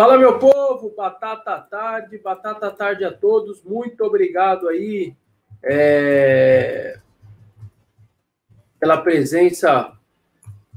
Fala, 0.00 0.16
meu 0.16 0.38
povo, 0.38 0.94
batata 0.96 1.60
tarde, 1.60 2.16
batata 2.16 2.70
tarde 2.70 3.04
a 3.04 3.12
todos, 3.12 3.62
muito 3.62 4.02
obrigado 4.02 4.66
aí 4.66 5.14
é, 5.62 6.98
pela 8.78 8.96
presença 9.02 9.92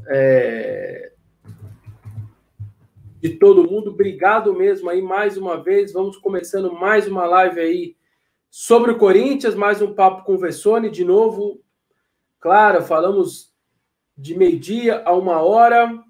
é, 0.10 1.14
de 3.22 3.30
todo 3.38 3.64
mundo, 3.64 3.92
obrigado 3.92 4.54
mesmo 4.54 4.90
aí 4.90 5.02
mais 5.02 5.38
uma 5.38 5.56
vez, 5.56 5.94
vamos 5.94 6.18
começando 6.18 6.74
mais 6.74 7.08
uma 7.08 7.26
live 7.26 7.62
aí 7.62 7.96
sobre 8.52 8.92
o 8.92 8.98
Corinthians, 8.98 9.56
mais 9.56 9.82
um 9.82 9.94
papo 9.94 10.26
com 10.26 10.34
o 10.34 10.38
Vessone, 10.38 10.90
de 10.90 11.06
novo, 11.06 11.62
claro, 12.42 12.84
falamos 12.84 13.54
de 14.18 14.38
meio-dia 14.38 15.02
a 15.06 15.14
uma 15.14 15.40
hora, 15.40 16.04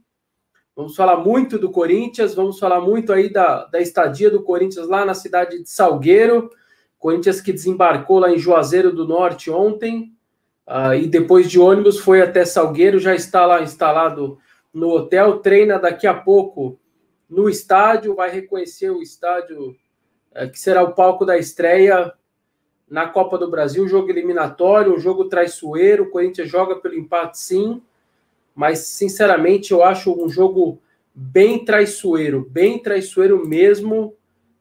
Vamos 0.76 0.96
falar 0.96 1.18
muito 1.18 1.60
do 1.60 1.70
Corinthians, 1.70 2.34
vamos 2.34 2.58
falar 2.58 2.82
muito 2.82 3.14
aí 3.14 3.32
da, 3.32 3.66
da 3.66 3.80
estadia 3.80 4.32
do 4.32 4.42
Corinthians 4.42 4.88
lá 4.88 5.06
na 5.06 5.14
cidade 5.14 5.62
de 5.62 5.70
Salgueiro. 5.70 6.50
Corinthians 6.98 7.42
que 7.42 7.54
desembarcou 7.54 8.18
lá 8.18 8.32
em 8.32 8.40
Juazeiro 8.40 8.92
do 8.92 9.08
Norte 9.08 9.52
ontem, 9.52 10.14
uh, 10.68 10.94
e 10.96 11.06
depois 11.06 11.52
de 11.52 11.60
ônibus 11.60 12.00
foi 12.00 12.22
até 12.22 12.44
Salgueiro, 12.46 12.98
já 12.98 13.14
está 13.14 13.46
lá 13.46 13.62
instalado 13.62 14.40
no 14.74 14.90
hotel, 14.90 15.40
treina 15.40 15.78
daqui 15.78 16.08
a 16.08 16.14
pouco 16.14 16.80
no 17.30 17.50
estádio, 17.50 18.16
vai 18.16 18.32
reconhecer 18.32 18.90
o 18.90 19.02
estádio 19.02 19.76
uh, 20.32 20.50
que 20.52 20.60
será 20.60 20.82
o 20.82 20.94
palco 20.94 21.24
da 21.24 21.38
estreia 21.38 22.14
na 22.90 23.08
Copa 23.08 23.38
do 23.38 23.52
Brasil, 23.52 23.88
jogo 23.88 24.10
eliminatório, 24.10 24.98
jogo 24.98 25.26
traiçoeiro, 25.26 26.06
o 26.06 26.10
Corinthians 26.10 26.50
joga 26.50 26.78
pelo 26.78 26.96
empate 26.96 27.38
sim, 27.38 27.82
mas 28.56 28.80
sinceramente 28.80 29.72
eu 29.72 29.84
acho 29.84 30.14
um 30.14 30.30
jogo 30.30 30.82
bem 31.14 31.64
traiçoeiro, 31.64 32.48
bem 32.50 32.80
traiçoeiro 32.80 33.48
mesmo, 33.48 34.16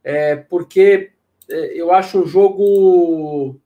é, 0.04 0.36
porque 0.36 1.12
é, 1.50 1.80
eu 1.80 1.92
acho 1.92 2.22
um 2.22 2.26
jogo 2.26 3.58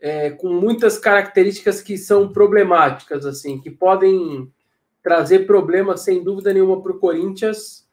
é, 0.00 0.30
com 0.30 0.48
muitas 0.48 0.98
características 0.98 1.80
que 1.80 1.96
são 1.96 2.32
problemáticas, 2.32 3.26
assim, 3.26 3.60
que 3.60 3.70
podem 3.70 4.52
trazer 5.02 5.46
problemas 5.46 6.00
sem 6.00 6.22
dúvida 6.22 6.52
nenhuma 6.52 6.82
para 6.82 6.90
o 6.90 6.98
Corinthians. 6.98 7.86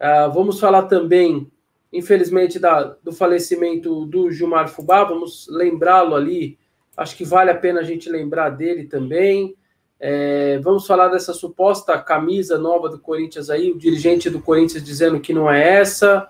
Uh, 0.00 0.32
vamos 0.32 0.60
falar 0.60 0.84
também, 0.84 1.50
infelizmente, 1.92 2.60
da, 2.60 2.84
do 3.02 3.12
falecimento 3.12 4.06
do 4.06 4.30
Gilmar 4.30 4.68
Fubá, 4.68 5.02
vamos 5.02 5.48
lembrá-lo 5.50 6.14
ali. 6.14 6.56
Acho 6.96 7.16
que 7.16 7.24
vale 7.24 7.50
a 7.50 7.56
pena 7.56 7.80
a 7.80 7.82
gente 7.82 8.08
lembrar 8.08 8.50
dele 8.50 8.84
também. 8.84 9.56
É, 10.02 10.58
vamos 10.60 10.86
falar 10.86 11.08
dessa 11.08 11.34
suposta 11.34 11.98
camisa 12.00 12.58
nova 12.58 12.88
do 12.88 12.98
Corinthians 12.98 13.50
aí, 13.50 13.70
o 13.70 13.76
dirigente 13.76 14.30
do 14.30 14.40
Corinthians 14.40 14.82
dizendo 14.82 15.20
que 15.20 15.34
não 15.34 15.50
é 15.50 15.76
essa. 15.76 16.26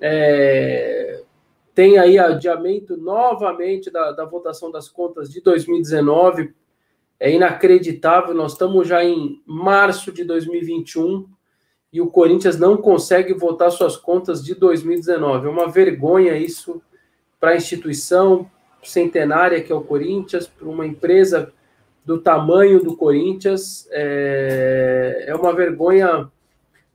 É, 0.00 1.24
tem 1.74 1.98
aí 1.98 2.16
adiamento 2.16 2.96
novamente 2.96 3.90
da, 3.90 4.12
da 4.12 4.24
votação 4.24 4.70
das 4.70 4.88
contas 4.88 5.28
de 5.28 5.40
2019. 5.40 6.54
É 7.18 7.32
inacreditável, 7.32 8.32
nós 8.32 8.52
estamos 8.52 8.86
já 8.86 9.02
em 9.02 9.42
março 9.44 10.12
de 10.12 10.22
2021 10.22 11.26
e 11.92 12.00
o 12.00 12.06
Corinthians 12.06 12.56
não 12.56 12.76
consegue 12.76 13.34
votar 13.34 13.72
suas 13.72 13.96
contas 13.96 14.44
de 14.44 14.54
2019. 14.54 15.48
É 15.48 15.50
uma 15.50 15.68
vergonha 15.68 16.36
isso 16.36 16.80
para 17.40 17.50
a 17.50 17.56
instituição 17.56 18.48
centenária 18.82 19.60
que 19.60 19.72
é 19.72 19.74
o 19.74 19.80
Corinthians, 19.80 20.46
para 20.46 20.68
uma 20.68 20.86
empresa 20.86 21.52
do 22.06 22.18
tamanho 22.18 22.80
do 22.80 22.96
Corinthians. 22.96 23.88
É, 23.90 25.24
é 25.26 25.34
uma 25.34 25.52
vergonha 25.52 26.30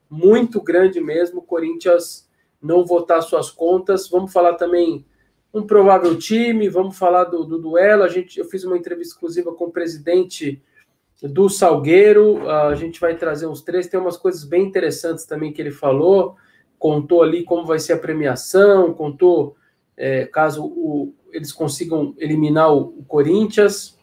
muito 0.08 0.60
grande 0.60 1.00
mesmo 1.00 1.40
o 1.40 1.44
Corinthians 1.44 2.28
não 2.60 2.84
votar 2.84 3.22
suas 3.22 3.50
contas. 3.50 4.08
Vamos 4.08 4.32
falar 4.32 4.54
também 4.54 5.04
um 5.52 5.62
provável 5.66 6.16
time, 6.18 6.68
vamos 6.68 6.96
falar 6.96 7.24
do, 7.24 7.44
do 7.44 7.58
duelo. 7.58 8.02
A 8.02 8.08
gente, 8.08 8.38
eu 8.38 8.46
fiz 8.46 8.64
uma 8.64 8.76
entrevista 8.76 9.14
exclusiva 9.14 9.52
com 9.52 9.66
o 9.66 9.70
presidente 9.70 10.62
do 11.22 11.48
Salgueiro. 11.50 12.48
A 12.48 12.74
gente 12.74 12.98
vai 12.98 13.14
trazer 13.14 13.46
uns 13.46 13.60
três. 13.60 13.88
Tem 13.88 14.00
umas 14.00 14.16
coisas 14.16 14.44
bem 14.44 14.64
interessantes 14.64 15.26
também 15.26 15.52
que 15.52 15.60
ele 15.60 15.70
falou. 15.70 16.36
Contou 16.78 17.22
ali 17.22 17.44
como 17.44 17.66
vai 17.66 17.78
ser 17.78 17.92
a 17.92 17.98
premiação, 17.98 18.94
contou 18.94 19.56
é, 19.96 20.24
caso 20.26 20.64
o, 20.64 21.14
eles 21.32 21.52
consigam 21.52 22.14
eliminar 22.18 22.72
o, 22.72 22.98
o 22.98 23.04
Corinthians. 23.04 23.98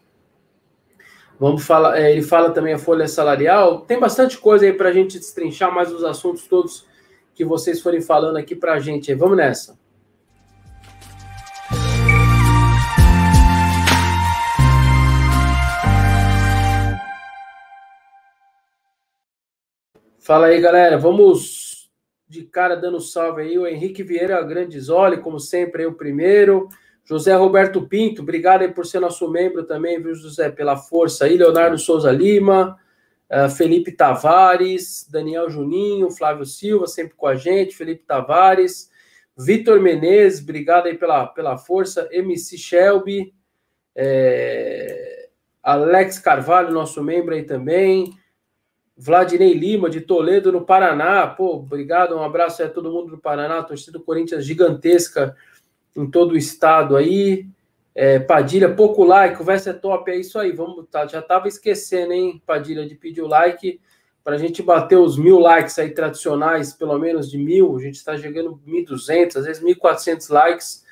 Vamos 1.40 1.66
falar, 1.66 1.98
é, 1.98 2.12
ele 2.12 2.22
fala 2.22 2.52
também 2.52 2.74
a 2.74 2.78
folha 2.78 3.08
salarial. 3.08 3.80
Tem 3.82 3.98
bastante 3.98 4.38
coisa 4.38 4.66
aí 4.66 4.74
para 4.74 4.90
a 4.90 4.92
gente 4.92 5.18
destrinchar 5.18 5.74
mais 5.74 5.90
os 5.90 6.04
assuntos 6.04 6.46
todos 6.46 6.86
que 7.34 7.46
vocês 7.46 7.80
forem 7.82 8.02
falando 8.02 8.36
aqui 8.36 8.54
para 8.54 8.74
a 8.74 8.80
gente. 8.80 9.14
Vamos 9.14 9.38
nessa. 9.38 9.80
Fala 20.20 20.48
aí, 20.48 20.60
galera. 20.60 20.98
Vamos 20.98 21.90
de 22.28 22.44
cara 22.44 22.76
dando 22.76 23.00
salve 23.00 23.44
aí. 23.44 23.58
O 23.58 23.66
Henrique 23.66 24.04
Vieira 24.04 24.44
Grandisoli, 24.44 25.22
como 25.22 25.40
sempre, 25.40 25.84
aí 25.84 25.88
o 25.88 25.94
primeiro. 25.94 26.68
José 27.04 27.34
Roberto 27.36 27.82
Pinto, 27.82 28.22
obrigado 28.22 28.62
aí 28.62 28.72
por 28.72 28.86
ser 28.86 29.00
nosso 29.00 29.30
membro 29.30 29.64
também, 29.64 30.02
viu, 30.02 30.14
José, 30.14 30.50
pela 30.50 30.78
força 30.78 31.26
aí. 31.26 31.38
Leonardo 31.38 31.78
Souza 31.78 32.12
Lima, 32.12 32.78
uh, 33.30 33.50
Felipe 33.50 33.92
Tavares, 33.92 35.08
Daniel 35.10 35.50
Juninho, 35.50 36.12
Flávio 36.12 36.46
Silva, 36.46 36.88
sempre 36.88 37.16
com 37.16 37.28
a 37.28 37.36
gente, 37.36 37.76
Felipe 37.76 38.04
Tavares, 38.06 38.90
Vitor 39.38 39.80
Menezes, 39.80 40.42
obrigado 40.42 40.88
aí 40.88 40.98
pela, 40.98 41.26
pela 41.26 41.58
força, 41.58 42.10
MC 42.12 42.58
Shelby, 42.58 43.34
é, 43.96 45.30
Alex 45.64 46.20
Carvalho, 46.20 46.74
nosso 46.74 47.02
membro 47.02 47.34
aí 47.34 47.44
também, 47.44 48.14
Vladinei 48.98 49.54
Lima, 49.54 49.90
de 49.90 50.02
Toledo, 50.02 50.52
no 50.52 50.66
Paraná, 50.66 51.26
pô, 51.26 51.56
obrigado, 51.56 52.18
um 52.18 52.24
abraço 52.24 52.62
aí 52.62 52.68
a 52.68 52.72
todo 52.72 52.92
mundo 52.92 53.12
do 53.12 53.18
Paraná, 53.18 53.64
torcida 53.64 53.98
do 53.98 54.04
Corinthians 54.04 54.44
gigantesca, 54.44 55.38
em 55.96 56.10
todo 56.10 56.32
o 56.32 56.38
estado 56.38 56.96
aí. 56.96 57.48
É, 57.96 58.20
Padilha, 58.20 58.74
pouco 58.74 59.04
like, 59.04 59.38
conversa 59.38 59.72
é 59.72 59.74
top, 59.74 60.10
é 60.10 60.18
isso 60.18 60.40
aí. 60.40 60.52
Vamos, 60.52 60.88
tá, 60.90 61.06
já 61.06 61.22
tava 61.22 61.48
esquecendo, 61.48 62.14
hein, 62.14 62.42
Padilha, 62.46 62.88
de 62.88 62.96
pedir 62.96 63.22
o 63.22 63.28
like 63.28 63.80
para 64.24 64.36
a 64.36 64.40
gente 64.40 64.62
bater 64.62 64.98
os 64.98 65.18
mil 65.18 65.40
likes 65.40 65.80
aí 65.80 65.90
tradicionais, 65.90 66.74
pelo 66.74 66.98
menos 67.00 67.30
de 67.30 67.38
mil. 67.38 67.76
A 67.76 67.82
gente 67.82 67.96
está 67.96 68.18
chegando 68.18 68.62
1.200, 68.68 69.38
às 69.38 69.46
vezes 69.46 69.64
1.400 69.64 70.30
likes. 70.32 70.86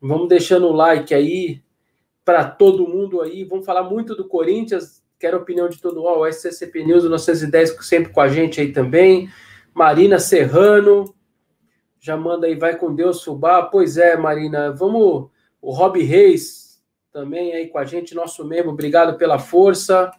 Vamos 0.00 0.28
deixando 0.28 0.66
o 0.66 0.72
like 0.72 1.14
aí 1.14 1.62
para 2.24 2.44
todo 2.44 2.88
mundo 2.88 3.20
aí. 3.20 3.44
Vamos 3.44 3.64
falar 3.64 3.84
muito 3.84 4.14
do 4.14 4.26
Corinthians. 4.26 5.02
Quero 5.18 5.38
a 5.38 5.40
opinião 5.40 5.68
de 5.68 5.80
todo 5.80 6.02
mundo. 6.02 6.18
O 6.18 6.26
SCCP 6.26 6.84
News, 6.84 7.04
nossas 7.04 7.42
ideias 7.42 7.74
sempre 7.86 8.12
com 8.12 8.20
a 8.20 8.28
gente 8.28 8.60
aí 8.60 8.72
também. 8.72 9.30
Marina 9.72 10.18
Serrano, 10.18 11.14
já 12.04 12.18
manda 12.18 12.46
aí, 12.46 12.54
vai 12.54 12.76
com 12.76 12.94
Deus, 12.94 13.24
Fubá. 13.24 13.62
Pois 13.62 13.96
é, 13.96 14.14
Marina, 14.14 14.70
vamos. 14.70 15.30
O 15.62 15.72
Rob 15.72 16.02
Reis 16.02 16.78
também 17.10 17.54
aí 17.54 17.68
com 17.68 17.78
a 17.78 17.84
gente, 17.86 18.14
nosso 18.14 18.46
membro, 18.46 18.72
obrigado 18.72 19.16
pela 19.16 19.38
força. 19.38 20.10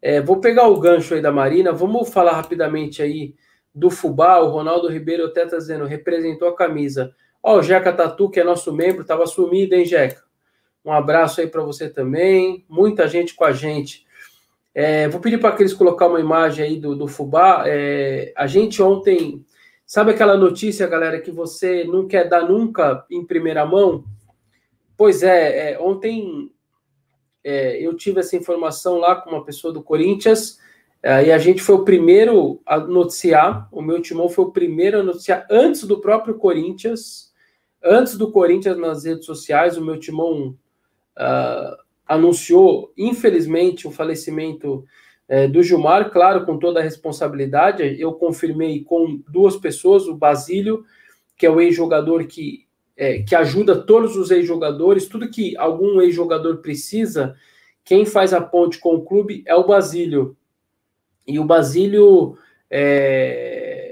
É, 0.00 0.22
vou 0.22 0.40
pegar 0.40 0.66
o 0.68 0.80
gancho 0.80 1.12
aí 1.12 1.20
da 1.20 1.30
Marina, 1.30 1.70
vamos 1.70 2.08
falar 2.08 2.32
rapidamente 2.32 3.02
aí 3.02 3.34
do 3.74 3.90
Fubá. 3.90 4.38
O 4.38 4.48
Ronaldo 4.48 4.88
Ribeiro 4.88 5.26
até 5.26 5.44
tá 5.44 5.58
dizendo, 5.58 5.84
representou 5.84 6.48
a 6.48 6.56
camisa. 6.56 7.14
Ó, 7.42 7.58
o 7.58 7.62
Jeca 7.62 7.92
Tatu, 7.92 8.30
que 8.30 8.40
é 8.40 8.44
nosso 8.44 8.72
membro, 8.72 9.04
tava 9.04 9.26
sumido, 9.26 9.74
hein, 9.74 9.84
Jeca? 9.84 10.22
Um 10.82 10.92
abraço 10.92 11.42
aí 11.42 11.46
para 11.46 11.62
você 11.62 11.90
também. 11.90 12.64
Muita 12.70 13.06
gente 13.06 13.34
com 13.34 13.44
a 13.44 13.52
gente. 13.52 14.06
É, 14.74 15.06
vou 15.08 15.20
pedir 15.20 15.38
para 15.38 15.50
aqueles 15.50 15.74
colocar 15.74 16.06
uma 16.06 16.20
imagem 16.20 16.64
aí 16.64 16.80
do, 16.80 16.96
do 16.96 17.06
Fubá. 17.06 17.64
É, 17.66 18.32
a 18.34 18.46
gente 18.46 18.80
ontem 18.80 19.44
Sabe 19.88 20.10
aquela 20.10 20.36
notícia, 20.36 20.86
galera, 20.86 21.18
que 21.18 21.30
você 21.30 21.82
não 21.82 22.06
quer 22.06 22.28
dar 22.28 22.46
nunca 22.46 23.06
em 23.10 23.24
primeira 23.24 23.64
mão? 23.64 24.04
Pois 24.94 25.22
é, 25.22 25.72
é 25.72 25.80
ontem 25.80 26.52
é, 27.42 27.80
eu 27.80 27.96
tive 27.96 28.20
essa 28.20 28.36
informação 28.36 28.98
lá 28.98 29.16
com 29.16 29.30
uma 29.30 29.42
pessoa 29.42 29.72
do 29.72 29.82
Corinthians 29.82 30.58
é, 31.02 31.28
e 31.28 31.32
a 31.32 31.38
gente 31.38 31.62
foi 31.62 31.76
o 31.76 31.84
primeiro 31.86 32.60
a 32.66 32.76
noticiar. 32.76 33.66
O 33.72 33.80
meu 33.80 34.02
timão 34.02 34.28
foi 34.28 34.44
o 34.44 34.52
primeiro 34.52 35.00
a 35.00 35.02
noticiar 35.02 35.46
antes 35.50 35.84
do 35.84 36.02
próprio 36.02 36.34
Corinthians, 36.34 37.32
antes 37.82 38.18
do 38.18 38.30
Corinthians 38.30 38.76
nas 38.76 39.06
redes 39.06 39.24
sociais. 39.24 39.78
O 39.78 39.84
meu 39.84 39.98
timão 39.98 40.54
uh, 41.16 41.76
anunciou, 42.06 42.92
infelizmente, 42.94 43.88
o 43.88 43.90
falecimento 43.90 44.84
é, 45.28 45.46
do 45.46 45.62
Gilmar, 45.62 46.10
claro, 46.10 46.44
com 46.46 46.58
toda 46.58 46.80
a 46.80 46.82
responsabilidade. 46.82 47.82
Eu 48.00 48.14
confirmei 48.14 48.82
com 48.82 49.20
duas 49.28 49.56
pessoas, 49.56 50.06
o 50.06 50.14
Basílio, 50.14 50.84
que 51.36 51.46
é 51.46 51.50
o 51.50 51.60
ex-jogador 51.60 52.26
que, 52.26 52.66
é, 52.96 53.22
que 53.22 53.34
ajuda 53.34 53.80
todos 53.80 54.16
os 54.16 54.30
ex-jogadores, 54.30 55.06
tudo 55.06 55.30
que 55.30 55.56
algum 55.56 56.00
ex-jogador 56.00 56.58
precisa, 56.58 57.36
quem 57.84 58.04
faz 58.04 58.32
a 58.32 58.40
ponte 58.40 58.78
com 58.78 58.94
o 58.94 59.04
clube 59.04 59.42
é 59.46 59.54
o 59.54 59.66
Basílio. 59.66 60.36
E 61.26 61.38
o 61.38 61.44
Basílio 61.44 62.36
é, 62.70 63.88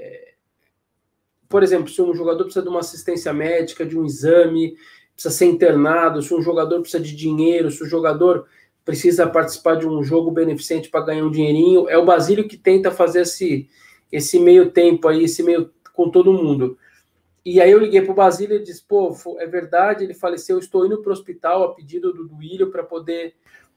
por 1.49 1.63
exemplo, 1.63 1.89
se 1.89 2.01
um 2.01 2.13
jogador 2.13 2.43
precisa 2.43 2.63
de 2.63 2.69
uma 2.69 2.81
assistência 2.81 3.33
médica, 3.33 3.85
de 3.85 3.97
um 3.97 4.05
exame, 4.05 4.75
precisa 5.13 5.33
ser 5.33 5.45
internado, 5.45 6.21
se 6.21 6.33
um 6.33 6.41
jogador 6.41 6.81
precisa 6.81 7.01
de 7.01 7.15
dinheiro, 7.15 7.71
se 7.71 7.83
o 7.83 7.87
jogador 7.87 8.45
precisa 8.87 9.27
participar 9.27 9.75
de 9.75 9.85
um 9.85 10.01
jogo 10.01 10.31
beneficente 10.31 10.87
para 10.89 11.03
ganhar 11.03 11.25
um 11.25 11.29
dinheirinho, 11.29 11.89
é 11.89 11.97
o 11.97 12.05
Basílio 12.05 12.47
que 12.47 12.55
tenta 12.55 12.89
fazer 12.89 13.23
esse, 13.23 13.67
esse 14.09 14.39
meio 14.39 14.71
tempo 14.71 15.09
aí, 15.09 15.25
esse 15.25 15.43
meio 15.43 15.69
com 15.91 16.09
todo 16.09 16.31
mundo. 16.31 16.77
E 17.43 17.59
aí 17.59 17.69
eu 17.69 17.79
liguei 17.79 18.01
para 18.01 18.13
o 18.13 18.15
Basílio 18.15 18.55
e 18.55 18.63
disse, 18.63 18.81
pô, 18.81 19.13
é 19.39 19.45
verdade, 19.45 20.05
ele 20.05 20.13
faleceu, 20.13 20.57
estou 20.57 20.85
indo 20.85 21.01
para 21.01 21.09
o 21.09 21.11
hospital 21.11 21.63
a 21.65 21.75
pedido 21.75 22.13
do 22.13 22.29
Duílio 22.29 22.71
para 22.71 22.81
poder 22.81 23.33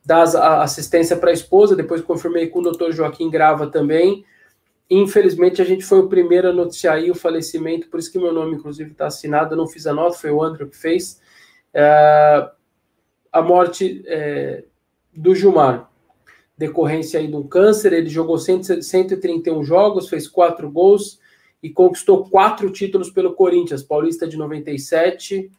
dar 0.06 0.22
assistência 0.62 1.16
para 1.16 1.30
a 1.30 1.34
esposa, 1.34 1.74
depois 1.74 2.02
confirmei 2.02 2.46
com 2.46 2.60
o 2.60 2.62
doutor 2.62 2.92
Joaquim 2.92 3.28
Grava 3.28 3.66
também. 3.66 4.24
Infelizmente, 4.88 5.60
a 5.60 5.64
gente 5.64 5.84
foi 5.84 5.98
o 5.98 6.08
primeiro 6.08 6.50
a 6.50 6.52
noticiar 6.52 6.94
aí 6.94 7.10
o 7.10 7.16
falecimento, 7.16 7.88
por 7.88 7.98
isso 7.98 8.12
que 8.12 8.18
meu 8.18 8.32
nome, 8.32 8.54
inclusive, 8.54 8.92
está 8.92 9.08
assinado, 9.08 9.54
eu 9.54 9.58
não 9.58 9.66
fiz 9.66 9.88
a 9.88 9.92
nota, 9.92 10.16
foi 10.16 10.30
o 10.30 10.40
André 10.40 10.66
que 10.66 10.76
fez. 10.76 11.20
É, 11.74 12.48
a 13.32 13.42
morte 13.42 14.04
é, 14.06 14.64
do 15.14 15.34
Gilmar, 15.34 15.90
decorrência 16.56 17.18
aí 17.18 17.26
de 17.26 17.36
um 17.36 17.46
câncer, 17.46 17.92
ele 17.92 18.08
jogou 18.08 18.38
131 18.38 19.64
jogos, 19.64 20.08
fez 20.08 20.28
quatro 20.28 20.70
gols, 20.70 21.18
e 21.62 21.68
conquistou 21.68 22.24
quatro 22.24 22.70
títulos 22.70 23.10
pelo 23.10 23.34
Corinthians, 23.34 23.82
Paulista 23.82 24.26
de 24.26 24.36
97, 24.36 25.50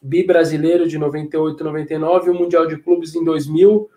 Bi-Brasileiro 0.00 0.88
de 0.88 0.98
98 0.98 1.60
e 1.60 1.64
99 1.64 2.26
e 2.26 2.30
o 2.30 2.34
Mundial 2.34 2.66
de 2.66 2.78
Clubes 2.78 3.14
em 3.14 3.22
2000. 3.22 3.90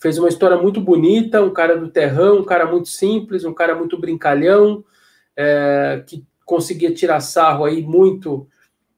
Fez 0.00 0.16
uma 0.16 0.28
história 0.28 0.56
muito 0.56 0.80
bonita, 0.80 1.42
um 1.42 1.52
cara 1.52 1.76
do 1.76 1.88
terrão, 1.88 2.38
um 2.38 2.44
cara 2.44 2.66
muito 2.66 2.88
simples, 2.88 3.44
um 3.44 3.52
cara 3.52 3.74
muito 3.74 3.98
brincalhão, 3.98 4.84
é, 5.36 6.04
que 6.06 6.24
conseguia 6.44 6.94
tirar 6.94 7.20
sarro 7.20 7.64
aí 7.64 7.82
muito 7.82 8.46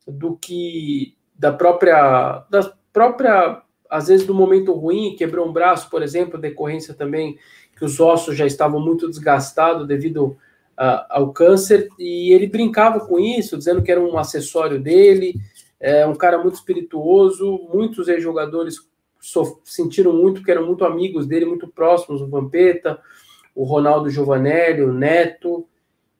do 0.06 0.36
que 0.36 1.16
da 1.34 1.50
própria 1.50 2.44
da 2.50 2.72
própria 2.92 3.62
às 3.90 4.08
vezes 4.08 4.26
do 4.26 4.34
momento 4.34 4.72
ruim, 4.72 5.16
quebrou 5.16 5.48
um 5.48 5.52
braço, 5.52 5.90
por 5.90 6.02
exemplo, 6.02 6.38
decorrência 6.38 6.94
também 6.94 7.38
que 7.76 7.84
os 7.84 7.98
ossos 7.98 8.36
já 8.36 8.46
estavam 8.46 8.80
muito 8.80 9.08
desgastados 9.08 9.86
devido 9.86 10.36
ao 11.10 11.30
câncer, 11.32 11.88
e 11.98 12.32
ele 12.32 12.46
brincava 12.46 13.00
com 13.00 13.18
isso, 13.18 13.58
dizendo 13.58 13.82
que 13.82 13.92
era 13.92 14.00
um 14.00 14.16
acessório 14.16 14.80
dele, 14.80 15.34
é 15.78 16.06
um 16.06 16.14
cara 16.14 16.38
muito 16.38 16.54
espirituoso, 16.54 17.68
muitos 17.72 18.08
ex-jogadores 18.08 18.76
sentiram 19.64 20.14
muito, 20.14 20.42
que 20.42 20.50
eram 20.50 20.66
muito 20.66 20.84
amigos 20.84 21.26
dele, 21.26 21.44
muito 21.44 21.68
próximos, 21.68 22.22
o 22.22 22.28
Vampeta, 22.28 22.98
o 23.54 23.64
Ronaldo 23.64 24.08
Giovanelli, 24.08 24.82
o 24.82 24.92
Neto, 24.92 25.66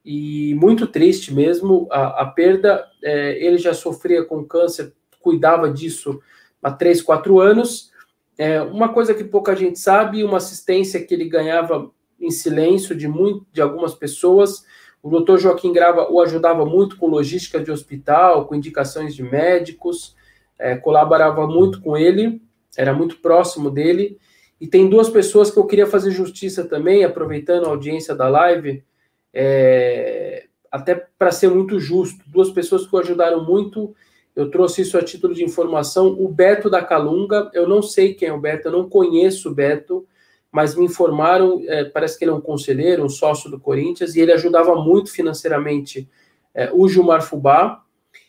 e 0.04 0.54
muito 0.54 0.86
triste 0.86 1.32
mesmo 1.32 1.86
a, 1.90 2.22
a 2.22 2.26
perda. 2.26 2.86
É, 3.02 3.42
ele 3.42 3.58
já 3.58 3.72
sofria 3.72 4.24
com 4.24 4.44
câncer, 4.44 4.92
cuidava 5.20 5.70
disso 5.70 6.20
há 6.62 6.70
três, 6.70 7.02
quatro 7.02 7.40
anos. 7.40 7.90
É, 8.36 8.60
uma 8.62 8.88
coisa 8.88 9.14
que 9.14 9.24
pouca 9.24 9.54
gente 9.54 9.78
sabe, 9.78 10.24
uma 10.24 10.38
assistência 10.38 11.02
que 11.04 11.12
ele 11.12 11.28
ganhava 11.28 11.90
em 12.20 12.30
silêncio 12.30 12.94
de, 12.94 13.08
muito, 13.08 13.46
de 13.52 13.60
algumas 13.60 13.94
pessoas. 13.94 14.64
O 15.02 15.08
doutor 15.08 15.38
Joaquim 15.38 15.72
Grava 15.72 16.10
o 16.10 16.20
ajudava 16.20 16.64
muito 16.66 16.96
com 16.96 17.06
logística 17.06 17.58
de 17.58 17.70
hospital, 17.70 18.46
com 18.46 18.54
indicações 18.54 19.14
de 19.14 19.22
médicos, 19.22 20.14
é, 20.58 20.76
colaborava 20.76 21.46
muito 21.46 21.80
com 21.80 21.96
ele, 21.96 22.42
era 22.76 22.92
muito 22.92 23.16
próximo 23.18 23.70
dele. 23.70 24.18
E 24.60 24.66
tem 24.66 24.88
duas 24.88 25.08
pessoas 25.08 25.50
que 25.50 25.58
eu 25.58 25.66
queria 25.66 25.86
fazer 25.86 26.10
justiça 26.10 26.64
também, 26.64 27.02
aproveitando 27.02 27.64
a 27.64 27.70
audiência 27.70 28.14
da 28.14 28.28
live, 28.28 28.84
é, 29.32 30.46
até 30.70 30.94
para 31.18 31.32
ser 31.32 31.48
muito 31.48 31.80
justo. 31.80 32.22
Duas 32.26 32.50
pessoas 32.50 32.86
que 32.86 32.94
o 32.94 32.98
ajudaram 32.98 33.42
muito, 33.42 33.94
eu 34.34 34.50
trouxe 34.50 34.82
isso 34.82 34.96
a 34.96 35.02
título 35.02 35.34
de 35.34 35.44
informação. 35.44 36.08
O 36.18 36.28
Beto 36.28 36.70
da 36.70 36.82
Calunga, 36.82 37.50
eu 37.52 37.68
não 37.68 37.82
sei 37.82 38.14
quem 38.14 38.28
é 38.28 38.32
o 38.32 38.40
Beto, 38.40 38.68
eu 38.68 38.72
não 38.72 38.88
conheço 38.88 39.50
o 39.50 39.54
Beto, 39.54 40.06
mas 40.50 40.74
me 40.74 40.84
informaram, 40.84 41.62
é, 41.66 41.84
parece 41.84 42.18
que 42.18 42.24
ele 42.24 42.32
é 42.32 42.34
um 42.34 42.40
conselheiro, 42.40 43.04
um 43.04 43.08
sócio 43.08 43.50
do 43.50 43.60
Corinthians, 43.60 44.14
e 44.14 44.20
ele 44.20 44.32
ajudava 44.32 44.74
muito 44.74 45.10
financeiramente 45.10 46.08
é, 46.54 46.70
o 46.72 46.88
Gilmar 46.88 47.22
Fubá 47.22 47.84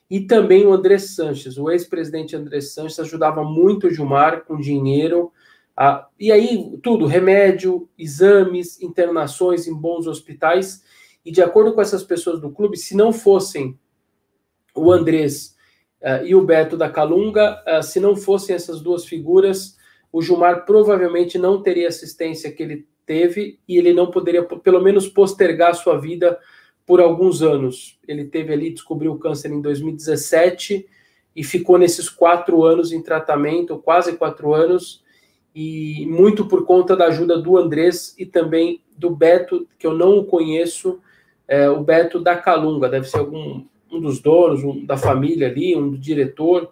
e 0.09 0.19
também 0.19 0.65
o 0.65 0.73
André 0.73 0.97
Sanches. 0.99 1.57
O 1.57 1.71
ex-presidente 1.71 2.35
André 2.35 2.61
Sanches 2.61 2.99
ajudava 2.99 3.43
muito 3.43 3.87
o 3.87 3.89
Gilmar 3.89 4.43
com 4.43 4.57
dinheiro. 4.57 5.31
A, 5.75 6.07
e 6.19 6.31
aí, 6.31 6.77
tudo, 6.83 7.05
remédio, 7.05 7.89
exames, 7.97 8.81
internações 8.81 9.67
em 9.67 9.73
bons 9.73 10.07
hospitais. 10.07 10.83
E 11.23 11.31
de 11.31 11.41
acordo 11.41 11.73
com 11.73 11.81
essas 11.81 12.03
pessoas 12.03 12.41
do 12.41 12.51
clube, 12.51 12.77
se 12.77 12.95
não 12.95 13.13
fossem 13.13 13.79
o 14.75 14.91
Andrés 14.91 15.55
uh, 16.01 16.25
e 16.25 16.35
o 16.35 16.43
Beto 16.43 16.75
da 16.75 16.89
Calunga, 16.89 17.63
uh, 17.67 17.83
se 17.83 17.99
não 17.99 18.15
fossem 18.15 18.55
essas 18.55 18.81
duas 18.81 19.05
figuras, 19.05 19.77
o 20.11 20.21
Gilmar 20.21 20.65
provavelmente 20.65 21.37
não 21.37 21.61
teria 21.61 21.87
assistência 21.87 22.51
que 22.51 22.61
ele 22.61 22.87
teve 23.05 23.59
e 23.67 23.77
ele 23.77 23.93
não 23.93 24.11
poderia, 24.11 24.43
pelo 24.43 24.81
menos, 24.81 25.07
postergar 25.07 25.75
sua 25.75 25.99
vida 25.99 26.37
por 26.85 26.99
alguns 26.99 27.41
anos. 27.41 27.99
Ele 28.07 28.25
teve 28.25 28.51
ali, 28.51 28.71
descobriu 28.71 29.13
o 29.13 29.19
câncer 29.19 29.51
em 29.51 29.61
2017 29.61 30.85
e 31.35 31.43
ficou 31.43 31.77
nesses 31.77 32.09
quatro 32.09 32.63
anos 32.63 32.91
em 32.91 33.01
tratamento, 33.01 33.77
quase 33.77 34.17
quatro 34.17 34.53
anos, 34.53 35.01
e 35.55 36.05
muito 36.07 36.45
por 36.45 36.65
conta 36.65 36.95
da 36.95 37.05
ajuda 37.05 37.37
do 37.37 37.57
Andrés 37.57 38.15
e 38.17 38.25
também 38.25 38.81
do 38.97 39.09
Beto, 39.09 39.67
que 39.77 39.85
eu 39.85 39.93
não 39.93 40.17
o 40.17 40.25
conheço, 40.25 40.99
é, 41.47 41.69
o 41.69 41.81
Beto 41.83 42.19
da 42.19 42.37
Calunga, 42.37 42.89
deve 42.89 43.07
ser 43.07 43.19
algum 43.19 43.65
um 43.91 43.99
dos 43.99 44.19
donos, 44.19 44.63
um 44.63 44.85
da 44.85 44.97
família 44.97 45.47
ali, 45.47 45.75
um 45.75 45.91
do 45.91 45.97
diretor, 45.97 46.71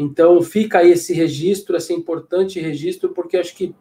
então, 0.00 0.40
fica 0.40 0.78
aí 0.78 0.92
esse 0.92 1.12
registro, 1.12 1.76
esse 1.76 1.92
importante 1.92 2.58
registro, 2.58 3.10
porque 3.10 3.36
acho 3.36 3.54
que 3.54 3.74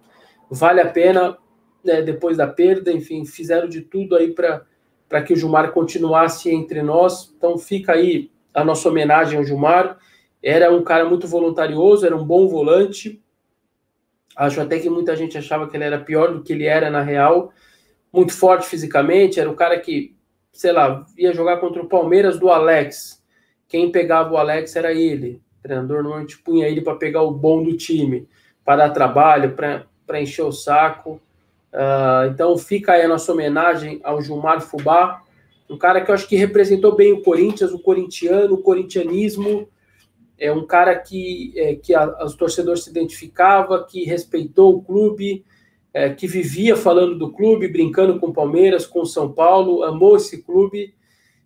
vale 0.51 0.81
a 0.81 0.89
pena, 0.89 1.37
né, 1.81 2.01
depois 2.01 2.35
da 2.35 2.45
perda, 2.45 2.91
enfim, 2.91 3.25
fizeram 3.25 3.69
de 3.69 3.81
tudo 3.81 4.17
aí 4.17 4.33
para 4.33 5.21
que 5.25 5.31
o 5.31 5.35
Gilmar 5.37 5.71
continuasse 5.71 6.49
entre 6.49 6.81
nós. 6.81 7.33
Então, 7.37 7.57
fica 7.57 7.93
aí 7.93 8.29
a 8.53 8.65
nossa 8.65 8.89
homenagem 8.89 9.37
ao 9.37 9.45
Gilmar. 9.45 9.97
Era 10.43 10.69
um 10.73 10.83
cara 10.83 11.07
muito 11.07 11.25
voluntarioso, 11.25 12.05
era 12.05 12.17
um 12.17 12.25
bom 12.25 12.49
volante. 12.49 13.23
Acho 14.35 14.59
até 14.59 14.77
que 14.77 14.89
muita 14.89 15.15
gente 15.15 15.37
achava 15.37 15.69
que 15.69 15.77
ele 15.77 15.85
era 15.85 15.99
pior 15.99 16.33
do 16.33 16.43
que 16.43 16.51
ele 16.51 16.65
era 16.65 16.89
na 16.89 17.01
real. 17.01 17.53
Muito 18.11 18.33
forte 18.33 18.67
fisicamente, 18.67 19.39
era 19.39 19.49
o 19.49 19.55
cara 19.55 19.79
que, 19.79 20.17
sei 20.51 20.71
lá, 20.71 21.05
ia 21.17 21.33
jogar 21.33 21.57
contra 21.57 21.81
o 21.81 21.87
Palmeiras 21.87 22.39
do 22.39 22.49
Alex. 22.49 23.23
Quem 23.67 23.91
pegava 23.91 24.33
o 24.33 24.37
Alex 24.37 24.75
era 24.75 24.93
ele 24.93 25.41
o 25.59 25.61
treinador 25.61 26.01
normalmente 26.01 26.39
punha 26.39 26.67
ele 26.67 26.81
para 26.81 26.95
pegar 26.95 27.21
o 27.21 27.31
bom 27.31 27.61
do 27.61 27.75
time, 27.75 28.27
para 28.63 28.87
dar 28.87 28.93
trabalho, 28.93 29.55
para 29.55 30.21
encher 30.21 30.43
o 30.43 30.51
saco. 30.51 31.21
Uh, 31.71 32.31
então 32.31 32.57
fica 32.57 32.93
aí 32.93 33.03
a 33.03 33.07
nossa 33.07 33.31
homenagem 33.31 33.99
ao 34.03 34.21
Gilmar 34.21 34.61
Fubá, 34.61 35.21
um 35.69 35.77
cara 35.77 36.01
que 36.01 36.09
eu 36.09 36.15
acho 36.15 36.27
que 36.27 36.35
representou 36.35 36.95
bem 36.95 37.13
o 37.13 37.21
Corinthians, 37.21 37.71
o 37.71 37.79
corintiano, 37.79 38.55
o 38.55 38.61
corintianismo. 38.61 39.67
É 40.39 40.51
um 40.51 40.65
cara 40.65 40.95
que, 40.95 41.53
é, 41.55 41.75
que 41.75 41.93
a, 41.93 42.23
os 42.23 42.33
torcedores 42.33 42.85
se 42.85 42.89
identificava, 42.89 43.85
que 43.85 44.05
respeitou 44.05 44.77
o 44.77 44.81
clube, 44.81 45.45
é, 45.93 46.09
que 46.09 46.27
vivia 46.27 46.75
falando 46.75 47.17
do 47.17 47.31
clube, 47.31 47.67
brincando 47.67 48.19
com 48.19 48.27
o 48.27 48.33
Palmeiras, 48.33 48.85
com 48.85 49.01
o 49.01 49.05
São 49.05 49.31
Paulo, 49.31 49.83
amou 49.83 50.17
esse 50.17 50.43
clube. 50.43 50.95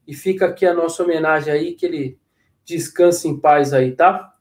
E 0.05 0.13
fica 0.13 0.47
aqui 0.47 0.65
a 0.65 0.73
nossa 0.73 1.01
homenagem 1.01 1.53
aí, 1.53 1.73
que 1.73 1.85
ele 1.85 2.19
Descanse 2.65 3.27
em 3.27 3.38
paz 3.38 3.73
aí, 3.73 3.91
tá? 3.91 4.33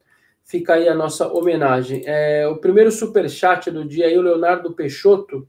Fica 0.44 0.74
aí 0.74 0.88
a 0.88 0.94
nossa 0.94 1.26
homenagem. 1.32 2.02
É, 2.06 2.46
o 2.46 2.56
primeiro 2.56 2.90
super 2.92 3.28
chat 3.28 3.70
do 3.70 3.84
dia 3.84 4.06
aí, 4.06 4.16
o 4.16 4.22
Leonardo 4.22 4.72
Peixoto. 4.74 5.48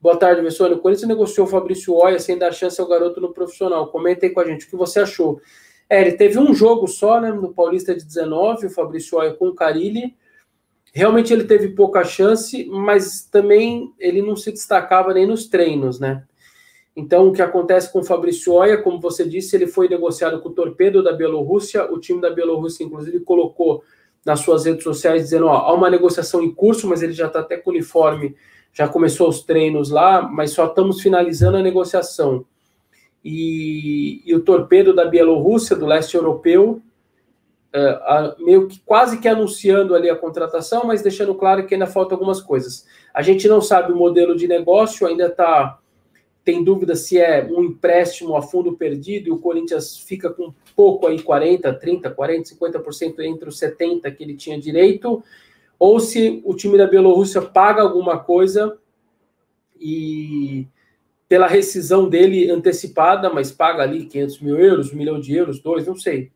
Boa 0.00 0.16
tarde, 0.16 0.40
Vessone. 0.40 0.74
O 0.74 0.78
Corinthians 0.78 1.08
negociou 1.08 1.46
o 1.46 1.50
Fabrício 1.50 1.94
Oia 1.94 2.18
sem 2.18 2.38
dar 2.38 2.52
chance 2.52 2.80
ao 2.80 2.88
garoto 2.88 3.20
no 3.20 3.32
profissional. 3.32 3.88
Comenta 3.88 4.24
aí 4.24 4.30
com 4.30 4.40
a 4.40 4.46
gente 4.46 4.66
o 4.66 4.70
que 4.70 4.76
você 4.76 5.00
achou. 5.00 5.40
É, 5.88 6.00
ele 6.00 6.12
teve 6.12 6.38
um 6.38 6.54
jogo 6.54 6.86
só, 6.86 7.20
né, 7.20 7.30
no 7.30 7.52
Paulista 7.52 7.94
de 7.94 8.04
19, 8.04 8.66
o 8.66 8.70
Fabrício 8.70 9.18
Oia 9.18 9.34
com 9.34 9.48
o 9.48 9.54
Carilli. 9.54 10.16
Realmente 10.94 11.32
ele 11.32 11.42
teve 11.42 11.70
pouca 11.70 12.04
chance, 12.04 12.64
mas 12.70 13.24
também 13.24 13.92
ele 13.98 14.22
não 14.22 14.36
se 14.36 14.52
destacava 14.52 15.12
nem 15.12 15.26
nos 15.26 15.48
treinos, 15.48 15.98
né? 15.98 16.22
Então, 16.96 17.26
o 17.26 17.32
que 17.32 17.42
acontece 17.42 17.92
com 17.92 17.98
o 17.98 18.04
Fabrício 18.04 18.52
Oia, 18.52 18.80
como 18.80 19.00
você 19.00 19.28
disse, 19.28 19.56
ele 19.56 19.66
foi 19.66 19.88
negociado 19.88 20.40
com 20.40 20.50
o 20.50 20.52
Torpedo 20.52 21.02
da 21.02 21.12
Bielorrússia. 21.12 21.92
O 21.92 21.98
time 21.98 22.20
da 22.20 22.30
Bielorrússia, 22.30 22.84
inclusive, 22.84 23.18
colocou 23.20 23.82
nas 24.24 24.38
suas 24.38 24.66
redes 24.66 24.84
sociais 24.84 25.22
dizendo: 25.22 25.46
ó, 25.46 25.56
há 25.56 25.74
uma 25.74 25.90
negociação 25.90 26.40
em 26.40 26.54
curso, 26.54 26.86
mas 26.86 27.02
ele 27.02 27.12
já 27.12 27.26
está 27.26 27.40
até 27.40 27.56
com 27.56 27.70
uniforme, 27.70 28.36
já 28.72 28.86
começou 28.86 29.28
os 29.28 29.42
treinos 29.42 29.90
lá, 29.90 30.22
mas 30.22 30.52
só 30.52 30.66
estamos 30.66 31.00
finalizando 31.00 31.56
a 31.56 31.62
negociação. 31.62 32.46
E, 33.24 34.22
e 34.24 34.32
o 34.32 34.40
Torpedo 34.40 34.94
da 34.94 35.06
Bielorrússia, 35.06 35.74
do 35.74 35.86
leste 35.86 36.14
europeu, 36.14 36.80
uh, 37.74 38.44
meio 38.44 38.68
que 38.68 38.80
quase 38.80 39.18
que 39.18 39.28
anunciando 39.28 39.94
ali 39.94 40.08
a 40.08 40.16
contratação, 40.16 40.84
mas 40.86 41.02
deixando 41.02 41.34
claro 41.34 41.66
que 41.66 41.74
ainda 41.74 41.86
falta 41.86 42.14
algumas 42.14 42.40
coisas. 42.40 42.86
A 43.12 43.22
gente 43.22 43.48
não 43.48 43.60
sabe 43.60 43.92
o 43.92 43.96
modelo 43.96 44.36
de 44.36 44.46
negócio, 44.46 45.06
ainda 45.06 45.26
está 45.26 45.78
tem 46.44 46.62
dúvida 46.62 46.94
se 46.94 47.18
é 47.18 47.42
um 47.50 47.64
empréstimo 47.64 48.36
a 48.36 48.42
fundo 48.42 48.76
perdido 48.76 49.28
e 49.28 49.32
o 49.32 49.38
Corinthians 49.38 49.96
fica 49.96 50.28
com 50.28 50.52
pouco 50.76 51.06
aí, 51.06 51.20
40, 51.22 51.72
30, 51.72 52.10
40, 52.10 52.54
50% 52.54 53.20
entre 53.20 53.48
os 53.48 53.58
70 53.58 54.10
que 54.10 54.22
ele 54.22 54.36
tinha 54.36 54.60
direito, 54.60 55.24
ou 55.78 55.98
se 55.98 56.42
o 56.44 56.54
time 56.54 56.76
da 56.76 56.86
Bielorrússia 56.86 57.40
paga 57.40 57.80
alguma 57.80 58.18
coisa 58.18 58.76
e 59.80 60.68
pela 61.26 61.46
rescisão 61.46 62.10
dele 62.10 62.50
antecipada, 62.50 63.32
mas 63.32 63.50
paga 63.50 63.82
ali 63.82 64.04
500 64.04 64.40
mil 64.40 64.58
euros, 64.58 64.92
um 64.92 64.96
milhão 64.96 65.18
de 65.18 65.34
euros, 65.34 65.58
dois, 65.58 65.86
não 65.86 65.96
sei. 65.96 66.30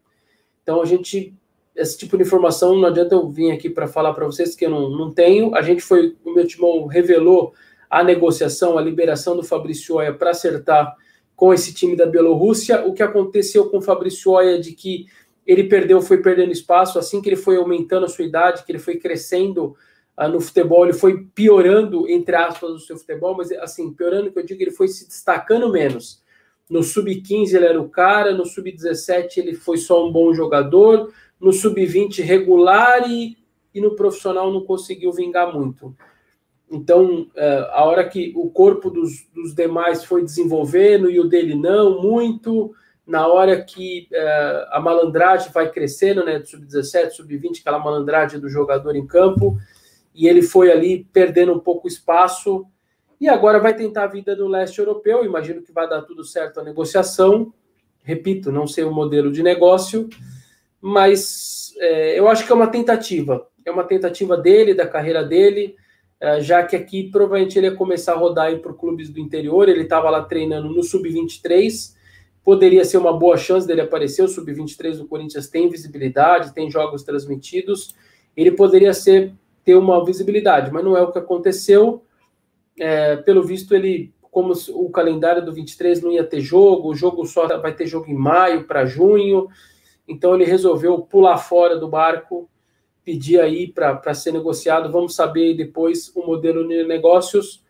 Então 0.68 0.82
a 0.82 0.84
gente, 0.84 1.34
esse 1.74 1.96
tipo 1.96 2.14
de 2.18 2.24
informação 2.24 2.76
não 2.76 2.88
adianta 2.88 3.14
eu 3.14 3.26
vir 3.26 3.52
aqui 3.52 3.70
para 3.70 3.88
falar 3.88 4.12
para 4.12 4.26
vocês 4.26 4.54
que 4.54 4.66
eu 4.66 4.70
não, 4.70 4.90
não 4.90 5.10
tenho. 5.10 5.54
A 5.54 5.62
gente 5.62 5.80
foi, 5.80 6.14
o 6.22 6.34
meu 6.34 6.46
timão 6.46 6.84
revelou 6.84 7.54
a 7.88 8.04
negociação, 8.04 8.76
a 8.76 8.82
liberação 8.82 9.34
do 9.34 9.42
Fabrício 9.42 9.94
Oia 9.94 10.12
para 10.12 10.28
acertar 10.28 10.94
com 11.34 11.54
esse 11.54 11.72
time 11.72 11.96
da 11.96 12.04
Bielorrússia. 12.04 12.84
O 12.84 12.92
que 12.92 13.02
aconteceu 13.02 13.70
com 13.70 13.78
o 13.78 13.80
Fabrício 13.80 14.30
Oia 14.32 14.56
é 14.56 14.58
de 14.58 14.72
que 14.72 15.06
ele 15.46 15.64
perdeu, 15.64 16.02
foi 16.02 16.18
perdendo 16.18 16.52
espaço, 16.52 16.98
assim 16.98 17.22
que 17.22 17.30
ele 17.30 17.36
foi 17.36 17.56
aumentando 17.56 18.04
a 18.04 18.08
sua 18.10 18.26
idade, 18.26 18.62
que 18.66 18.70
ele 18.70 18.78
foi 18.78 18.98
crescendo 18.98 19.74
uh, 20.20 20.28
no 20.28 20.38
futebol, 20.38 20.84
ele 20.84 20.92
foi 20.92 21.24
piorando, 21.34 22.06
entre 22.10 22.36
aspas, 22.36 22.72
o 22.72 22.78
seu 22.78 22.98
futebol, 22.98 23.34
mas 23.34 23.50
assim, 23.52 23.90
piorando 23.90 24.30
que 24.30 24.38
eu 24.38 24.44
digo, 24.44 24.62
ele 24.62 24.70
foi 24.70 24.86
se 24.86 25.08
destacando 25.08 25.72
menos. 25.72 26.22
No 26.68 26.82
sub-15 26.82 27.54
ele 27.54 27.66
era 27.66 27.80
o 27.80 27.88
cara, 27.88 28.34
no 28.34 28.44
sub-17 28.44 29.38
ele 29.38 29.54
foi 29.54 29.78
só 29.78 30.06
um 30.06 30.12
bom 30.12 30.32
jogador, 30.34 31.12
no 31.40 31.52
sub-20 31.52 32.22
regular 32.22 33.08
e, 33.10 33.38
e 33.74 33.80
no 33.80 33.94
profissional 33.94 34.52
não 34.52 34.64
conseguiu 34.64 35.12
vingar 35.12 35.52
muito. 35.52 35.94
Então, 36.70 37.30
é, 37.34 37.68
a 37.72 37.84
hora 37.84 38.06
que 38.06 38.32
o 38.36 38.50
corpo 38.50 38.90
dos, 38.90 39.26
dos 39.34 39.54
demais 39.54 40.04
foi 40.04 40.22
desenvolvendo 40.22 41.10
e 41.10 41.18
o 41.18 41.28
dele 41.28 41.54
não 41.54 42.02
muito, 42.02 42.74
na 43.06 43.26
hora 43.26 43.62
que 43.62 44.06
é, 44.12 44.66
a 44.70 44.78
malandragem 44.78 45.50
vai 45.50 45.70
crescendo, 45.70 46.22
né, 46.24 46.38
do 46.38 46.46
sub-17, 46.46 47.12
sub-20, 47.12 47.60
aquela 47.60 47.78
malandragem 47.78 48.38
do 48.38 48.50
jogador 48.50 48.94
em 48.94 49.06
campo, 49.06 49.56
e 50.14 50.28
ele 50.28 50.42
foi 50.42 50.70
ali 50.70 51.08
perdendo 51.10 51.54
um 51.54 51.58
pouco 51.58 51.88
espaço, 51.88 52.66
e 53.20 53.28
agora 53.28 53.58
vai 53.58 53.74
tentar 53.74 54.04
a 54.04 54.08
vida 54.08 54.34
no 54.36 54.46
leste 54.46 54.78
europeu, 54.78 55.24
imagino 55.24 55.62
que 55.62 55.72
vai 55.72 55.88
dar 55.88 56.02
tudo 56.02 56.24
certo 56.24 56.60
a 56.60 56.64
negociação, 56.64 57.52
repito, 58.02 58.52
não 58.52 58.66
sei 58.66 58.84
o 58.84 58.92
modelo 58.92 59.32
de 59.32 59.42
negócio, 59.42 60.08
mas 60.80 61.74
é, 61.78 62.18
eu 62.18 62.28
acho 62.28 62.46
que 62.46 62.52
é 62.52 62.54
uma 62.54 62.68
tentativa, 62.68 63.46
é 63.64 63.70
uma 63.70 63.84
tentativa 63.84 64.36
dele, 64.36 64.72
da 64.72 64.86
carreira 64.86 65.24
dele, 65.24 65.74
é, 66.20 66.40
já 66.40 66.62
que 66.62 66.76
aqui 66.76 67.10
provavelmente 67.10 67.58
ele 67.58 67.66
ia 67.66 67.74
começar 67.74 68.12
a 68.12 68.16
rodar 68.16 68.56
para 68.58 68.72
clubes 68.72 69.08
do 69.08 69.18
interior, 69.18 69.68
ele 69.68 69.82
estava 69.82 70.08
lá 70.10 70.22
treinando 70.22 70.68
no 70.68 70.82
Sub-23, 70.82 71.96
poderia 72.44 72.84
ser 72.84 72.98
uma 72.98 73.12
boa 73.12 73.36
chance 73.36 73.66
dele 73.66 73.80
aparecer, 73.80 74.22
o 74.22 74.28
Sub-23 74.28 74.98
do 74.98 75.06
Corinthians 75.06 75.48
tem 75.48 75.68
visibilidade, 75.68 76.54
tem 76.54 76.70
jogos 76.70 77.02
transmitidos, 77.02 77.94
ele 78.36 78.52
poderia 78.52 78.94
ser 78.94 79.32
ter 79.64 79.74
uma 79.74 80.02
visibilidade, 80.04 80.72
mas 80.72 80.82
não 80.82 80.96
é 80.96 81.02
o 81.02 81.12
que 81.12 81.18
aconteceu, 81.18 82.02
é, 82.78 83.16
pelo 83.16 83.42
visto 83.42 83.74
ele, 83.74 84.12
como 84.30 84.52
o 84.70 84.90
calendário 84.90 85.44
do 85.44 85.52
23 85.52 86.02
não 86.02 86.10
ia 86.10 86.24
ter 86.24 86.40
jogo, 86.40 86.90
o 86.90 86.94
jogo 86.94 87.24
só 87.26 87.46
vai 87.58 87.74
ter 87.74 87.86
jogo 87.86 88.10
em 88.10 88.14
maio 88.14 88.64
para 88.64 88.86
junho, 88.86 89.48
então 90.06 90.34
ele 90.34 90.44
resolveu 90.44 90.98
pular 91.00 91.38
fora 91.38 91.76
do 91.76 91.88
barco, 91.88 92.48
pedir 93.04 93.40
aí 93.40 93.66
para 93.66 94.14
ser 94.14 94.32
negociado. 94.32 94.92
Vamos 94.92 95.14
saber 95.14 95.54
depois 95.54 96.12
o 96.14 96.26
modelo 96.26 96.66
de 96.66 96.84
negócios. 96.84 97.64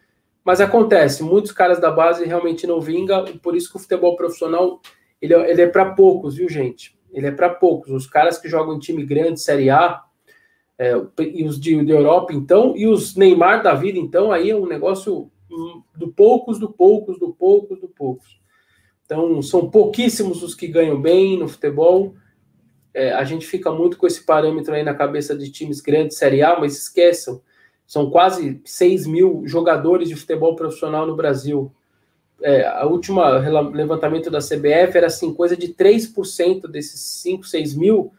Mas 0.44 0.60
acontece, 0.60 1.22
muitos 1.22 1.52
caras 1.52 1.78
da 1.78 1.90
base 1.90 2.24
realmente 2.24 2.66
não 2.66 2.80
vinga, 2.80 3.22
por 3.42 3.54
isso 3.54 3.70
que 3.70 3.76
o 3.76 3.80
futebol 3.80 4.16
profissional 4.16 4.80
ele, 5.20 5.34
é, 5.34 5.50
ele 5.50 5.62
é 5.62 5.66
para 5.66 5.94
poucos, 5.94 6.36
viu, 6.36 6.48
gente? 6.48 6.96
Ele 7.12 7.26
é 7.26 7.30
para 7.30 7.50
poucos. 7.50 7.90
Os 7.90 8.06
caras 8.06 8.38
que 8.38 8.48
jogam 8.48 8.74
em 8.74 8.78
time 8.78 9.04
grande, 9.04 9.40
Série 9.40 9.70
A, 9.70 10.02
é, 10.78 10.92
e 11.20 11.44
os 11.44 11.58
de, 11.58 11.84
de 11.84 11.90
Europa, 11.90 12.32
então, 12.32 12.76
e 12.76 12.86
os 12.86 13.16
Neymar 13.16 13.62
da 13.62 13.74
vida, 13.74 13.98
então, 13.98 14.30
aí 14.30 14.50
é 14.50 14.56
um 14.56 14.66
negócio 14.66 15.30
do 15.96 16.08
poucos, 16.08 16.58
do 16.58 16.70
poucos, 16.70 17.18
do 17.18 17.32
poucos, 17.32 17.80
do 17.80 17.88
poucos. 17.88 18.38
Então, 19.04 19.40
são 19.42 19.68
pouquíssimos 19.70 20.42
os 20.42 20.54
que 20.54 20.68
ganham 20.68 21.00
bem 21.00 21.38
no 21.38 21.48
futebol 21.48 22.14
é, 22.98 23.12
a 23.12 23.22
gente 23.22 23.46
fica 23.46 23.70
muito 23.70 23.96
com 23.96 24.08
esse 24.08 24.24
parâmetro 24.24 24.74
aí 24.74 24.82
na 24.82 24.92
cabeça 24.92 25.36
de 25.36 25.50
times 25.52 25.80
grandes, 25.80 26.16
Série 26.16 26.42
A, 26.42 26.58
mas 26.58 26.76
esqueçam, 26.76 27.40
são 27.86 28.10
quase 28.10 28.60
6 28.64 29.06
mil 29.06 29.42
jogadores 29.46 30.08
de 30.08 30.16
futebol 30.16 30.56
profissional 30.56 31.06
no 31.06 31.14
Brasil. 31.14 31.72
É, 32.42 32.66
a 32.66 32.86
última 32.86 33.38
levantamento 33.72 34.30
da 34.30 34.40
CBF 34.40 34.96
era 34.96 35.06
assim, 35.06 35.32
coisa 35.32 35.56
de 35.56 35.68
3% 35.68 36.68
desses 36.68 37.00
5, 37.22 37.44
6 37.44 37.74
mil, 37.74 38.12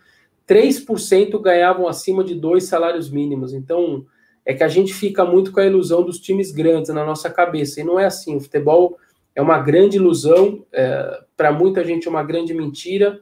3% 0.50 1.39
ganhavam 1.39 1.88
acima 1.88 2.24
de 2.24 2.34
dois 2.34 2.63
salários 2.63 3.10
mínimos. 3.12 3.53
Então, 3.53 4.06
é 4.44 4.53
que 4.53 4.63
a 4.63 4.68
gente 4.68 4.94
fica 4.94 5.24
muito 5.24 5.51
com 5.51 5.60
a 5.60 5.65
ilusão 5.65 6.03
dos 6.03 6.20
times 6.20 6.51
grandes 6.51 6.91
na 6.91 7.06
nossa 7.06 7.29
cabeça. 7.29 7.79
E 7.79 7.84
não 7.84 8.00
é 8.00 8.06
assim. 8.06 8.36
O 8.36 8.39
futebol 8.39 8.98
é 9.36 9.41
uma 9.41 9.60
grande 9.60 9.98
ilusão, 9.98 10.65
é, 10.74 11.22
para 11.38 11.51
muita 11.51 11.84
gente 11.84 12.08
é 12.08 12.10
uma 12.10 12.24
grande 12.24 12.51
mentira. 12.53 13.20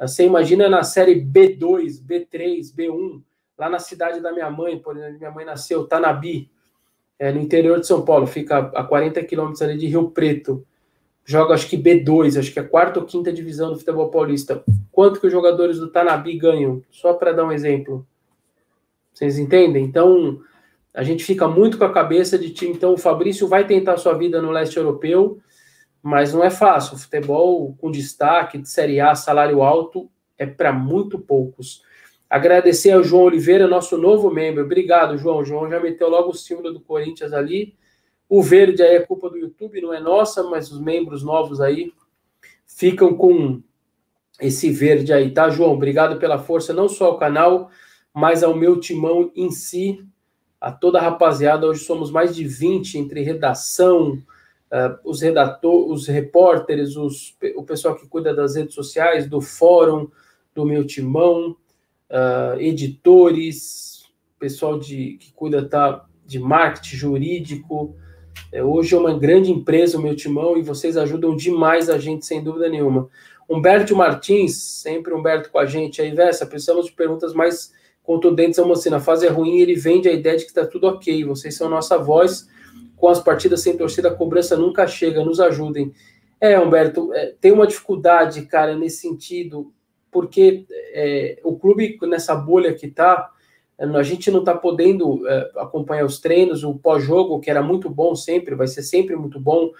Você 0.00 0.24
imagina 0.24 0.68
na 0.68 0.84
série 0.84 1.20
B2, 1.20 2.00
B3, 2.06 2.72
B1, 2.72 3.20
lá 3.58 3.68
na 3.68 3.80
cidade 3.80 4.20
da 4.20 4.32
minha 4.32 4.48
mãe, 4.48 4.78
por 4.78 4.96
exemplo, 4.96 5.18
minha 5.18 5.32
mãe 5.32 5.44
nasceu, 5.44 5.84
Tanabi, 5.84 6.48
é, 7.18 7.32
no 7.32 7.40
interior 7.40 7.80
de 7.80 7.86
São 7.88 8.04
Paulo, 8.04 8.28
fica 8.28 8.58
a 8.58 8.84
40 8.84 9.20
quilômetros 9.24 9.60
ali 9.60 9.76
de 9.76 9.88
Rio 9.88 10.10
Preto. 10.10 10.64
Joga 11.28 11.54
acho 11.54 11.68
que 11.68 11.76
B2, 11.76 12.38
acho 12.38 12.52
que 12.52 12.58
é 12.58 12.62
a 12.62 12.68
quarta 12.68 13.00
ou 13.00 13.06
quinta 13.06 13.30
divisão 13.30 13.70
do 13.70 13.78
futebol 13.78 14.10
paulista. 14.10 14.64
Quanto 14.90 15.20
que 15.20 15.26
os 15.26 15.32
jogadores 15.32 15.78
do 15.78 15.90
Tanabi 15.90 16.38
ganham? 16.38 16.82
Só 16.90 17.12
para 17.12 17.32
dar 17.32 17.44
um 17.44 17.52
exemplo. 17.52 18.06
Vocês 19.12 19.38
entendem? 19.38 19.84
Então, 19.84 20.40
a 20.94 21.02
gente 21.02 21.24
fica 21.24 21.46
muito 21.46 21.76
com 21.76 21.84
a 21.84 21.92
cabeça 21.92 22.38
de 22.38 22.50
time. 22.50 22.72
Então, 22.72 22.94
o 22.94 22.98
Fabrício 22.98 23.46
vai 23.46 23.66
tentar 23.66 23.98
sua 23.98 24.14
vida 24.14 24.40
no 24.40 24.50
leste 24.50 24.78
europeu 24.78 25.38
mas 26.02 26.32
não 26.32 26.42
é 26.44 26.50
fácil. 26.50 26.96
Futebol 26.96 27.74
com 27.78 27.90
destaque 27.90 28.58
de 28.58 28.68
Série 28.68 29.00
A, 29.00 29.14
salário 29.14 29.62
alto, 29.62 30.10
é 30.36 30.46
para 30.46 30.72
muito 30.72 31.18
poucos. 31.18 31.82
Agradecer 32.30 32.92
ao 32.92 33.02
João 33.02 33.24
Oliveira, 33.24 33.66
nosso 33.66 33.96
novo 33.96 34.30
membro. 34.30 34.64
Obrigado, 34.64 35.16
João. 35.18 35.44
João 35.44 35.68
já 35.68 35.80
meteu 35.80 36.08
logo 36.08 36.30
o 36.30 36.34
símbolo 36.34 36.72
do 36.72 36.80
Corinthians 36.80 37.32
ali. 37.32 37.74
O 38.28 38.42
verde 38.42 38.82
aí 38.82 38.96
é 38.96 39.00
culpa 39.00 39.30
do 39.30 39.38
YouTube, 39.38 39.80
não 39.80 39.94
é 39.94 40.00
nossa, 40.00 40.42
mas 40.42 40.70
os 40.70 40.80
membros 40.80 41.22
novos 41.22 41.60
aí 41.60 41.92
ficam 42.66 43.14
com 43.14 43.62
esse 44.40 44.70
verde 44.70 45.12
aí, 45.12 45.32
tá, 45.32 45.50
João? 45.50 45.72
Obrigado 45.72 46.18
pela 46.18 46.38
força, 46.38 46.72
não 46.72 46.88
só 46.88 47.06
ao 47.06 47.18
canal, 47.18 47.70
mas 48.12 48.42
ao 48.42 48.54
meu 48.54 48.78
timão 48.78 49.32
em 49.34 49.50
si, 49.50 50.04
a 50.60 50.70
toda 50.70 50.98
a 50.98 51.02
rapaziada. 51.02 51.66
Hoje 51.66 51.84
somos 51.84 52.10
mais 52.10 52.34
de 52.34 52.44
20 52.44 52.98
entre 52.98 53.22
redação, 53.22 54.12
uh, 54.12 54.98
os 55.04 55.20
redatores, 55.20 55.90
os 55.90 56.06
repórteres, 56.06 56.96
os, 56.96 57.36
o 57.56 57.62
pessoal 57.62 57.96
que 57.96 58.06
cuida 58.06 58.34
das 58.34 58.54
redes 58.54 58.74
sociais, 58.74 59.28
do 59.28 59.40
fórum, 59.40 60.08
do 60.54 60.64
meu 60.64 60.86
timão, 60.86 61.56
uh, 62.10 62.60
editores, 62.60 64.04
pessoal 64.38 64.78
de, 64.78 65.16
que 65.18 65.32
cuida 65.32 65.68
tá, 65.68 66.06
de 66.26 66.38
marketing 66.38 66.96
jurídico. 66.96 67.96
É, 68.50 68.62
hoje 68.62 68.94
é 68.94 68.98
uma 68.98 69.16
grande 69.16 69.50
empresa 69.50 69.98
o 69.98 70.02
meu 70.02 70.16
timão 70.16 70.56
e 70.56 70.62
vocês 70.62 70.96
ajudam 70.96 71.36
demais 71.36 71.90
a 71.90 71.98
gente, 71.98 72.24
sem 72.24 72.42
dúvida 72.42 72.68
nenhuma. 72.68 73.08
Humberto 73.48 73.94
Martins, 73.94 74.56
sempre 74.56 75.14
Humberto 75.14 75.50
com 75.50 75.58
a 75.58 75.66
gente 75.66 76.00
aí, 76.00 76.10
Vessa, 76.10 76.46
precisamos 76.46 76.86
de 76.86 76.92
perguntas 76.92 77.32
mais 77.34 77.72
contundentes. 78.02 78.58
Vamos 78.58 78.80
assim, 78.80 78.90
na 78.90 79.00
fase 79.00 79.26
é 79.26 79.30
ruim, 79.30 79.58
ele 79.58 79.74
vende 79.74 80.08
a 80.08 80.12
ideia 80.12 80.36
de 80.36 80.44
que 80.44 80.50
está 80.50 80.66
tudo 80.66 80.86
ok. 80.86 81.24
Vocês 81.24 81.54
são 81.54 81.68
nossa 81.68 81.98
voz 81.98 82.48
com 82.96 83.08
as 83.08 83.20
partidas 83.20 83.60
sem 83.60 83.76
torcida, 83.76 84.08
a 84.08 84.14
cobrança 84.14 84.56
nunca 84.56 84.86
chega, 84.86 85.24
nos 85.24 85.40
ajudem. 85.40 85.92
É, 86.40 86.58
Humberto, 86.58 87.12
é, 87.14 87.34
tem 87.40 87.52
uma 87.52 87.66
dificuldade, 87.66 88.42
cara, 88.46 88.76
nesse 88.76 89.02
sentido, 89.02 89.72
porque 90.10 90.66
é, 90.92 91.38
o 91.44 91.56
clube, 91.56 91.98
nessa 92.02 92.34
bolha 92.34 92.74
que 92.74 92.88
tá, 92.88 93.30
a 93.78 94.02
gente 94.02 94.30
não 94.30 94.40
está 94.40 94.54
podendo 94.54 95.26
é, 95.28 95.52
acompanhar 95.56 96.04
os 96.04 96.18
treinos, 96.18 96.64
o 96.64 96.74
pós-jogo, 96.74 97.38
que 97.38 97.48
era 97.48 97.62
muito 97.62 97.88
bom 97.88 98.14
sempre, 98.16 98.56
vai 98.56 98.66
ser 98.66 98.82
sempre 98.82 99.14
muito 99.14 99.38
bom, 99.38 99.70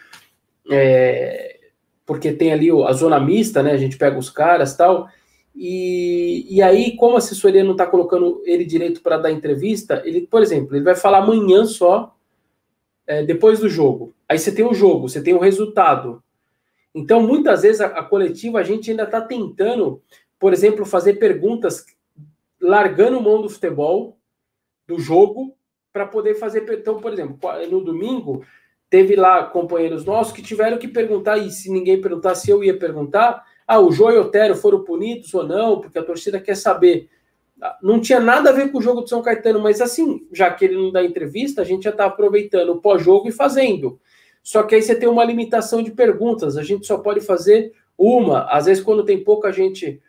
é, 0.71 1.59
porque 2.07 2.33
tem 2.33 2.53
ali 2.53 2.71
a 2.71 2.93
zona 2.93 3.19
mista, 3.19 3.63
né? 3.63 3.73
A 3.73 3.77
gente 3.77 3.99
pega 3.99 4.17
os 4.17 4.31
caras 4.31 4.77
tal. 4.77 5.09
E, 5.55 6.47
e 6.49 6.63
aí, 6.63 6.97
como 6.97 7.17
a 7.17 7.19
assessoria 7.19 7.65
não 7.65 7.73
está 7.73 7.87
colocando 7.87 8.41
ele 8.47 8.65
direito 8.65 9.03
para 9.03 9.19
dar 9.19 9.33
entrevista, 9.33 10.01
ele, 10.05 10.21
por 10.23 10.41
exemplo, 10.41 10.77
ele 10.77 10.85
vai 10.85 10.95
falar 10.95 11.19
amanhã 11.19 11.65
só 11.65 12.15
é, 13.05 13.25
depois 13.25 13.59
do 13.59 13.69
jogo. 13.69 14.15
Aí 14.29 14.39
você 14.39 14.53
tem 14.53 14.65
o 14.65 14.73
jogo, 14.75 15.09
você 15.09 15.21
tem 15.21 15.35
o 15.35 15.41
resultado. 15.41 16.23
Então, 16.95 17.21
muitas 17.21 17.63
vezes, 17.63 17.81
a, 17.81 17.87
a 17.87 18.05
coletiva, 18.05 18.61
a 18.61 18.63
gente 18.63 18.91
ainda 18.91 19.03
está 19.03 19.21
tentando, 19.21 20.01
por 20.39 20.53
exemplo, 20.53 20.87
fazer 20.87 21.15
perguntas 21.15 21.85
largando 22.61 23.21
mão 23.21 23.41
do 23.41 23.49
futebol, 23.49 24.19
do 24.87 24.99
jogo, 24.99 25.57
para 25.93 26.07
poder 26.07 26.35
fazer. 26.35 26.65
Então, 26.73 27.01
por 27.01 27.13
exemplo, 27.13 27.39
no 27.71 27.83
domingo, 27.83 28.45
teve 28.91 29.17
lá 29.17 29.45
companheiros 29.45 30.05
nossos 30.05 30.33
que 30.33 30.43
tiveram 30.43 30.79
que 30.79 30.89
perguntar, 30.89 31.39
e 31.39 31.51
se 31.51 31.71
ninguém 31.71 32.01
perguntar, 32.01 32.35
se 32.35 32.51
eu 32.51 32.63
ia 32.63 32.79
perguntar, 32.79 33.45
ah, 33.67 33.81
o 33.81 33.93
João 33.93 34.13
e 34.13 34.19
o 34.19 34.23
Otero 34.23 34.55
foram 34.55 34.83
punidos 34.83 35.33
ou 35.35 35.47
não, 35.47 35.81
porque 35.81 35.99
a 35.99 36.03
torcida 36.03 36.41
quer 36.41 36.57
saber. 36.57 37.09
Não 37.83 38.01
tinha 38.01 38.21
nada 38.21 38.51
a 38.51 38.53
ver 38.53 38.71
com 38.71 38.79
o 38.79 38.83
jogo 38.83 39.03
do 39.03 39.09
São 39.09 39.21
Caetano, 39.21 39.61
mas 39.61 39.81
assim, 39.81 40.27
já 40.33 40.51
que 40.51 40.65
ele 40.65 40.77
não 40.77 40.93
dá 40.93 41.03
entrevista, 41.03 41.61
a 41.61 41.65
gente 41.65 41.83
já 41.83 41.91
está 41.91 42.07
aproveitando 42.07 42.71
o 42.71 42.81
pós-jogo 42.81 43.29
e 43.29 43.33
fazendo. 43.33 44.01
Só 44.43 44.63
que 44.63 44.75
aí 44.75 44.83
você 44.83 44.95
tem 44.95 45.09
uma 45.09 45.25
limitação 45.25 45.83
de 45.83 45.91
perguntas, 45.91 46.57
a 46.57 46.63
gente 46.63 46.87
só 46.87 46.99
pode 46.99 47.21
fazer 47.21 47.73
uma. 47.99 48.45
Às 48.45 48.67
vezes, 48.67 48.83
quando 48.83 49.05
tem 49.05 49.23
pouca 49.23 49.53
gente, 49.53 50.01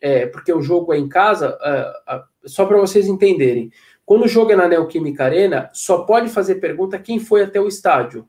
é, 0.00 0.26
porque 0.26 0.52
o 0.52 0.62
jogo 0.62 0.92
é 0.92 0.98
em 0.98 1.08
casa, 1.08 1.58
é, 1.62 2.22
só 2.44 2.66
para 2.66 2.78
vocês 2.78 3.06
entenderem. 3.06 3.70
Quando 4.04 4.24
o 4.24 4.28
jogo 4.28 4.52
é 4.52 4.56
na 4.56 4.68
Neoquímica 4.68 5.24
Arena, 5.24 5.70
só 5.72 6.02
pode 6.02 6.28
fazer 6.28 6.56
pergunta 6.56 6.98
quem 6.98 7.18
foi 7.18 7.42
até 7.42 7.60
o 7.60 7.68
estádio. 7.68 8.28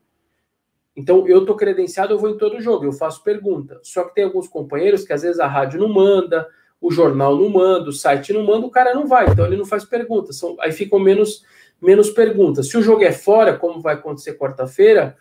Então, 0.96 1.28
eu 1.28 1.40
estou 1.40 1.54
credenciado, 1.54 2.14
eu 2.14 2.18
vou 2.18 2.30
em 2.30 2.38
todo 2.38 2.60
jogo, 2.60 2.86
eu 2.86 2.92
faço 2.92 3.22
pergunta. 3.22 3.78
Só 3.82 4.04
que 4.04 4.14
tem 4.14 4.24
alguns 4.24 4.48
companheiros 4.48 5.04
que 5.04 5.12
às 5.12 5.20
vezes 5.20 5.38
a 5.38 5.46
rádio 5.46 5.78
não 5.78 5.92
manda, 5.92 6.48
o 6.80 6.90
jornal 6.90 7.36
não 7.36 7.50
manda, 7.50 7.90
o 7.90 7.92
site 7.92 8.32
não 8.32 8.44
manda, 8.44 8.66
o 8.66 8.70
cara 8.70 8.94
não 8.94 9.06
vai, 9.06 9.26
então 9.28 9.44
ele 9.44 9.56
não 9.56 9.66
faz 9.66 9.84
pergunta. 9.84 10.32
São, 10.32 10.56
aí 10.58 10.72
ficam 10.72 10.98
menos, 10.98 11.42
menos 11.80 12.08
perguntas. 12.08 12.68
Se 12.68 12.78
o 12.78 12.82
jogo 12.82 13.04
é 13.04 13.12
fora, 13.12 13.58
como 13.58 13.82
vai 13.82 13.94
acontecer 13.94 14.38
quarta-feira, 14.38 15.16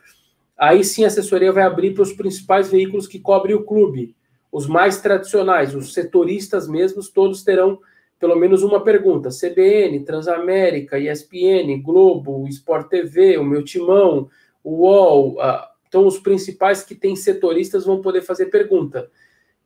aí 0.58 0.84
sim 0.84 1.04
a 1.04 1.08
assessoria 1.08 1.52
vai 1.52 1.64
abrir 1.64 1.94
para 1.94 2.04
os 2.04 2.14
principais 2.14 2.70
veículos 2.70 3.08
que 3.08 3.20
cobrem 3.20 3.56
o 3.56 3.64
clube. 3.64 4.16
Os 4.52 4.68
mais 4.68 5.02
tradicionais, 5.02 5.76
os 5.76 5.94
setoristas 5.94 6.68
mesmos, 6.68 7.10
todos 7.10 7.44
terão 7.44 7.80
pelo 8.20 8.36
menos 8.36 8.64
uma 8.64 8.84
pergunta. 8.84 9.30
CBN, 9.30 10.04
Transamérica, 10.04 10.98
ESPN, 10.98 11.82
Globo, 11.82 12.48
Sport 12.48 12.88
TV, 12.88 13.38
o 13.38 13.44
meu 13.44 13.64
timão, 13.64 14.30
o 14.64 14.84
UOL. 14.84 15.38
então, 15.88 16.08
os 16.08 16.20
principais 16.20 16.84
que 16.84 16.96
têm 16.96 17.16
setoristas 17.16 17.86
vão 17.86 18.02
poder 18.02 18.22
fazer 18.22 18.48
pergunta. 18.48 19.10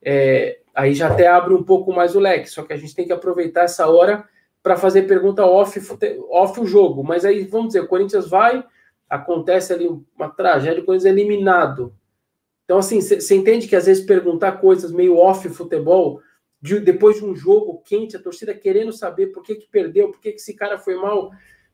É, 0.01 0.59
aí 0.74 0.93
já 0.93 1.07
até 1.07 1.27
abre 1.27 1.53
um 1.53 1.63
pouco 1.63 1.93
mais 1.93 2.15
o 2.15 2.19
leque, 2.19 2.50
só 2.50 2.63
que 2.63 2.74
a 2.74 2.77
gente 2.77 2.95
tem 2.95 3.05
que 3.05 3.13
aproveitar 3.13 3.63
essa 3.63 3.88
hora 3.88 4.27
para 4.62 4.77
fazer 4.77 5.03
pergunta 5.03 5.45
off, 5.45 5.79
off 6.29 6.59
o 6.59 6.65
jogo. 6.65 7.03
Mas 7.03 7.25
aí, 7.25 7.45
vamos 7.45 7.67
dizer, 7.67 7.81
o 7.81 7.88
Corinthians 7.88 8.27
vai, 8.27 8.63
acontece 9.09 9.74
ali 9.74 9.88
uma 10.17 10.29
tragédia, 10.29 10.81
o 10.81 10.86
Corinthians 10.86 11.05
é 11.05 11.17
eliminado. 11.17 11.93
Então, 12.69 12.77
assim, 12.77 13.01
você 13.01 13.33
entende 13.33 13.67
que 13.67 13.75
às 13.75 13.88
vezes 13.88 14.05
perguntar 14.05 14.61
coisas 14.61 14.91
meio 14.91 15.17
off 15.17 15.49
futebol 15.49 16.21
de, 16.61 16.79
depois 16.79 17.17
de 17.17 17.25
um 17.25 17.35
jogo 17.35 17.81
quente, 17.83 18.15
a 18.15 18.21
torcida 18.21 18.53
querendo 18.53 18.93
saber 18.93 19.31
por 19.31 19.41
que, 19.41 19.55
que 19.55 19.67
perdeu, 19.67 20.11
por 20.11 20.21
que, 20.21 20.33
que 20.33 20.38
esse 20.38 20.53
cara 20.53 20.77
foi 20.77 20.93
mal. 20.93 21.31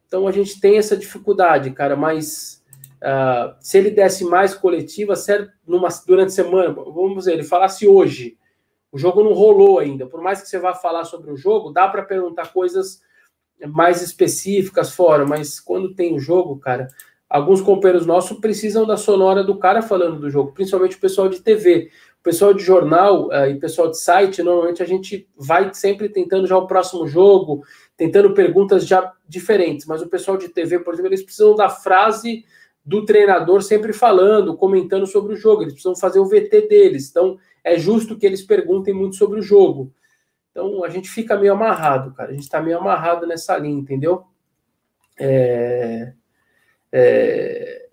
Então 0.07 0.25
a 0.25 0.31
gente 0.31 0.57
tem 0.57 0.77
essa 0.77 0.95
dificuldade, 0.95 1.69
cara, 1.71 1.97
mas 1.97 2.63
uh, 3.01 3.53
se 3.59 3.77
ele 3.77 3.91
desse 3.91 4.23
mais 4.23 4.55
coletiva, 4.55 5.17
certo, 5.17 5.51
numa, 5.67 5.89
durante 6.07 6.29
a 6.29 6.31
semana, 6.31 6.71
vamos 6.71 7.17
dizer, 7.17 7.33
ele 7.33 7.43
falasse 7.43 7.85
hoje, 7.85 8.37
o 8.89 8.97
jogo 8.97 9.21
não 9.21 9.33
rolou 9.33 9.79
ainda, 9.79 10.07
por 10.07 10.21
mais 10.21 10.41
que 10.41 10.47
você 10.47 10.57
vá 10.57 10.73
falar 10.73 11.03
sobre 11.03 11.29
o 11.29 11.35
jogo, 11.35 11.73
dá 11.73 11.89
para 11.89 12.03
perguntar 12.03 12.53
coisas 12.53 13.01
mais 13.67 14.01
específicas 14.01 14.91
fora, 14.91 15.25
mas 15.25 15.59
quando 15.59 15.93
tem 15.93 16.15
o 16.15 16.19
jogo, 16.19 16.57
cara, 16.57 16.87
alguns 17.35 17.61
companheiros 17.61 18.05
nossos 18.05 18.39
precisam 18.39 18.85
da 18.85 18.97
sonora 18.97 19.43
do 19.43 19.57
cara 19.57 19.81
falando 19.81 20.19
do 20.19 20.29
jogo, 20.29 20.51
principalmente 20.53 20.95
o 20.95 20.99
pessoal 20.99 21.27
de 21.27 21.41
TV 21.41 21.89
pessoal 22.25 22.55
de 22.55 22.63
jornal 22.63 23.27
uh, 23.27 23.45
e 23.47 23.59
pessoal 23.59 23.91
de 23.91 23.99
site, 23.99 24.41
normalmente 24.41 24.81
a 24.81 24.85
gente 24.85 25.29
vai 25.37 25.71
sempre 25.75 26.09
tentando 26.09 26.47
já 26.47 26.57
o 26.57 26.65
próximo 26.65 27.07
jogo, 27.07 27.63
tentando 27.95 28.33
perguntas 28.33 28.87
já 28.87 29.13
diferentes, 29.29 29.85
mas 29.85 30.01
o 30.01 30.09
pessoal 30.09 30.35
de 30.35 30.49
TV, 30.49 30.79
por 30.79 30.95
exemplo, 30.95 31.09
eles 31.09 31.21
precisam 31.21 31.55
da 31.55 31.69
frase 31.69 32.43
do 32.83 33.05
treinador 33.05 33.61
sempre 33.61 33.93
falando, 33.93 34.57
comentando 34.57 35.05
sobre 35.05 35.33
o 35.33 35.37
jogo, 35.37 35.61
eles 35.61 35.73
precisam 35.73 35.95
fazer 35.95 36.19
o 36.19 36.25
VT 36.25 36.67
deles, 36.67 37.11
então 37.11 37.37
é 37.63 37.77
justo 37.77 38.17
que 38.17 38.25
eles 38.25 38.41
perguntem 38.41 38.91
muito 38.91 39.15
sobre 39.15 39.39
o 39.39 39.43
jogo. 39.43 39.93
Então 40.49 40.83
a 40.83 40.89
gente 40.89 41.07
fica 41.07 41.37
meio 41.37 41.53
amarrado, 41.53 42.11
cara, 42.15 42.31
a 42.31 42.33
gente 42.33 42.43
está 42.43 42.59
meio 42.59 42.79
amarrado 42.79 43.27
nessa 43.27 43.55
linha, 43.55 43.79
entendeu? 43.79 44.23
É... 45.15 46.11
É... 46.97 47.87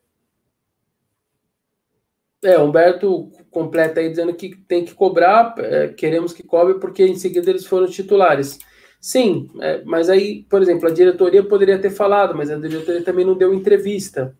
É, 2.45 2.59
Humberto 2.59 3.31
completa 3.51 4.01
aí 4.01 4.09
dizendo 4.09 4.35
que 4.35 4.57
tem 4.57 4.85
que 4.85 4.95
cobrar, 4.95 5.55
é, 5.59 5.89
queremos 5.89 6.33
que 6.33 6.43
cobre, 6.43 6.75
porque 6.75 7.05
em 7.05 7.15
seguida 7.15 7.51
eles 7.51 7.67
foram 7.67 7.87
titulares. 7.87 8.59
Sim, 9.01 9.51
é, 9.61 9.83
mas 9.85 10.09
aí, 10.09 10.45
por 10.49 10.63
exemplo, 10.63 10.89
a 10.89 10.93
diretoria 10.93 11.43
poderia 11.43 11.79
ter 11.79 11.91
falado, 11.91 12.37
mas 12.37 12.51
a 12.51 12.57
diretoria 12.57 13.03
também 13.05 13.25
não 13.25 13.37
deu 13.37 13.55
entrevista. 13.55 14.37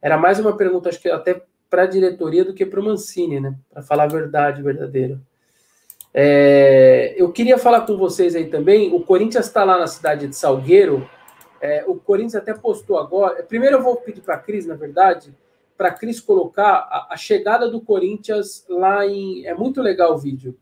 Era 0.00 0.18
mais 0.18 0.38
uma 0.38 0.56
pergunta, 0.56 0.88
acho 0.88 1.00
que 1.00 1.10
até 1.10 1.42
para 1.70 1.82
a 1.82 1.86
diretoria 1.86 2.44
do 2.44 2.54
que 2.54 2.64
para 2.64 2.80
o 2.80 2.84
Mancini, 2.84 3.40
né? 3.40 3.54
Para 3.70 3.82
falar 3.82 4.04
a 4.04 4.08
verdade 4.08 4.62
verdadeira. 4.62 5.20
É, 6.14 7.14
eu 7.16 7.30
queria 7.32 7.58
falar 7.58 7.82
com 7.82 7.96
vocês 7.96 8.34
aí 8.34 8.46
também. 8.46 8.94
O 8.94 9.00
Corinthians 9.00 9.46
está 9.46 9.64
lá 9.64 9.78
na 9.78 9.86
cidade 9.86 10.26
de 10.26 10.36
Salgueiro. 10.36 11.08
É, 11.60 11.84
o 11.86 11.96
Corinthians 11.96 12.36
até 12.36 12.54
postou 12.54 12.98
agora. 12.98 13.42
Primeiro 13.42 13.76
eu 13.76 13.82
vou 13.82 13.96
pedir 13.96 14.20
para 14.20 14.34
a 14.34 14.38
Cris, 14.38 14.66
na 14.66 14.74
verdade, 14.74 15.34
para 15.76 15.92
Cris 15.92 16.20
colocar 16.20 16.88
a, 16.90 17.08
a, 17.14 17.16
chegada 17.16 17.70
do 17.70 17.80
Corinthians 17.80 18.64
lá 18.68 19.06
em. 19.06 19.46
É 19.46 19.54
muito 19.54 19.80
legal 19.80 20.14
o 20.14 20.18
vídeo. 20.18 20.56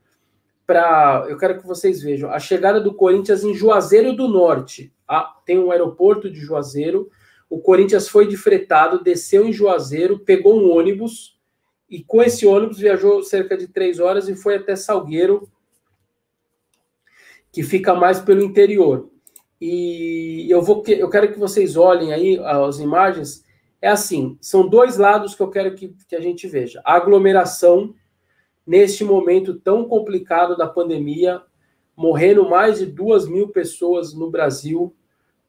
Pra, 0.66 1.24
eu 1.28 1.38
quero 1.38 1.59
que 1.61 1.66
vocês 1.66 2.02
vejam 2.02 2.30
a 2.30 2.40
chegada 2.40 2.80
do 2.80 2.92
Corinthians 2.92 3.44
em 3.44 3.54
Juazeiro 3.54 4.12
do 4.12 4.26
Norte. 4.26 4.92
Ah, 5.06 5.37
tem 5.44 5.59
um 5.59 5.70
aeroporto 5.70 6.28
de 6.28 6.40
Juazeiro. 6.40 7.09
O 7.48 7.61
Corinthians 7.61 8.09
foi 8.09 8.26
de 8.26 8.37
fretado, 8.37 9.02
desceu 9.02 9.46
em 9.46 9.52
Juazeiro, 9.52 10.18
pegou 10.18 10.61
um 10.61 10.76
ônibus 10.76 11.37
e 11.88 12.02
com 12.02 12.20
esse 12.20 12.44
ônibus 12.44 12.78
viajou 12.78 13.22
cerca 13.22 13.56
de 13.56 13.68
três 13.68 14.00
horas 14.00 14.28
e 14.28 14.35
foi 14.35 14.56
até 14.56 14.74
Salgueiro, 14.74 15.48
que 17.52 17.62
fica 17.62 17.94
mais 17.94 18.20
pelo 18.20 18.42
interior. 18.42 19.09
E 19.68 20.46
eu 20.48 20.62
vou, 20.62 20.85
eu 20.87 21.11
quero 21.11 21.33
que 21.33 21.38
vocês 21.40 21.76
olhem 21.76 22.12
aí 22.12 22.38
as 22.38 22.79
imagens 22.79 23.44
é 23.83 23.88
assim: 23.88 24.38
são 24.40 24.68
dois 24.68 24.96
lados 24.96 25.35
que 25.35 25.42
eu 25.42 25.50
quero 25.50 25.74
que, 25.74 25.92
que 26.07 26.14
a 26.14 26.20
gente 26.20 26.46
veja. 26.46 26.81
A 26.85 26.94
aglomeração, 26.94 27.92
neste 28.64 29.02
momento 29.02 29.55
tão 29.55 29.85
complicado 29.85 30.57
da 30.57 30.68
pandemia, 30.68 31.42
morrendo 31.96 32.48
mais 32.48 32.79
de 32.79 32.87
duas 32.87 33.26
mil 33.26 33.48
pessoas 33.48 34.14
no 34.14 34.31
Brasil 34.31 34.94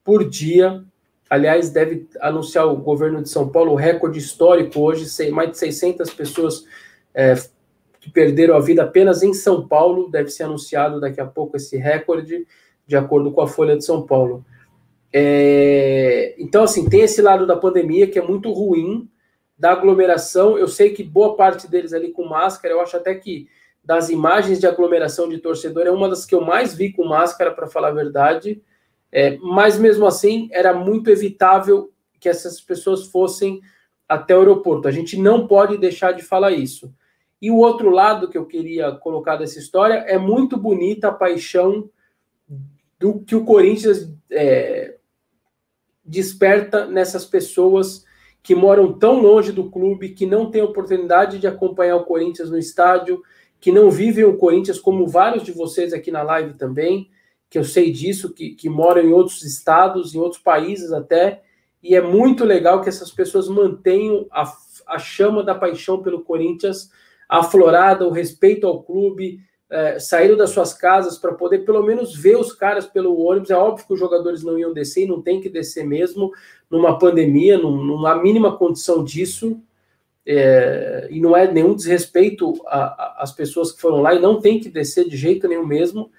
por 0.02 0.28
dia. 0.28 0.84
Aliás, 1.30 1.70
deve 1.70 2.08
anunciar 2.20 2.66
o 2.66 2.76
governo 2.76 3.22
de 3.22 3.28
São 3.28 3.48
Paulo 3.48 3.72
o 3.72 3.76
recorde 3.76 4.18
histórico 4.18 4.80
hoje, 4.80 5.06
mais 5.30 5.52
de 5.52 5.58
600 5.58 6.10
pessoas 6.12 6.64
é, 7.14 7.34
que 8.00 8.10
perderam 8.10 8.56
a 8.56 8.60
vida 8.60 8.82
apenas 8.82 9.22
em 9.22 9.32
São 9.32 9.68
Paulo. 9.68 10.10
Deve 10.10 10.30
ser 10.30 10.42
anunciado 10.42 11.00
daqui 11.00 11.20
a 11.20 11.26
pouco 11.26 11.56
esse 11.56 11.76
recorde, 11.76 12.44
de 12.88 12.96
acordo 12.96 13.30
com 13.30 13.42
a 13.42 13.46
Folha 13.46 13.76
de 13.76 13.84
São 13.84 14.02
Paulo. 14.02 14.42
É, 15.12 16.34
então, 16.38 16.64
assim, 16.64 16.88
tem 16.88 17.02
esse 17.02 17.20
lado 17.20 17.46
da 17.46 17.54
pandemia 17.54 18.06
que 18.06 18.18
é 18.18 18.22
muito 18.22 18.50
ruim, 18.50 19.08
da 19.58 19.72
aglomeração. 19.72 20.56
Eu 20.56 20.66
sei 20.66 20.90
que 20.90 21.04
boa 21.04 21.36
parte 21.36 21.68
deles 21.68 21.92
ali 21.92 22.10
com 22.10 22.24
máscara, 22.24 22.72
eu 22.72 22.80
acho 22.80 22.96
até 22.96 23.14
que 23.14 23.46
das 23.84 24.08
imagens 24.08 24.58
de 24.58 24.66
aglomeração 24.66 25.28
de 25.28 25.38
torcedor 25.38 25.86
é 25.86 25.90
uma 25.90 26.08
das 26.08 26.24
que 26.24 26.34
eu 26.34 26.40
mais 26.40 26.74
vi 26.74 26.92
com 26.92 27.04
máscara, 27.04 27.52
para 27.52 27.66
falar 27.66 27.88
a 27.88 27.92
verdade. 27.92 28.62
É, 29.12 29.36
mas 29.36 29.78
mesmo 29.78 30.06
assim, 30.06 30.48
era 30.50 30.72
muito 30.72 31.10
evitável 31.10 31.90
que 32.18 32.28
essas 32.28 32.58
pessoas 32.60 33.06
fossem 33.06 33.60
até 34.08 34.34
o 34.34 34.40
aeroporto. 34.40 34.88
A 34.88 34.92
gente 34.92 35.18
não 35.18 35.46
pode 35.46 35.76
deixar 35.76 36.12
de 36.12 36.22
falar 36.22 36.52
isso. 36.52 36.92
E 37.40 37.50
o 37.50 37.56
outro 37.56 37.90
lado 37.90 38.28
que 38.28 38.38
eu 38.38 38.46
queria 38.46 38.92
colocar 38.92 39.36
dessa 39.36 39.58
história 39.58 40.04
é 40.06 40.16
muito 40.18 40.56
bonita 40.56 41.08
a 41.08 41.12
paixão 41.12 41.88
do 42.98 43.20
que 43.20 43.36
o 43.36 43.44
Corinthians 43.44 44.12
é, 44.30 44.96
desperta 46.04 46.86
nessas 46.86 47.24
pessoas 47.24 48.04
que 48.42 48.54
moram 48.54 48.92
tão 48.92 49.20
longe 49.20 49.52
do 49.52 49.70
clube, 49.70 50.10
que 50.10 50.24
não 50.24 50.50
têm 50.50 50.62
oportunidade 50.62 51.38
de 51.38 51.46
acompanhar 51.46 51.96
o 51.96 52.04
Corinthians 52.04 52.50
no 52.50 52.58
estádio, 52.58 53.22
que 53.60 53.70
não 53.70 53.90
vivem 53.90 54.24
o 54.24 54.36
Corinthians, 54.36 54.78
como 54.78 55.06
vários 55.06 55.42
de 55.42 55.52
vocês 55.52 55.92
aqui 55.92 56.10
na 56.10 56.22
live 56.22 56.54
também, 56.54 57.10
que 57.50 57.58
eu 57.58 57.64
sei 57.64 57.90
disso, 57.90 58.32
que, 58.32 58.50
que 58.50 58.68
moram 58.68 59.02
em 59.02 59.12
outros 59.12 59.42
estados, 59.42 60.14
em 60.14 60.18
outros 60.18 60.40
países 60.40 60.92
até, 60.92 61.42
e 61.82 61.94
é 61.94 62.00
muito 62.00 62.44
legal 62.44 62.80
que 62.80 62.88
essas 62.88 63.10
pessoas 63.10 63.48
mantenham 63.48 64.26
a, 64.30 64.50
a 64.86 64.98
chama 64.98 65.42
da 65.42 65.54
paixão 65.54 66.02
pelo 66.02 66.22
Corinthians 66.22 66.90
aflorada, 67.28 68.06
o 68.06 68.12
respeito 68.12 68.66
ao 68.66 68.82
clube, 68.82 69.40
é, 69.70 69.98
saíram 69.98 70.36
das 70.36 70.50
suas 70.50 70.72
casas 70.72 71.18
para 71.18 71.34
poder 71.34 71.58
pelo 71.58 71.82
menos 71.82 72.16
ver 72.16 72.36
os 72.36 72.52
caras 72.52 72.86
pelo 72.86 73.20
ônibus. 73.20 73.50
É 73.50 73.56
óbvio 73.56 73.86
que 73.86 73.92
os 73.92 74.00
jogadores 74.00 74.42
não 74.42 74.58
iam 74.58 74.72
descer 74.72 75.04
e 75.04 75.08
não 75.08 75.20
tem 75.20 75.40
que 75.40 75.48
descer 75.48 75.84
mesmo 75.84 76.32
numa 76.70 76.98
pandemia, 76.98 77.58
num, 77.58 77.84
numa 77.84 78.14
mínima 78.20 78.56
condição 78.56 79.04
disso. 79.04 79.60
É, 80.26 81.08
e 81.10 81.20
não 81.20 81.34
é 81.36 81.50
nenhum 81.50 81.74
desrespeito 81.74 82.54
às 82.66 83.32
pessoas 83.32 83.72
que 83.72 83.80
foram 83.80 84.02
lá 84.02 84.14
e 84.14 84.20
não 84.20 84.40
tem 84.40 84.60
que 84.60 84.68
descer 84.68 85.08
de 85.08 85.16
jeito 85.16 85.48
nenhum 85.48 85.66
mesmo. 85.66 86.10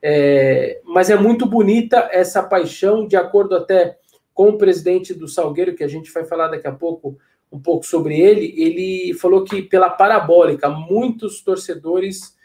É, 0.00 0.80
mas 0.84 1.10
é 1.10 1.16
muito 1.16 1.44
bonita 1.44 2.08
essa 2.12 2.42
paixão, 2.42 3.06
de 3.06 3.16
acordo 3.16 3.56
até 3.56 3.98
com 4.32 4.50
o 4.50 4.58
presidente 4.58 5.12
do 5.12 5.26
Salgueiro, 5.26 5.74
que 5.74 5.82
a 5.82 5.88
gente 5.88 6.12
vai 6.12 6.24
falar 6.24 6.46
daqui 6.46 6.68
a 6.68 6.72
pouco, 6.72 7.18
um 7.50 7.58
pouco 7.58 7.84
sobre 7.84 8.20
ele, 8.20 8.54
ele 8.56 9.12
falou 9.14 9.42
que 9.42 9.60
pela 9.60 9.90
parabólica, 9.90 10.68
muitos 10.68 11.42
torcedores 11.42 12.37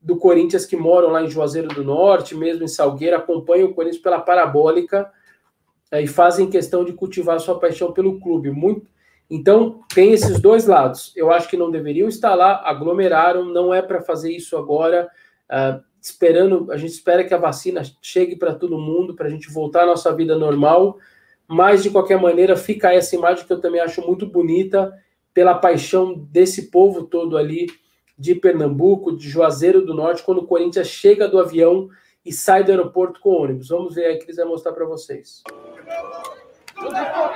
do 0.00 0.16
Corinthians 0.16 0.64
que 0.64 0.76
moram 0.76 1.10
lá 1.10 1.22
em 1.22 1.30
Juazeiro 1.30 1.68
do 1.68 1.82
Norte, 1.82 2.34
mesmo 2.34 2.64
em 2.64 2.68
Salgueiro, 2.68 3.16
acompanham 3.16 3.68
o 3.68 3.74
Corinthians 3.74 4.02
pela 4.02 4.20
parabólica 4.20 5.10
é, 5.90 6.00
e 6.02 6.06
fazem 6.06 6.48
questão 6.48 6.84
de 6.84 6.92
cultivar 6.92 7.40
sua 7.40 7.58
paixão 7.58 7.92
pelo 7.92 8.20
clube. 8.20 8.50
Muito, 8.50 8.86
então, 9.30 9.80
tem 9.94 10.12
esses 10.12 10.40
dois 10.40 10.66
lados. 10.66 11.12
Eu 11.14 11.30
acho 11.30 11.48
que 11.48 11.56
não 11.56 11.70
deveriam 11.70 12.08
estar 12.08 12.34
lá, 12.34 12.62
aglomeraram, 12.64 13.44
não 13.44 13.74
é 13.74 13.82
para 13.82 14.00
fazer 14.00 14.32
isso 14.32 14.56
agora. 14.56 15.10
Uh, 15.50 15.82
esperando, 16.00 16.70
a 16.72 16.76
gente 16.76 16.92
espera 16.92 17.24
que 17.24 17.34
a 17.34 17.38
vacina 17.38 17.82
chegue 18.00 18.36
para 18.36 18.54
todo 18.54 18.78
mundo, 18.78 19.14
para 19.14 19.26
a 19.26 19.30
gente 19.30 19.50
voltar 19.50 19.82
à 19.82 19.86
nossa 19.86 20.14
vida 20.14 20.36
normal. 20.36 20.98
Mas, 21.46 21.82
de 21.82 21.90
qualquer 21.90 22.20
maneira, 22.20 22.56
fica 22.56 22.92
essa 22.92 23.16
imagem 23.16 23.44
que 23.44 23.52
eu 23.52 23.60
também 23.60 23.80
acho 23.80 24.00
muito 24.06 24.26
bonita, 24.26 24.92
pela 25.34 25.54
paixão 25.54 26.14
desse 26.14 26.70
povo 26.70 27.04
todo 27.04 27.36
ali 27.36 27.66
de 28.18 28.34
Pernambuco, 28.34 29.16
de 29.16 29.28
Juazeiro 29.28 29.84
do 29.84 29.94
Norte, 29.94 30.22
quando 30.22 30.38
o 30.38 30.46
Corinthians 30.46 30.88
chega 30.88 31.28
do 31.28 31.38
avião 31.38 31.88
e 32.24 32.32
sai 32.32 32.64
do 32.64 32.70
aeroporto 32.70 33.20
com 33.20 33.30
ônibus. 33.30 33.68
Vamos 33.68 33.94
ver 33.94 34.06
aí 34.06 34.16
que 34.16 34.24
eles 34.24 34.36
vão 34.36 34.48
mostrar 34.48 34.72
para 34.72 34.84
vocês. 34.84 35.42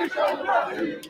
eternamente, 0.03 1.09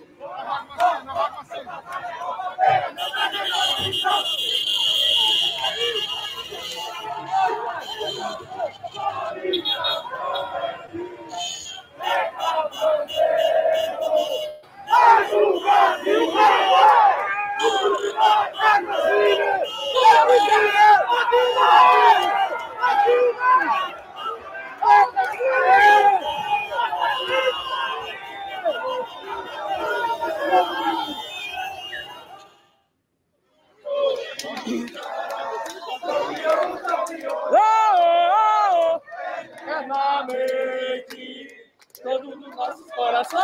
todos 42.04 42.36
os 42.36 42.56
nossos 42.56 42.91
corações. 42.91 43.41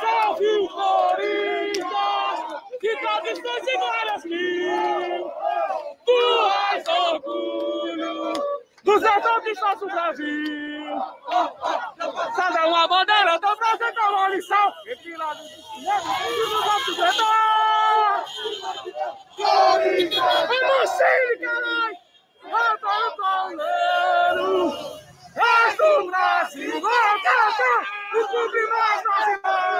Salve 0.00 0.46
o 0.46 0.68
Corinthians, 0.68 2.27
que 2.88 2.96
tradições 3.00 3.68
iguais 3.68 4.24
mil. 4.24 5.32
Tu 6.06 6.18
és 6.72 6.88
orgulho 6.88 8.32
dos 8.84 9.02
retornos 9.02 9.60
nosso 9.60 9.86
Brasil. 9.86 11.02
Cada 12.36 12.66
uma 12.66 12.88
bandeira 12.88 13.38
do 13.38 13.56
Brasil 13.56 13.94
com 13.94 14.12
uma 14.12 14.28
lição. 14.28 14.72
Entre 14.86 15.16
lados 15.16 15.42
do 15.42 15.48
e 15.48 16.50
dos 16.50 16.64
nossos 16.64 16.96
retornos. 16.96 18.30
Corinthians! 19.36 20.48
Vamos, 20.48 20.90
caralho! 21.40 22.08
Antônio 22.44 23.16
Pauleiro, 23.18 24.72
és 25.36 25.76
do 25.76 26.06
Brasil, 26.06 26.80
vou 26.80 26.90
cantar 27.22 27.82
o 28.14 28.26
clube 28.26 28.66
mais 28.68 29.02
brasileiro. 29.02 29.78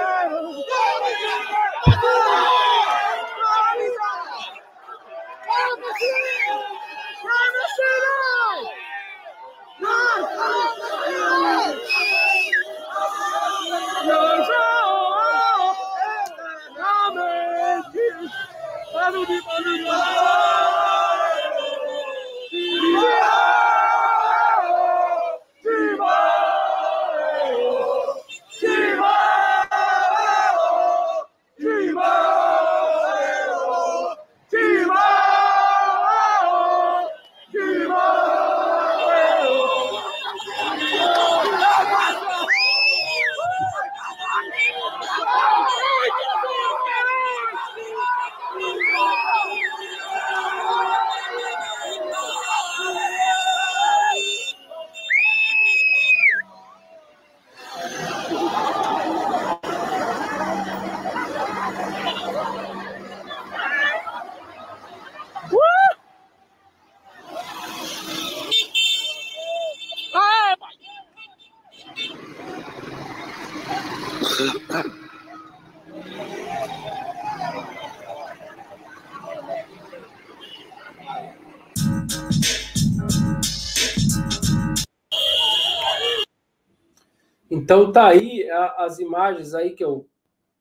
Então 87.68 87.92
tá 87.92 88.07
aí 88.07 88.48
as 88.78 88.98
imagens 88.98 89.52
aí 89.52 89.72
que 89.72 89.85
eu 89.85 90.07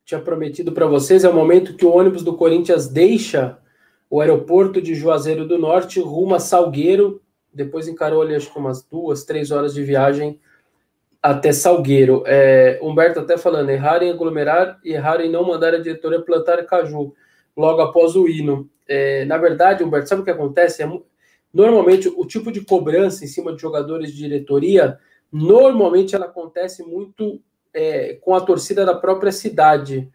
tinha 0.03 0.19
prometido 0.19 0.73
para 0.73 0.85
vocês. 0.85 1.23
É 1.23 1.29
o 1.29 1.33
momento 1.33 1.73
que 1.73 1.85
o 1.85 1.95
ônibus 1.95 2.21
do 2.21 2.35
Corinthians 2.35 2.89
deixa 2.89 3.57
o 4.09 4.19
aeroporto 4.19 4.81
de 4.81 4.93
Juazeiro 4.93 5.47
do 5.47 5.57
Norte 5.57 6.01
rumo 6.01 6.35
a 6.35 6.39
Salgueiro. 6.41 7.21
Depois 7.53 7.87
encarou 7.87 8.21
ali 8.21 8.35
acho 8.35 8.51
que 8.51 8.59
umas 8.59 8.83
duas, 8.83 9.23
três 9.23 9.51
horas 9.51 9.73
de 9.73 9.81
viagem 9.83 10.37
até 11.23 11.53
Salgueiro. 11.53 12.23
É, 12.25 12.77
Humberto 12.83 13.21
até 13.21 13.37
falando, 13.37 13.69
errar 13.69 14.03
em 14.03 14.11
aglomerar 14.11 14.77
e 14.83 14.91
errar 14.91 15.21
em 15.21 15.31
não 15.31 15.47
mandar 15.47 15.73
a 15.73 15.79
diretoria 15.79 16.19
plantar 16.19 16.61
caju 16.65 17.15
logo 17.55 17.79
após 17.79 18.17
o 18.17 18.27
hino. 18.27 18.69
É, 18.85 19.23
na 19.23 19.37
verdade, 19.37 19.81
Humberto, 19.81 20.09
sabe 20.09 20.23
o 20.23 20.25
que 20.25 20.31
acontece? 20.31 20.83
É, 20.83 20.91
normalmente 21.53 22.09
o 22.09 22.25
tipo 22.25 22.51
de 22.51 22.65
cobrança 22.65 23.23
em 23.23 23.27
cima 23.27 23.55
de 23.55 23.61
jogadores 23.61 24.11
de 24.11 24.17
diretoria 24.17 24.99
Normalmente 25.31 26.15
ela 26.15 26.25
acontece 26.25 26.83
muito 26.83 27.41
é, 27.73 28.15
com 28.15 28.33
a 28.33 28.41
torcida 28.41 28.85
da 28.85 28.95
própria 28.95 29.31
cidade. 29.31 30.11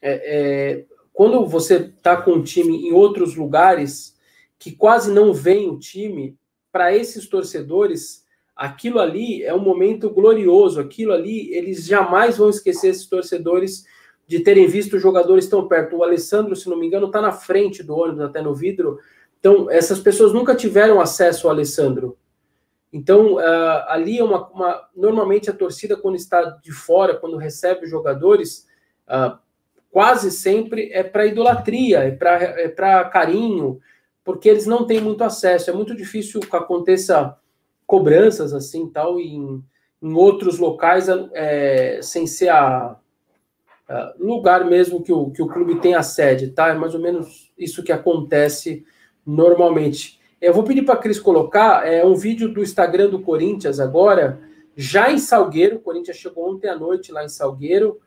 É, 0.00 0.12
é, 0.12 0.84
quando 1.12 1.46
você 1.46 1.76
está 1.76 2.16
com 2.16 2.32
um 2.32 2.42
time 2.42 2.88
em 2.88 2.92
outros 2.92 3.36
lugares 3.36 4.18
que 4.58 4.72
quase 4.72 5.12
não 5.12 5.32
vem 5.32 5.68
o 5.68 5.78
time, 5.78 6.36
para 6.74 6.92
esses 6.92 7.28
torcedores, 7.28 8.24
aquilo 8.56 8.98
ali 8.98 9.44
é 9.44 9.54
um 9.54 9.60
momento 9.60 10.10
glorioso. 10.10 10.80
Aquilo 10.80 11.12
ali, 11.12 11.54
eles 11.54 11.86
jamais 11.86 12.36
vão 12.36 12.50
esquecer 12.50 12.88
esses 12.88 13.06
torcedores 13.06 13.84
de 14.26 14.40
terem 14.40 14.66
visto 14.66 14.98
jogadores 14.98 15.46
tão 15.46 15.68
perto. 15.68 15.96
O 15.96 16.02
Alessandro, 16.02 16.56
se 16.56 16.68
não 16.68 16.76
me 16.76 16.88
engano, 16.88 17.06
está 17.06 17.20
na 17.20 17.30
frente 17.30 17.80
do 17.80 17.94
ônibus, 17.94 18.22
até 18.22 18.42
no 18.42 18.52
vidro. 18.52 18.98
Então, 19.38 19.70
essas 19.70 20.00
pessoas 20.00 20.32
nunca 20.32 20.52
tiveram 20.52 21.00
acesso 21.00 21.46
ao 21.46 21.52
Alessandro. 21.52 22.16
Então, 22.94 23.34
uh, 23.34 23.84
ali 23.88 24.20
é 24.20 24.22
uma, 24.22 24.48
uma, 24.50 24.88
Normalmente 24.94 25.50
a 25.50 25.52
torcida, 25.52 25.96
quando 25.96 26.14
está 26.14 26.42
de 26.62 26.70
fora, 26.70 27.16
quando 27.16 27.36
recebe 27.36 27.86
os 27.86 27.90
jogadores, 27.90 28.68
uh, 29.08 29.36
quase 29.90 30.30
sempre 30.30 30.92
é 30.92 31.02
para 31.02 31.26
idolatria, 31.26 32.04
é 32.04 32.12
para 32.12 32.36
é 32.36 33.10
carinho, 33.10 33.80
porque 34.22 34.48
eles 34.48 34.64
não 34.64 34.86
têm 34.86 35.00
muito 35.00 35.24
acesso. 35.24 35.68
É 35.68 35.72
muito 35.72 35.92
difícil 35.96 36.38
que 36.38 36.54
aconteça 36.54 37.36
cobranças 37.84 38.54
assim, 38.54 38.88
tal, 38.88 39.18
em, 39.18 39.60
em 40.00 40.14
outros 40.14 40.60
locais, 40.60 41.08
é, 41.32 41.98
sem 42.00 42.28
ser 42.28 42.50
a, 42.50 42.96
a, 43.88 44.14
lugar 44.20 44.66
mesmo 44.66 45.02
que 45.02 45.12
o, 45.12 45.32
que 45.32 45.42
o 45.42 45.48
clube 45.48 45.80
tem 45.80 45.96
a 45.96 46.02
sede, 46.04 46.52
tá? 46.52 46.68
É 46.68 46.74
mais 46.74 46.94
ou 46.94 47.00
menos 47.00 47.52
isso 47.58 47.82
que 47.82 47.90
acontece 47.90 48.86
normalmente. 49.26 50.22
Eu 50.44 50.52
vou 50.52 50.62
pedir 50.62 50.82
para 50.82 50.92
a 50.92 50.98
Cris 50.98 51.18
colocar 51.18 51.90
é, 51.90 52.04
um 52.04 52.14
vídeo 52.14 52.52
do 52.52 52.62
Instagram 52.62 53.08
do 53.08 53.22
Corinthians 53.22 53.80
agora, 53.80 54.38
já 54.76 55.10
em 55.10 55.16
Salgueiro. 55.16 55.76
O 55.76 55.80
Corinthians 55.80 56.18
chegou 56.18 56.52
ontem 56.52 56.68
à 56.68 56.76
noite 56.76 57.10
lá 57.10 57.24
em 57.24 57.30
Salgueiro. 57.30 57.98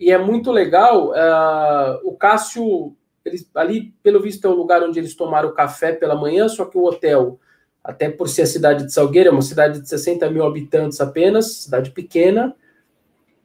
e 0.00 0.10
é 0.10 0.16
muito 0.16 0.50
legal. 0.50 1.10
Uh, 1.10 2.08
o 2.08 2.16
Cássio, 2.16 2.96
ali, 3.54 3.94
pelo 4.02 4.22
visto, 4.22 4.46
é 4.46 4.48
o 4.48 4.54
lugar 4.54 4.82
onde 4.82 4.98
eles 4.98 5.14
tomaram 5.14 5.52
café 5.52 5.92
pela 5.92 6.14
manhã, 6.14 6.48
só 6.48 6.64
que 6.64 6.78
o 6.78 6.84
hotel, 6.84 7.38
até 7.82 8.08
por 8.08 8.30
ser 8.30 8.42
a 8.42 8.46
cidade 8.46 8.86
de 8.86 8.92
Salgueiro, 8.92 9.28
é 9.28 9.32
uma 9.32 9.42
cidade 9.42 9.82
de 9.82 9.86
60 9.86 10.30
mil 10.30 10.46
habitantes 10.46 11.02
apenas, 11.02 11.64
cidade 11.64 11.90
pequena, 11.90 12.56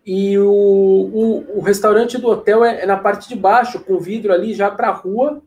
e 0.06 0.39
o, 0.39 0.49
o, 0.49 1.58
o 1.58 1.60
restaurante 1.60 2.17
do 2.17 2.30
hotel 2.30 2.63
é, 2.63 2.84
é, 2.84 2.86
na 2.86 2.95
parte 2.95 3.28
de 3.28 3.36
baixo, 3.36 3.82
com 3.82 3.99
vidro 3.99 4.32
ali 4.32 4.54
já 4.54 4.71
para 4.71 4.88
a 4.88 4.93
rua, 4.93 5.43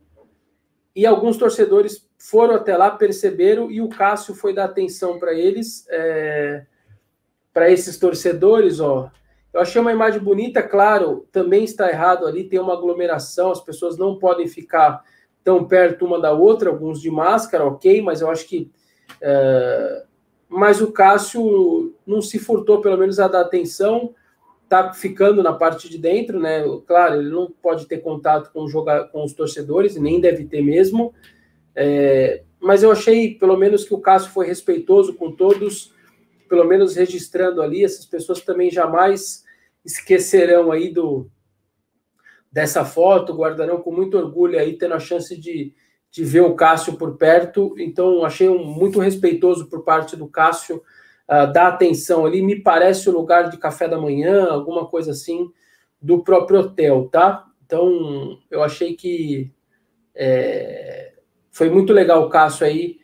e 0.95 1.07
alguns 1.07 1.39
torcedores 1.39 2.07
foram 2.23 2.55
até 2.55 2.77
lá, 2.77 2.89
perceberam, 2.89 3.69
e 3.69 3.81
o 3.83 3.89
Cássio 3.89 4.33
foi 4.33 4.55
dar 4.55 4.67
atenção 4.67 5.19
para 5.19 5.35
eles, 5.35 5.85
é, 5.89 6.65
para 7.53 7.69
esses 7.69 7.99
torcedores, 7.99 8.79
ó, 8.79 9.11
eu 9.53 9.61
achei 9.61 9.81
uma 9.81 9.91
imagem 9.91 10.21
bonita, 10.21 10.63
claro, 10.63 11.27
também 11.33 11.65
está 11.65 11.91
errado 11.91 12.25
ali, 12.25 12.45
tem 12.45 12.61
uma 12.61 12.75
aglomeração, 12.75 13.51
as 13.51 13.61
pessoas 13.61 13.99
não 13.99 14.19
podem 14.19 14.47
ficar 14.47 15.03
tão 15.43 15.65
perto 15.65 16.07
uma 16.07 16.21
da 16.21 16.31
outra, 16.33 16.71
alguns 16.71 17.01
de 17.01 17.11
máscara, 17.11 17.67
ok, 17.67 18.01
mas 18.01 18.21
eu 18.21 18.31
acho 18.31 18.47
que. 18.47 18.71
É, 19.21 20.05
mas 20.49 20.81
o 20.81 20.93
Cássio 20.93 21.93
não 22.07 22.23
se 22.23 22.39
furtou, 22.39 22.81
pelo 22.81 22.97
menos, 22.97 23.19
a 23.19 23.27
dar 23.27 23.41
atenção, 23.41 24.15
tá 24.69 24.93
ficando 24.93 25.43
na 25.43 25.53
parte 25.53 25.89
de 25.89 25.99
dentro, 25.99 26.39
né? 26.39 26.63
Claro, 26.87 27.17
ele 27.17 27.31
não 27.31 27.51
pode 27.51 27.87
ter 27.87 27.99
contato 27.99 28.53
com, 28.53 28.69
joga, 28.69 29.05
com 29.05 29.25
os 29.25 29.33
torcedores, 29.33 29.97
nem 29.97 30.21
deve 30.21 30.45
ter 30.45 30.63
mesmo. 30.63 31.13
É, 31.75 32.43
mas 32.61 32.83
eu 32.83 32.93
achei, 32.93 33.35
pelo 33.35 33.57
menos, 33.57 33.85
que 33.85 33.95
o 33.95 34.01
Cássio 34.01 34.31
foi 34.31 34.47
respeitoso 34.47 35.15
com 35.15 35.33
todos, 35.33 35.93
pelo 36.49 36.65
menos 36.65 36.95
registrando 36.95 37.61
ali, 37.61 37.85
essas 37.85 38.07
pessoas 38.07 38.41
também 38.41 38.71
jamais 38.71 39.45
esquecerão 39.85 40.71
aí 40.71 40.93
do 40.93 41.29
dessa 42.53 42.85
foto, 42.85 43.35
guardarão 43.35 43.81
com 43.81 43.91
muito 43.91 44.19
orgulho 44.19 44.59
aí, 44.59 44.77
tendo 44.77 44.93
a 44.93 45.01
chance 45.01 45.35
de, 45.35 45.75
de 46.11 46.23
ver 46.23 46.43
o 46.43 46.55
Cássio 46.55 46.99
por 46.99 47.17
perto. 47.17 47.75
Então, 47.79 48.25
achei 48.25 48.47
um, 48.47 48.63
muito 48.63 49.01
respeitoso 49.01 49.71
por 49.71 49.83
parte 49.83 50.15
do 50.15 50.29
Cássio 50.29 50.77
uh, 50.77 51.51
dar 51.51 51.69
atenção 51.69 52.27
ali. 52.27 52.43
Me 52.43 52.61
parece 52.61 53.09
o 53.09 53.13
lugar 53.13 53.49
de 53.49 53.57
café 53.57 53.89
da 53.89 53.99
manhã, 53.99 54.49
alguma 54.49 54.87
coisa 54.87 55.13
assim, 55.13 55.51
do 56.01 56.23
próprio 56.23 56.61
hotel, 56.61 57.09
tá? 57.11 57.47
Então, 57.65 58.39
eu 58.51 58.63
achei 58.63 58.95
que 58.95 59.51
é, 60.15 61.12
foi 61.53 61.71
muito 61.71 61.93
legal 61.93 62.25
o 62.25 62.31
Cássio 62.31 62.67
aí, 62.67 62.99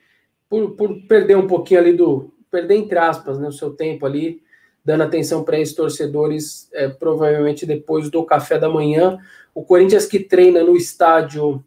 por, 0.49 0.71
por 0.75 1.03
perder 1.07 1.37
um 1.37 1.47
pouquinho 1.47 1.81
ali 1.81 1.93
do, 1.93 2.33
perder 2.51 2.77
entre 2.77 2.99
aspas, 2.99 3.39
né, 3.39 3.47
o 3.47 3.53
seu 3.53 3.71
tempo 3.75 4.07
ali, 4.07 4.43
dando 4.85 5.03
atenção 5.03 5.45
para 5.45 5.61
esses 5.61 5.75
torcedores, 5.75 6.71
é, 6.73 6.89
provavelmente 6.89 7.67
depois 7.67 8.11
do 8.11 8.25
café 8.25 8.59
da 8.59 8.71
manhã. 8.71 9.19
O 9.55 9.63
Corinthians 9.63 10.07
que 10.07 10.19
treina 10.19 10.65
no 10.65 10.77
estádio 10.77 11.63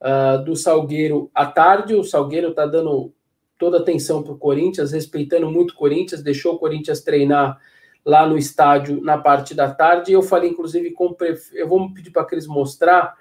uh, 0.00 0.44
do 0.44 0.54
Salgueiro 0.54 1.30
à 1.34 1.46
tarde, 1.46 1.94
o 1.94 2.04
Salgueiro 2.04 2.50
está 2.50 2.66
dando 2.66 3.12
toda 3.56 3.78
atenção 3.78 4.22
para 4.22 4.32
o 4.32 4.38
Corinthians, 4.38 4.92
respeitando 4.92 5.50
muito 5.50 5.70
o 5.70 5.76
Corinthians, 5.76 6.22
deixou 6.22 6.54
o 6.54 6.58
Corinthians 6.58 7.00
treinar 7.00 7.58
lá 8.04 8.26
no 8.26 8.36
estádio 8.36 9.00
na 9.02 9.16
parte 9.16 9.54
da 9.54 9.70
tarde. 9.70 10.12
Eu 10.12 10.22
falei, 10.22 10.50
inclusive, 10.50 10.90
com 10.90 11.16
eu 11.52 11.68
vou 11.68 11.92
pedir 11.92 12.10
para 12.10 12.24
Cris 12.24 12.46
mostrar 12.46 13.14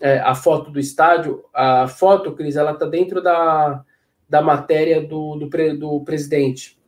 é, 0.00 0.18
a 0.18 0.34
foto 0.34 0.70
do 0.70 0.78
estádio. 0.78 1.44
A 1.52 1.88
foto, 1.88 2.32
Cris, 2.32 2.56
ela 2.56 2.72
está 2.72 2.86
dentro 2.86 3.22
da, 3.22 3.84
da 4.28 4.40
matéria 4.42 5.00
do, 5.00 5.36
do, 5.36 5.48
do, 5.76 6.00
presidente. 6.00 6.78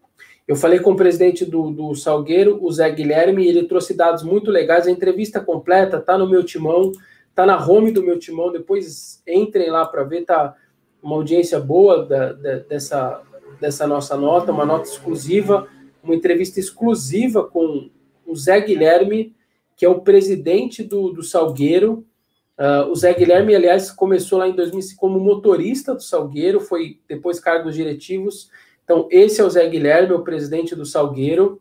Eu 0.47 0.57
falei 0.57 0.81
com 0.81 0.93
o 0.93 0.97
presidente 0.97 1.45
do, 1.45 1.71
do 1.71 1.95
Salgueiro, 1.95 2.59
o 2.63 2.73
Zé 2.73 2.91
Guilherme, 2.91 3.45
e 3.45 3.49
ele 3.49 3.65
trouxe 3.65 3.95
dados 3.95 4.23
muito 4.23 4.51
legais. 4.51 4.87
A 4.87 4.91
entrevista 4.91 5.41
completa 5.41 5.99
está 5.99 6.19
no 6.19 6.29
meu 6.29 6.45
timão, 6.45 6.93
está 7.29 7.47
na 7.47 7.65
home 7.65 7.93
do 7.93 8.03
meu 8.03 8.19
timão. 8.19 8.51
Depois 8.51 9.23
entrem 9.27 9.71
lá 9.71 9.87
para 9.87 10.03
ver, 10.03 10.25
tá 10.25 10.55
uma 11.03 11.17
audiência 11.17 11.59
boa 11.59 12.05
da, 12.05 12.33
da, 12.33 12.57
dessa, 12.59 13.23
dessa 13.61 13.87
nossa 13.87 14.17
nota, 14.17 14.53
uma 14.53 14.67
nota 14.67 14.89
exclusiva, 14.89 15.67
uma 16.03 16.15
entrevista 16.15 16.61
exclusiva 16.61 17.45
com 17.45 17.91
o 18.27 18.37
Zé 18.37 18.61
Guilherme, 18.61 19.35
que 19.77 19.85
é 19.85 19.89
o 19.89 20.01
presidente 20.01 20.83
do, 20.83 21.11
do 21.11 21.23
Salgueiro, 21.23 22.05
Uh, 22.61 22.91
o 22.91 22.95
Zé 22.95 23.15
Guilherme, 23.15 23.55
aliás, 23.55 23.91
começou 23.91 24.39
lá 24.39 24.47
em 24.47 24.55
2005 24.55 25.01
como 25.01 25.19
motorista 25.19 25.95
do 25.95 26.03
Salgueiro, 26.03 26.61
foi 26.61 27.01
depois 27.09 27.41
cargos 27.41 27.75
diretivos. 27.75 28.51
Então, 28.85 29.09
esse 29.11 29.41
é 29.41 29.45
o 29.45 29.49
Zé 29.49 29.67
Guilherme, 29.67 30.13
o 30.13 30.23
presidente 30.23 30.77
do 30.77 30.85
Salgueiro. 30.85 31.59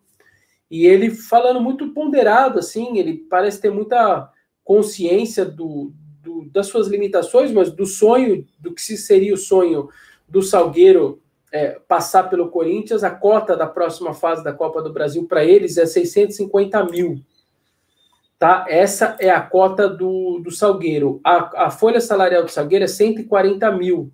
E 0.69 0.85
ele 0.85 1.09
falando 1.09 1.61
muito 1.61 1.93
ponderado, 1.93 2.59
assim, 2.59 2.97
ele 2.97 3.13
parece 3.29 3.61
ter 3.61 3.71
muita 3.71 4.29
consciência 4.61 5.45
do, 5.45 5.93
do, 6.21 6.49
das 6.51 6.67
suas 6.67 6.89
limitações, 6.89 7.49
mas 7.53 7.71
do 7.71 7.85
sonho, 7.85 8.45
do 8.59 8.73
que 8.73 8.81
seria 8.81 9.33
o 9.33 9.37
sonho 9.37 9.87
do 10.27 10.41
Salgueiro 10.41 11.21
é, 11.49 11.79
passar 11.87 12.29
pelo 12.29 12.49
Corinthians. 12.49 13.05
A 13.05 13.09
cota 13.09 13.55
da 13.55 13.65
próxima 13.65 14.13
fase 14.13 14.43
da 14.43 14.51
Copa 14.51 14.81
do 14.81 14.91
Brasil 14.91 15.25
para 15.25 15.45
eles 15.45 15.77
é 15.77 15.85
650 15.85 16.83
mil 16.87 17.23
tá? 18.39 18.65
Essa 18.69 19.17
é 19.19 19.29
a 19.29 19.41
cota 19.41 19.87
do, 19.89 20.39
do 20.39 20.49
Salgueiro. 20.49 21.19
A, 21.23 21.65
a 21.65 21.69
folha 21.69 21.99
salarial 21.99 22.43
do 22.43 22.49
Salgueiro 22.49 22.85
é 22.85 22.87
140 22.87 23.69
mil, 23.71 24.11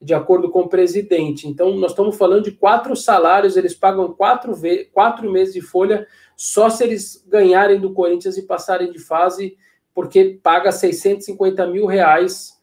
de 0.00 0.14
acordo 0.14 0.50
com 0.50 0.60
o 0.60 0.68
presidente. 0.68 1.48
Então, 1.48 1.76
nós 1.76 1.90
estamos 1.90 2.16
falando 2.16 2.44
de 2.44 2.52
quatro 2.52 2.94
salários, 2.94 3.56
eles 3.56 3.74
pagam 3.74 4.12
quatro, 4.12 4.54
quatro 4.92 5.30
meses 5.30 5.52
de 5.52 5.60
folha 5.60 6.06
só 6.36 6.70
se 6.70 6.84
eles 6.84 7.24
ganharem 7.26 7.80
do 7.80 7.92
Corinthians 7.92 8.36
e 8.36 8.46
passarem 8.46 8.92
de 8.92 9.00
fase, 9.00 9.56
porque 9.92 10.38
paga 10.42 10.70
650 10.70 11.66
mil 11.66 11.86
reais 11.86 12.60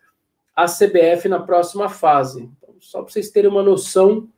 a 0.55 0.65
CBF 0.65 1.27
na 1.27 1.39
próxima 1.39 1.89
fase. 1.89 2.43
Então, 2.43 2.75
só 2.79 3.01
para 3.01 3.11
vocês 3.11 3.29
terem 3.29 3.49
uma 3.49 3.63
noção 3.63 4.29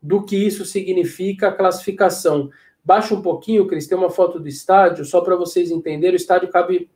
do 0.00 0.24
que 0.24 0.36
isso 0.36 0.64
significa 0.64 1.48
a 1.48 1.52
classificação. 1.52 2.48
Baixa 2.86 3.16
um 3.16 3.20
pouquinho, 3.20 3.66
Cris, 3.66 3.88
tem 3.88 3.98
uma 3.98 4.10
foto 4.10 4.38
do 4.38 4.46
estádio, 4.46 5.04
só 5.04 5.20
para 5.20 5.34
vocês 5.34 5.72
entenderem. 5.72 6.14
O 6.14 6.16
estádio 6.16 6.48
cabe. 6.48 6.88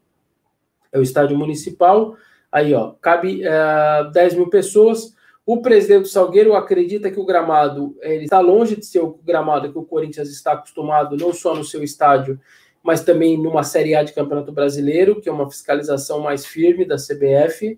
É 0.92 0.98
o 1.00 1.03
estádio 1.03 1.37
municipal. 1.37 2.16
Aí, 2.50 2.72
ó, 2.72 2.92
cabe 3.00 3.42
é, 3.42 4.05
10 4.12 4.35
mil 4.35 4.48
pessoas. 4.48 5.16
O 5.44 5.61
presidente 5.61 6.09
Salgueiro 6.09 6.55
acredita 6.55 7.11
que 7.11 7.18
o 7.18 7.24
gramado 7.26 7.96
ele 8.03 8.22
está 8.22 8.38
longe 8.38 8.76
de 8.76 8.87
ser 8.87 9.00
o 9.00 9.18
gramado 9.24 9.72
que 9.72 9.79
o 9.79 9.85
Corinthians 9.85 10.29
está 10.31 10.53
acostumado, 10.53 11.16
não 11.16 11.33
só 11.33 11.57
no 11.57 11.64
seu 11.64 11.83
estádio, 11.83 12.38
mas 12.85 13.03
também 13.03 13.37
numa 13.37 13.64
Série 13.64 13.96
A 13.96 14.05
de 14.05 14.12
Campeonato 14.12 14.53
Brasileiro, 14.53 15.20
que 15.20 15.29
é 15.29 15.33
uma 15.33 15.50
fiscalização 15.50 16.20
mais 16.20 16.46
firme 16.46 16.85
da 16.85 16.94
CBF. 16.94 17.76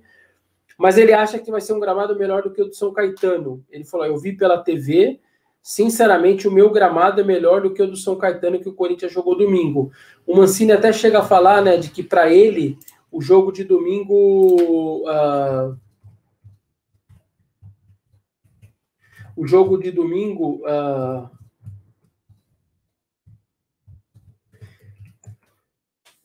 Mas 0.76 0.98
ele 0.98 1.14
acha 1.14 1.38
que 1.38 1.50
vai 1.50 1.62
ser 1.62 1.72
um 1.72 1.80
gramado 1.80 2.14
melhor 2.14 2.42
do 2.42 2.50
que 2.50 2.60
o 2.60 2.66
do 2.66 2.74
São 2.74 2.92
Caetano. 2.92 3.64
Ele 3.70 3.84
falou: 3.84 4.04
eu 4.04 4.18
vi 4.18 4.34
pela 4.34 4.62
TV, 4.62 5.18
Sinceramente, 5.62 6.48
o 6.48 6.50
meu 6.50 6.70
gramado 6.70 7.20
é 7.20 7.24
melhor 7.24 7.62
do 7.62 7.72
que 7.72 7.80
o 7.80 7.86
do 7.86 7.96
São 7.96 8.16
Caetano 8.16 8.60
que 8.60 8.68
o 8.68 8.74
Corinthians 8.74 9.12
jogou 9.12 9.38
domingo. 9.38 9.92
O 10.26 10.36
Mancini 10.36 10.72
até 10.72 10.92
chega 10.92 11.20
a 11.20 11.24
falar, 11.24 11.62
né, 11.62 11.76
de 11.76 11.88
que 11.88 12.02
para 12.02 12.28
ele 12.28 12.76
o 13.12 13.20
jogo 13.20 13.52
de 13.52 13.62
domingo, 13.62 15.04
uh, 15.08 15.78
o 19.36 19.46
jogo 19.46 19.78
de 19.78 19.92
domingo, 19.92 20.62
uh, 20.66 21.30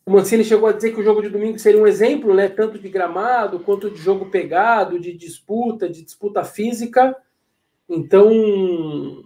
o 0.04 0.12
Mancini 0.12 0.43
chegou 0.43 0.67
a 0.67 0.71
dizer 0.71 0.95
que 0.95 1.02
o 1.02 1.04
jogo 1.04 1.21
de 1.21 1.30
domingo 1.30 1.60
seria 1.60 1.80
um 1.80 1.86
exemplo, 1.86 2.34
né, 2.34 2.47
tanto 2.47 2.80
de 2.80 2.89
gramado 2.89 3.60
quanto 3.60 3.91
de 3.91 3.97
jogo 3.97 4.32
pegado, 4.32 5.00
de 5.00 5.13
disputa, 5.13 5.88
de 5.88 6.02
disputa 6.02 6.43
física. 6.43 7.15
Então, 7.89 9.23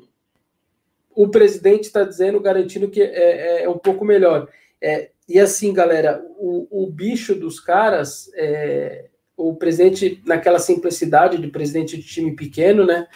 o 1.15 1.27
presidente 1.29 1.83
está 1.83 2.03
dizendo, 2.03 2.39
garantindo 2.39 2.89
que 2.89 3.01
é, 3.01 3.05
é, 3.05 3.63
é, 3.63 3.69
um 3.69 3.77
pouco 3.77 4.05
melhor. 4.05 4.47
É, 4.81 5.09
e 5.27 5.39
assim, 5.39 5.73
galera, 5.73 6.23
o, 6.37 6.83
o 6.83 6.91
bicho 6.91 7.35
dos 7.35 7.59
caras, 7.59 8.31
é, 8.35 9.09
o 9.35 9.55
presidente, 9.55 10.21
naquela 10.25 10.59
simplicidade 10.59 11.37
de 11.37 11.47
presidente 11.47 11.97
de 11.97 12.03
time 12.03 12.35
pequeno, 12.35 12.85
né? 12.85 13.07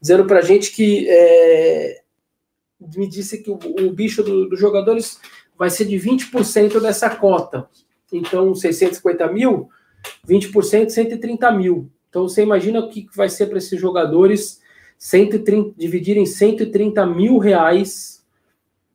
Dizendo 0.00 0.26
para 0.26 0.38
a 0.38 0.42
gente 0.42 0.72
que 0.72 1.06
é, 1.08 2.02
me 2.96 3.08
disse 3.08 3.42
que 3.42 3.50
o, 3.50 3.58
o 3.86 3.92
bicho 3.92 4.22
do, 4.22 4.48
dos 4.48 4.58
jogadores 4.58 5.20
vai 5.56 5.70
ser 5.70 5.84
de 5.84 5.96
20% 5.96 6.80
dessa 6.80 7.10
cota. 7.10 7.68
Então, 8.12 8.54
650 8.54 9.32
mil, 9.32 9.68
20%, 10.28 10.90
130 10.90 11.50
mil. 11.52 11.90
Então, 12.08 12.28
você 12.28 12.42
imagina 12.42 12.80
o 12.80 12.88
que 12.88 13.06
vai 13.14 13.28
ser 13.28 13.46
para 13.46 13.58
esses 13.58 13.80
jogadores 13.80 14.60
130, 15.02 15.74
dividir 15.76 16.16
em 16.16 16.24
130 16.24 17.04
mil 17.06 17.38
reais 17.38 18.24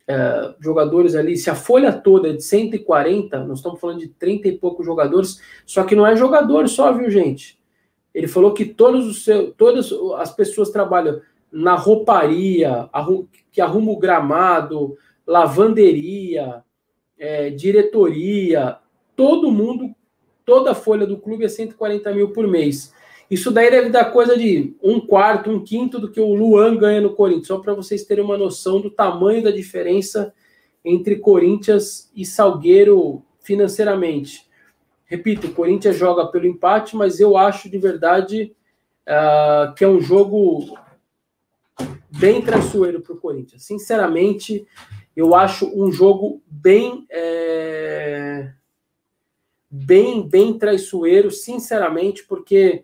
é, 0.07 0.53
jogadores 0.57 1.15
ali, 1.15 1.35
se 1.35 1.49
a 1.49 1.55
folha 1.55 1.91
toda 1.91 2.29
é 2.29 2.33
de 2.33 2.41
140, 2.41 3.43
nós 3.43 3.59
estamos 3.59 3.77
falando 3.77 3.99
de 3.99 4.07
30 4.07 4.47
e 4.47 4.57
poucos 4.57 4.85
jogadores, 4.85 5.41
só 5.65 5.83
que 5.83 5.97
não 5.97 6.07
é 6.07 6.15
jogador 6.15 6.69
só, 6.69 6.93
viu, 6.93 7.11
gente? 7.11 7.59
Ele 8.13 8.25
falou 8.25 8.53
que 8.53 8.63
todos 8.63 9.05
os 9.05 9.25
seus, 9.25 9.53
todas 9.57 9.91
as 10.17 10.33
pessoas 10.33 10.69
trabalham 10.69 11.19
na 11.51 11.75
rouparia, 11.75 12.89
que 13.51 13.59
arruma 13.59 13.91
o 13.91 13.99
gramado, 13.99 14.97
lavanderia, 15.27 16.63
é, 17.19 17.49
diretoria, 17.49 18.77
todo 19.13 19.51
mundo, 19.51 19.93
toda 20.45 20.71
a 20.71 20.75
folha 20.75 21.05
do 21.05 21.17
clube 21.17 21.43
é 21.43 21.49
140 21.49 22.13
mil 22.13 22.31
por 22.31 22.47
mês. 22.47 22.95
Isso 23.29 23.51
daí 23.51 23.69
deve 23.69 23.89
dar 23.89 24.11
coisa 24.11 24.37
de 24.37 24.75
um 24.81 24.99
quarto, 24.99 25.49
um 25.49 25.63
quinto 25.63 25.99
do 25.99 26.09
que 26.09 26.19
o 26.19 26.33
Luan 26.33 26.77
ganha 26.77 27.01
no 27.01 27.13
Corinthians, 27.13 27.47
só 27.47 27.59
para 27.59 27.73
vocês 27.73 28.05
terem 28.05 28.23
uma 28.23 28.37
noção 28.37 28.79
do 28.79 28.89
tamanho 28.89 29.43
da 29.43 29.51
diferença 29.51 30.33
entre 30.83 31.17
Corinthians 31.17 32.09
e 32.15 32.25
Salgueiro 32.25 33.21
financeiramente. 33.41 34.47
Repito, 35.05 35.47
o 35.47 35.53
Corinthians 35.53 35.97
joga 35.97 36.27
pelo 36.27 36.47
empate, 36.47 36.95
mas 36.95 37.19
eu 37.19 37.37
acho 37.37 37.69
de 37.69 37.77
verdade 37.77 38.55
uh, 39.07 39.73
que 39.73 39.83
é 39.83 39.87
um 39.87 39.99
jogo 39.99 40.77
bem 42.09 42.41
traiçoeiro 42.41 43.01
para 43.01 43.13
o 43.13 43.19
Corinthians. 43.19 43.63
Sinceramente, 43.63 44.65
eu 45.15 45.35
acho 45.35 45.65
um 45.75 45.91
jogo 45.91 46.41
bem. 46.47 47.05
É, 47.09 48.51
bem, 49.69 50.27
bem 50.27 50.57
traiçoeiro, 50.57 51.29
sinceramente, 51.29 52.23
porque 52.23 52.83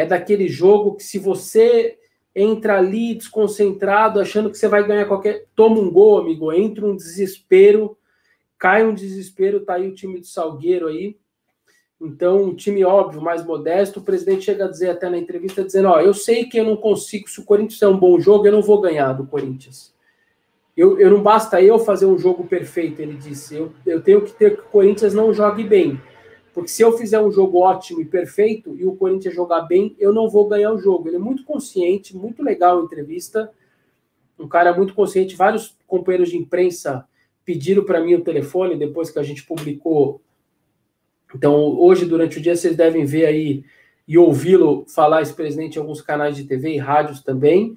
é 0.00 0.06
daquele 0.06 0.48
jogo 0.48 0.94
que 0.94 1.02
se 1.02 1.18
você 1.18 1.98
entra 2.34 2.78
ali 2.78 3.14
desconcentrado, 3.14 4.20
achando 4.20 4.50
que 4.50 4.56
você 4.56 4.68
vai 4.68 4.86
ganhar 4.86 5.06
qualquer. 5.06 5.46
Toma 5.56 5.80
um 5.80 5.90
gol, 5.90 6.18
amigo, 6.18 6.52
entra 6.52 6.86
um 6.86 6.94
desespero, 6.94 7.96
cai 8.56 8.86
um 8.86 8.94
desespero, 8.94 9.64
tá 9.64 9.74
aí 9.74 9.88
o 9.88 9.94
time 9.94 10.20
do 10.20 10.26
Salgueiro 10.26 10.86
aí. 10.86 11.16
Então, 12.00 12.44
um 12.44 12.54
time 12.54 12.84
óbvio, 12.84 13.20
mais 13.20 13.44
modesto, 13.44 13.98
o 13.98 14.04
presidente 14.04 14.44
chega 14.44 14.66
a 14.66 14.70
dizer 14.70 14.90
até 14.90 15.10
na 15.10 15.18
entrevista, 15.18 15.64
dizendo, 15.64 15.88
ó, 15.88 16.00
eu 16.00 16.14
sei 16.14 16.44
que 16.44 16.58
eu 16.58 16.64
não 16.64 16.76
consigo, 16.76 17.28
se 17.28 17.40
o 17.40 17.44
Corinthians 17.44 17.82
é 17.82 17.88
um 17.88 17.98
bom 17.98 18.20
jogo, 18.20 18.46
eu 18.46 18.52
não 18.52 18.62
vou 18.62 18.80
ganhar 18.80 19.14
do 19.14 19.26
Corinthians. 19.26 19.92
Eu, 20.76 21.00
eu 21.00 21.10
não 21.10 21.20
basta 21.20 21.60
eu 21.60 21.76
fazer 21.80 22.06
um 22.06 22.16
jogo 22.16 22.46
perfeito, 22.46 23.02
ele 23.02 23.16
disse. 23.16 23.56
Eu, 23.56 23.72
eu 23.84 24.00
tenho 24.00 24.22
que 24.22 24.32
ter 24.32 24.54
que 24.54 24.62
o 24.62 24.66
Corinthians 24.66 25.12
não 25.12 25.34
jogue 25.34 25.64
bem. 25.64 26.00
Porque 26.58 26.72
se 26.72 26.82
eu 26.82 26.98
fizer 26.98 27.20
um 27.20 27.30
jogo 27.30 27.60
ótimo 27.60 28.00
e 28.00 28.04
perfeito 28.04 28.74
e 28.76 28.84
o 28.84 28.96
Corinthians 28.96 29.32
jogar 29.32 29.60
bem, 29.60 29.94
eu 29.96 30.12
não 30.12 30.28
vou 30.28 30.48
ganhar 30.48 30.72
o 30.72 30.78
jogo. 30.78 31.08
Ele 31.08 31.14
é 31.14 31.20
muito 31.20 31.44
consciente, 31.44 32.16
muito 32.16 32.42
legal 32.42 32.80
a 32.80 32.84
entrevista. 32.84 33.52
Um 34.36 34.48
cara 34.48 34.76
muito 34.76 34.92
consciente. 34.92 35.36
Vários 35.36 35.78
companheiros 35.86 36.30
de 36.30 36.36
imprensa 36.36 37.06
pediram 37.44 37.84
para 37.84 38.00
mim 38.00 38.16
o 38.16 38.24
telefone 38.24 38.76
depois 38.76 39.08
que 39.08 39.20
a 39.20 39.22
gente 39.22 39.44
publicou. 39.46 40.20
Então, 41.32 41.54
hoje, 41.78 42.04
durante 42.04 42.38
o 42.38 42.40
dia, 42.40 42.56
vocês 42.56 42.74
devem 42.74 43.04
ver 43.04 43.26
aí 43.26 43.64
e 44.08 44.18
ouvi-lo 44.18 44.84
falar 44.88 45.22
esse 45.22 45.34
presidente 45.34 45.76
em 45.76 45.78
alguns 45.78 46.00
canais 46.00 46.34
de 46.34 46.42
TV 46.42 46.74
e 46.74 46.78
rádios 46.78 47.22
também. 47.22 47.76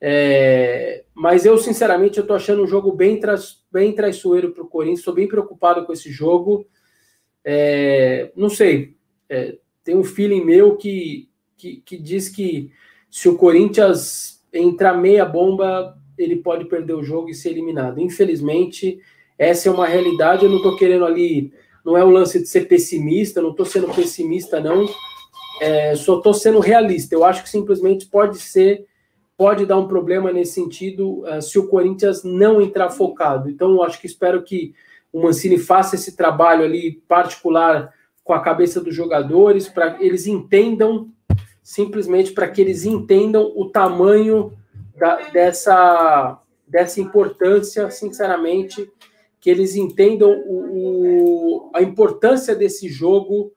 É, 0.00 1.04
mas 1.12 1.44
eu, 1.44 1.58
sinceramente, 1.58 2.16
eu 2.16 2.22
estou 2.22 2.36
achando 2.36 2.62
um 2.62 2.66
jogo 2.66 2.90
bem, 2.90 3.20
tra 3.20 3.34
bem 3.70 3.94
traiçoeiro 3.94 4.52
para 4.52 4.62
o 4.62 4.66
Corinthians. 4.66 5.00
Estou 5.00 5.12
bem 5.12 5.28
preocupado 5.28 5.84
com 5.84 5.92
esse 5.92 6.10
jogo. 6.10 6.66
É, 7.44 8.32
não 8.34 8.48
sei, 8.48 8.96
é, 9.28 9.56
tem 9.82 9.96
um 9.96 10.04
feeling 10.04 10.44
meu 10.44 10.76
que, 10.76 11.28
que, 11.56 11.76
que, 11.84 11.96
diz 11.98 12.28
que 12.28 12.70
se 13.10 13.28
o 13.28 13.36
Corinthians 13.36 14.42
entrar 14.52 14.94
meia 14.94 15.24
bomba, 15.24 15.96
ele 16.16 16.36
pode 16.36 16.64
perder 16.64 16.94
o 16.94 17.02
jogo 17.02 17.28
e 17.28 17.34
ser 17.34 17.50
eliminado. 17.50 18.00
Infelizmente, 18.00 18.98
essa 19.38 19.68
é 19.68 19.72
uma 19.72 19.86
realidade. 19.86 20.44
Eu 20.44 20.50
não 20.50 20.56
estou 20.56 20.76
querendo 20.76 21.04
ali, 21.04 21.52
não 21.84 21.96
é 21.96 22.04
o 22.04 22.10
lance 22.10 22.40
de 22.40 22.48
ser 22.48 22.66
pessimista, 22.66 23.42
não 23.42 23.50
estou 23.50 23.66
sendo 23.66 23.92
pessimista, 23.92 24.60
não. 24.60 24.86
É, 25.60 25.94
só 25.94 26.18
estou 26.18 26.32
sendo 26.32 26.60
realista. 26.60 27.14
Eu 27.14 27.24
acho 27.24 27.42
que 27.42 27.48
simplesmente 27.48 28.06
pode 28.06 28.38
ser, 28.38 28.86
pode 29.36 29.66
dar 29.66 29.76
um 29.76 29.86
problema 29.86 30.32
nesse 30.32 30.52
sentido 30.52 31.24
uh, 31.24 31.42
se 31.42 31.58
o 31.58 31.68
Corinthians 31.68 32.24
não 32.24 32.60
entrar 32.60 32.90
focado. 32.90 33.50
Então, 33.50 33.72
eu 33.72 33.82
acho 33.82 34.00
que 34.00 34.06
espero 34.06 34.42
que 34.42 34.74
o 35.14 35.22
Mancini 35.22 35.56
faça 35.56 35.94
esse 35.94 36.16
trabalho 36.16 36.64
ali 36.64 37.00
particular 37.06 37.94
com 38.24 38.32
a 38.32 38.40
cabeça 38.40 38.80
dos 38.80 38.92
jogadores, 38.92 39.68
para 39.68 39.96
eles 40.02 40.26
entendam, 40.26 41.08
simplesmente 41.62 42.32
para 42.32 42.48
que 42.48 42.60
eles 42.60 42.84
entendam 42.84 43.52
o 43.54 43.70
tamanho 43.70 44.52
da, 44.98 45.30
dessa, 45.30 46.42
dessa 46.66 47.00
importância, 47.00 47.88
sinceramente, 47.92 48.90
que 49.38 49.48
eles 49.48 49.76
entendam 49.76 50.32
o, 50.48 51.68
o 51.68 51.70
a 51.72 51.80
importância 51.80 52.56
desse 52.56 52.88
jogo 52.88 53.52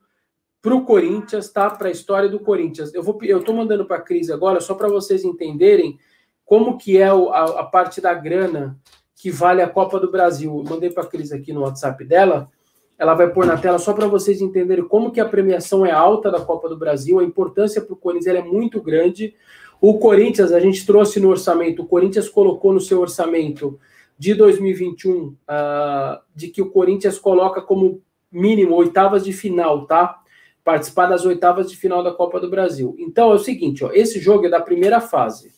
para 0.62 0.76
o 0.76 0.84
Corinthians, 0.84 1.50
tá? 1.50 1.68
Para 1.70 1.88
a 1.88 1.92
história 1.92 2.28
do 2.28 2.38
Corinthians. 2.38 2.94
Eu 2.94 3.02
vou, 3.02 3.18
eu 3.22 3.40
estou 3.40 3.54
mandando 3.54 3.84
para 3.84 3.96
a 3.96 4.02
Cris 4.02 4.30
agora 4.30 4.60
só 4.60 4.74
para 4.74 4.88
vocês 4.88 5.24
entenderem 5.24 5.98
como 6.44 6.78
que 6.78 6.98
é 6.98 7.08
a, 7.08 7.14
a 7.14 7.64
parte 7.64 8.00
da 8.00 8.14
grana 8.14 8.78
que 9.18 9.30
vale 9.30 9.60
a 9.60 9.68
Copa 9.68 9.98
do 9.98 10.10
Brasil. 10.10 10.56
Eu 10.56 10.70
mandei 10.70 10.90
para 10.90 11.02
a 11.02 11.06
Cris 11.06 11.32
aqui 11.32 11.52
no 11.52 11.62
WhatsApp 11.62 12.04
dela. 12.04 12.48
Ela 12.96 13.14
vai 13.14 13.28
pôr 13.28 13.44
na 13.44 13.56
tela 13.56 13.78
só 13.78 13.92
para 13.92 14.06
vocês 14.06 14.40
entenderem 14.40 14.86
como 14.86 15.10
que 15.10 15.20
a 15.20 15.28
premiação 15.28 15.84
é 15.84 15.90
alta 15.90 16.30
da 16.30 16.40
Copa 16.40 16.68
do 16.68 16.76
Brasil, 16.76 17.18
a 17.18 17.24
importância 17.24 17.82
para 17.82 17.92
o 17.92 17.96
Corinthians 17.96 18.36
é 18.36 18.42
muito 18.42 18.80
grande. 18.80 19.34
O 19.80 19.98
Corinthians, 19.98 20.52
a 20.52 20.60
gente 20.60 20.84
trouxe 20.86 21.20
no 21.20 21.28
orçamento, 21.28 21.82
o 21.82 21.86
Corinthians 21.86 22.28
colocou 22.28 22.72
no 22.72 22.80
seu 22.80 23.00
orçamento 23.00 23.78
de 24.18 24.34
2021 24.34 25.12
uh, 25.12 25.36
ah, 25.46 26.22
de 26.34 26.48
que 26.48 26.60
o 26.60 26.70
Corinthians 26.70 27.18
coloca 27.18 27.62
como 27.62 28.02
mínimo 28.30 28.74
oitavas 28.74 29.24
de 29.24 29.32
final, 29.32 29.86
tá? 29.86 30.18
Participar 30.64 31.06
das 31.06 31.24
oitavas 31.24 31.70
de 31.70 31.76
final 31.76 32.02
da 32.02 32.12
Copa 32.12 32.40
do 32.40 32.50
Brasil. 32.50 32.96
Então 32.98 33.30
é 33.30 33.34
o 33.34 33.38
seguinte, 33.38 33.84
ó, 33.84 33.92
esse 33.92 34.18
jogo 34.18 34.46
é 34.46 34.50
da 34.50 34.60
primeira 34.60 35.00
fase. 35.00 35.52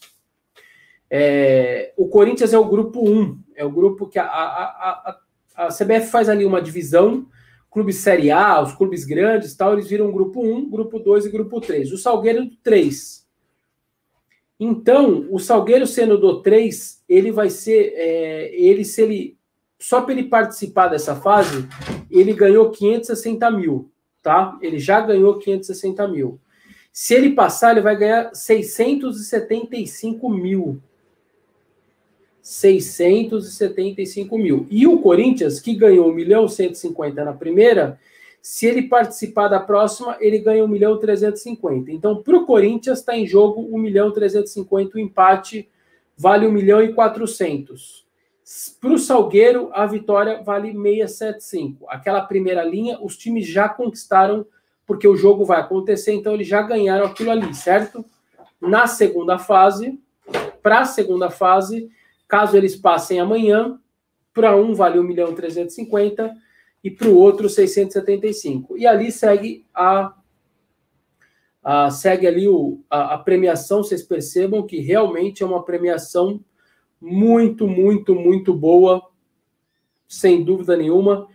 É, 1.11 1.93
o 1.97 2.07
Corinthians 2.09 2.53
é 2.53 2.59
o 2.59 2.69
grupo 2.69 3.03
1, 3.03 3.37
é 3.61 3.65
o 3.65 3.71
grupo 3.71 4.07
que 4.07 4.19
a, 4.19 4.25
a, 4.25 5.19
a, 5.55 5.67
a 5.67 5.69
CBF 5.69 6.07
faz 6.11 6.31
ali 6.31 6.47
uma 6.47 6.63
divisão, 6.63 7.27
clubes 7.71 7.97
Série 7.97 8.31
A, 8.31 8.63
os 8.63 8.73
clubes 8.73 9.05
grandes 9.05 9.55
tal, 9.55 9.75
eles 9.75 9.87
viram 9.87 10.11
grupo 10.11 10.43
1, 10.43 10.71
grupo 10.71 10.99
2 10.99 11.27
e 11.27 11.31
grupo 11.31 11.61
3. 11.61 11.93
O 11.93 11.99
Salgueiro 11.99 12.47
do 12.47 12.57
3. 12.57 13.29
Então, 14.59 15.27
o 15.31 15.39
Salgueiro 15.39 15.87
sendo 15.87 16.17
do 16.17 16.41
3, 16.41 17.05
ele 17.07 17.31
vai 17.31 17.51
ser, 17.51 17.93
é, 17.95 18.51
ele 18.55 18.83
se 18.83 19.03
ele, 19.03 19.39
só 19.79 20.01
para 20.01 20.15
ele 20.15 20.25
participar 20.25 20.89
dessa 20.89 21.15
fase, 21.15 21.69
ele 22.11 22.33
ganhou 22.33 22.71
560 22.71 23.51
mil, 23.51 23.93
tá? 24.23 24.59
Ele 24.63 24.79
já 24.79 25.03
ganhou 25.03 25.39
560 25.39 26.09
mil. 26.09 26.41
Se 26.91 27.13
ele 27.13 27.35
passar, 27.35 27.73
ele 27.73 27.83
vai 27.83 27.95
ganhar 27.95 28.35
675 28.35 30.31
mil. 30.31 30.83
675 32.43 34.39
mil. 34.39 34.67
E 34.71 34.87
o 34.87 35.01
Corinthians, 35.01 35.61
que 35.61 35.75
ganhou 35.75 36.11
1 36.11 36.15
milhão 36.15 36.49
150 36.49 37.25
na 37.25 37.33
primeira, 37.33 37.99
se 38.43 38.67
ele 38.67 38.83
participar 38.83 39.49
da 39.49 39.61
próxima, 39.61 40.17
ele 40.21 40.39
ganha 40.39 40.65
1 40.65 40.69
milhão 40.69 40.99
350. 40.99 41.93
Então, 41.93 42.23
para 42.23 42.37
o 42.37 42.47
Corinthians, 42.47 43.01
está 43.01 43.17
em 43.17 43.27
jogo 43.27 43.69
1 43.75 43.79
milhão 43.79 44.11
350, 44.11 44.97
o 44.97 45.01
empate 45.01 45.69
vale 46.17 46.47
1 46.47 46.53
milhão 46.53 46.83
e 46.83 46.93
400. 46.93 48.07
Para 48.81 48.93
o 48.93 48.99
Salgueiro, 48.99 49.71
a 49.73 49.87
vitória 49.87 50.43
vale 50.43 50.73
675. 50.73 51.87
Aquela 51.89 52.23
primeira 52.23 52.65
linha, 52.65 52.99
os 53.01 53.17
times 53.17 53.47
já 53.47 53.69
conquistaram, 53.69 54.47
porque 54.87 55.07
o 55.07 55.17
jogo 55.17 55.45
vai 55.45 55.61
acontecer, 55.61 56.13
então 56.13 56.35
eles 56.35 56.49
já 56.49 56.63
ganharam 56.63 57.07
aquilo 57.07 57.31
ali, 57.31 57.55
certo? 57.55 58.05
Na 58.61 58.87
segunda 58.87 59.39
fase, 59.39 60.01
para 60.63 60.81
a 60.81 60.85
segunda 60.85 61.31
fase, 61.31 61.91
Caso 62.31 62.57
eles 62.57 62.77
passem 62.77 63.19
amanhã, 63.19 63.77
para 64.33 64.55
um 64.55 64.73
vale 64.73 65.01
1 65.01 65.03
milhão 65.03 65.35
350 65.35 66.33
e 66.85 66.89
para 66.89 67.09
o 67.09 67.17
outro 67.17 67.49
675. 67.49 68.79
E 68.79 68.87
ali 68.87 69.11
segue 69.11 69.67
a, 69.75 70.15
a 71.61 71.91
segue 71.91 72.29
ali 72.29 72.47
o, 72.47 72.85
a, 72.89 73.15
a, 73.15 73.19
premiação, 73.19 73.83
vocês 73.83 74.05
percebam 74.05 74.65
que 74.65 74.79
realmente 74.79 75.43
é 75.43 75.47
uma 75.47 75.65
premiação 75.65 76.41
muito, 77.01 77.67
muito, 77.67 78.15
muito 78.15 78.55
boa, 78.55 79.11
sem 80.07 80.45
dúvida 80.45 80.77
nenhuma. 80.77 81.27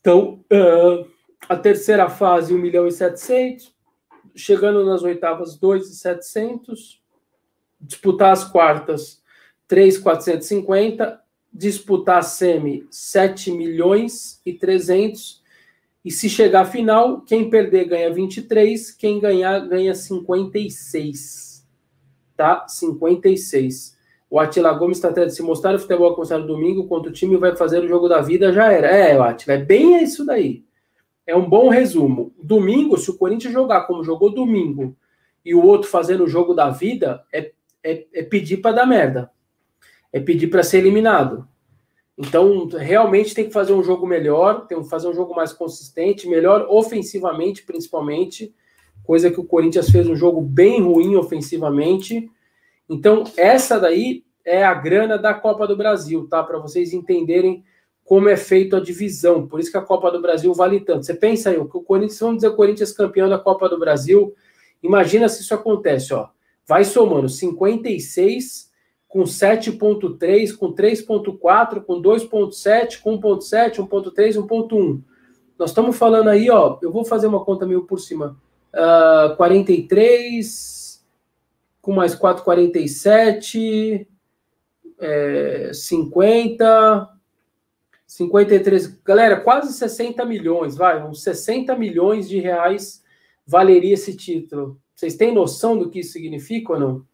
Então, 0.00 0.42
uh, 0.50 1.06
a 1.46 1.54
terceira 1.54 2.08
fase, 2.08 2.54
1 2.54 2.58
milhão 2.58 2.86
e 2.86 2.92
700, 2.92 3.74
chegando 4.34 4.86
nas 4.86 5.02
oitavas, 5.02 5.58
2,700, 5.58 7.02
disputar 7.78 8.32
as 8.32 8.42
quartas, 8.42 9.22
3,450, 9.66 11.20
disputar 11.52 12.18
a 12.18 12.22
semi 12.22 12.86
7 12.90 13.50
milhões 13.52 14.40
e 14.44 14.52
300. 14.52 15.42
E 16.04 16.10
se 16.10 16.28
chegar 16.28 16.62
à 16.62 16.64
final, 16.64 17.22
quem 17.22 17.48
perder 17.48 17.86
ganha 17.86 18.12
23, 18.12 18.90
quem 18.90 19.18
ganhar 19.18 19.60
ganha 19.60 19.94
56. 19.94 21.66
Tá? 22.36 22.66
56. 22.68 23.96
O 24.28 24.38
Atila 24.38 24.72
Gomes 24.72 24.98
está 24.98 25.08
até 25.08 25.28
se 25.28 25.42
mostrar 25.42 25.74
o 25.74 25.78
futebol 25.78 26.14
começar 26.14 26.38
no 26.38 26.46
domingo, 26.46 26.88
quando 26.88 27.06
o 27.06 27.12
time 27.12 27.36
vai 27.36 27.56
fazer 27.56 27.82
o 27.82 27.88
jogo 27.88 28.08
da 28.08 28.20
vida, 28.20 28.52
já 28.52 28.70
era. 28.70 28.88
É, 28.88 29.18
Atila, 29.18 29.54
é 29.54 29.58
bem 29.58 30.02
isso 30.02 30.26
daí. 30.26 30.64
É 31.26 31.34
um 31.34 31.48
bom 31.48 31.68
resumo. 31.68 32.34
Domingo, 32.42 32.98
se 32.98 33.10
o 33.10 33.16
Corinthians 33.16 33.54
jogar 33.54 33.86
como 33.86 34.04
jogou 34.04 34.34
domingo 34.34 34.94
e 35.42 35.54
o 35.54 35.64
outro 35.64 35.88
fazendo 35.88 36.24
o 36.24 36.28
jogo 36.28 36.52
da 36.52 36.68
vida, 36.68 37.24
é, 37.32 37.52
é, 37.82 38.06
é 38.12 38.22
pedir 38.22 38.58
para 38.58 38.76
dar 38.76 38.86
merda 38.86 39.30
é 40.14 40.20
pedir 40.20 40.46
para 40.46 40.62
ser 40.62 40.78
eliminado. 40.78 41.44
Então, 42.16 42.68
realmente 42.68 43.34
tem 43.34 43.46
que 43.46 43.52
fazer 43.52 43.72
um 43.72 43.82
jogo 43.82 44.06
melhor, 44.06 44.68
tem 44.68 44.80
que 44.80 44.88
fazer 44.88 45.08
um 45.08 45.12
jogo 45.12 45.34
mais 45.34 45.52
consistente, 45.52 46.28
melhor 46.28 46.68
ofensivamente, 46.70 47.64
principalmente, 47.64 48.54
coisa 49.02 49.28
que 49.28 49.40
o 49.40 49.44
Corinthians 49.44 49.90
fez 49.90 50.08
um 50.08 50.14
jogo 50.14 50.40
bem 50.40 50.80
ruim 50.80 51.16
ofensivamente. 51.16 52.30
Então, 52.88 53.24
essa 53.36 53.80
daí 53.80 54.24
é 54.44 54.64
a 54.64 54.72
grana 54.72 55.18
da 55.18 55.34
Copa 55.34 55.66
do 55.66 55.76
Brasil, 55.76 56.28
tá? 56.28 56.44
Para 56.44 56.58
vocês 56.60 56.92
entenderem 56.92 57.64
como 58.04 58.28
é 58.28 58.36
feito 58.36 58.76
a 58.76 58.80
divisão. 58.80 59.48
Por 59.48 59.58
isso 59.58 59.72
que 59.72 59.78
a 59.78 59.82
Copa 59.82 60.12
do 60.12 60.22
Brasil 60.22 60.54
vale 60.54 60.78
tanto. 60.78 61.04
Você 61.04 61.14
pensa 61.14 61.50
aí, 61.50 61.58
o 61.58 61.66
Corinthians, 61.66 62.20
vamos 62.20 62.36
dizer, 62.36 62.48
o 62.48 62.54
Corinthians 62.54 62.92
campeão 62.92 63.28
da 63.28 63.38
Copa 63.38 63.68
do 63.68 63.80
Brasil. 63.80 64.32
Imagina 64.80 65.28
se 65.28 65.42
isso 65.42 65.54
acontece, 65.54 66.14
ó. 66.14 66.28
Vai 66.64 66.84
somando 66.84 67.28
56 67.28 68.72
com 69.14 69.22
7.3, 69.22 70.56
com 70.56 70.74
3.4, 70.74 71.84
com 71.84 72.02
2.7, 72.02 73.00
com 73.00 73.16
1.7, 73.16 73.76
1.3, 73.76 74.44
1.1. 74.44 75.00
Nós 75.56 75.70
estamos 75.70 75.96
falando 75.96 76.30
aí, 76.30 76.50
ó, 76.50 76.80
eu 76.82 76.90
vou 76.90 77.04
fazer 77.04 77.28
uma 77.28 77.44
conta 77.44 77.64
meio 77.64 77.84
por 77.84 78.00
cima. 78.00 78.36
Uh, 78.74 79.36
43 79.36 81.00
com 81.80 81.92
mais 81.92 82.16
4,47, 82.16 84.04
é, 84.98 85.70
50, 85.72 87.08
53, 88.08 89.00
galera, 89.04 89.38
quase 89.38 89.74
60 89.74 90.24
milhões, 90.24 90.74
vai, 90.76 91.00
uns 91.06 91.22
60 91.22 91.76
milhões 91.76 92.28
de 92.28 92.40
reais 92.40 93.04
valeria 93.46 93.94
esse 93.94 94.16
título. 94.16 94.76
Vocês 94.92 95.14
têm 95.14 95.32
noção 95.32 95.78
do 95.78 95.88
que 95.88 96.00
isso 96.00 96.14
significa 96.14 96.72
ou 96.72 96.80
não? 96.80 97.13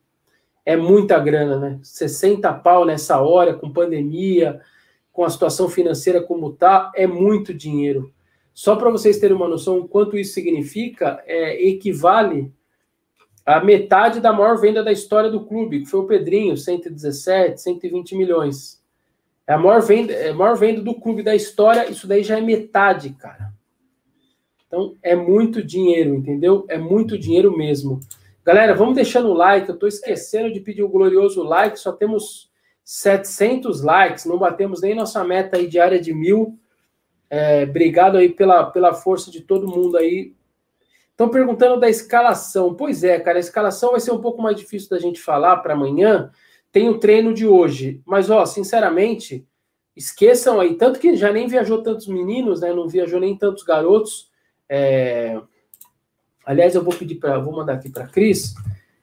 É 0.71 0.77
muita 0.77 1.19
grana, 1.19 1.59
né? 1.59 1.81
60 1.83 2.53
pau 2.53 2.85
nessa 2.85 3.21
hora, 3.21 3.55
com 3.55 3.73
pandemia, 3.73 4.61
com 5.11 5.25
a 5.25 5.29
situação 5.29 5.69
financeira 5.69 6.23
como 6.23 6.53
tá, 6.53 6.93
é 6.95 7.09
muito 7.09 7.53
dinheiro. 7.53 8.13
Só 8.55 8.77
para 8.77 8.89
vocês 8.89 9.19
terem 9.19 9.35
uma 9.35 9.49
noção 9.49 9.89
quanto 9.89 10.17
isso 10.17 10.33
significa, 10.33 11.21
é, 11.27 11.61
equivale 11.67 12.53
a 13.45 13.59
metade 13.59 14.21
da 14.21 14.33
maior 14.33 14.61
venda 14.61 14.81
da 14.81 14.93
história 14.93 15.29
do 15.29 15.45
clube, 15.45 15.81
que 15.81 15.87
foi 15.87 15.99
o 15.99 16.07
Pedrinho, 16.07 16.57
117, 16.57 17.61
120 17.61 18.15
milhões. 18.15 18.81
É 19.49 19.55
a 19.55 19.59
maior 19.59 19.83
venda, 19.83 20.13
é 20.13 20.29
a 20.29 20.35
maior 20.35 20.57
venda 20.57 20.81
do 20.81 20.95
clube 20.95 21.25
da 21.25 21.35
história, 21.35 21.91
isso 21.91 22.07
daí 22.07 22.23
já 22.23 22.39
é 22.39 22.41
metade, 22.41 23.11
cara. 23.19 23.53
Então, 24.69 24.95
é 25.03 25.17
muito 25.17 25.65
dinheiro, 25.65 26.15
entendeu? 26.15 26.65
É 26.69 26.79
muito 26.79 27.19
dinheiro 27.19 27.57
mesmo. 27.57 27.99
Galera, 28.45 28.75
vamos 28.75 28.95
deixando 28.95 29.29
o 29.29 29.35
like. 29.35 29.69
Eu 29.69 29.79
tô 29.79 29.87
esquecendo 29.87 30.53
de 30.53 30.61
pedir 30.61 30.83
o 30.83 30.89
glorioso 30.89 31.43
like. 31.43 31.79
Só 31.79 31.93
temos 31.93 32.51
700 32.83 33.83
likes. 33.83 34.25
Não 34.25 34.39
batemos 34.39 34.81
nem 34.81 34.95
nossa 34.95 35.23
meta 35.23 35.59
aí 35.59 35.67
diária 35.67 36.01
de 36.01 36.13
mil. 36.15 36.59
É, 37.29 37.63
obrigado 37.63 38.17
aí 38.17 38.29
pela, 38.29 38.65
pela 38.71 38.93
força 38.93 39.31
de 39.31 39.43
todo 39.43 39.69
mundo 39.69 39.97
aí. 39.97 40.35
Estão 41.11 41.29
perguntando 41.29 41.79
da 41.79 41.89
escalação. 41.89 42.75
Pois 42.75 43.05
é, 43.05 43.21
cara, 43.21 43.39
a 43.39 43.41
escalação 43.41 43.91
vai 43.91 44.01
ser 44.01 44.11
um 44.11 44.21
pouco 44.21 44.41
mais 44.41 44.57
difícil 44.57 44.89
da 44.89 44.99
gente 44.99 45.21
falar 45.21 45.59
para 45.59 45.75
amanhã, 45.75 46.31
tem 46.73 46.89
o 46.89 46.99
treino 46.99 47.35
de 47.35 47.47
hoje. 47.47 48.01
Mas, 48.07 48.31
ó, 48.31 48.47
sinceramente, 48.47 49.47
esqueçam 49.95 50.59
aí, 50.59 50.77
tanto 50.77 50.99
que 50.99 51.15
já 51.15 51.31
nem 51.31 51.47
viajou 51.47 51.83
tantos 51.83 52.07
meninos, 52.07 52.63
né? 52.63 52.73
Não 52.73 52.89
viajou 52.89 53.21
nem 53.21 53.37
tantos 53.37 53.63
garotos. 53.63 54.31
É... 54.67 55.39
Aliás, 56.45 56.75
eu 56.75 56.83
vou 56.83 56.95
pedir 56.95 57.17
para, 57.17 57.39
vou 57.39 57.55
mandar 57.55 57.75
aqui 57.75 57.89
para 57.89 58.07
Cris. 58.07 58.55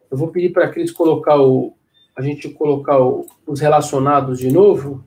Eu 0.09 0.17
vou 0.17 0.29
pedir 0.29 0.51
para 0.51 0.65
a 0.65 0.69
Cris 0.69 0.91
colocar 0.91 1.39
o, 1.41 1.73
a 2.15 2.21
gente 2.21 2.49
colocar 2.49 2.99
o, 2.99 3.25
os 3.45 3.59
relacionados 3.59 4.39
de 4.39 4.51
novo. 4.51 5.03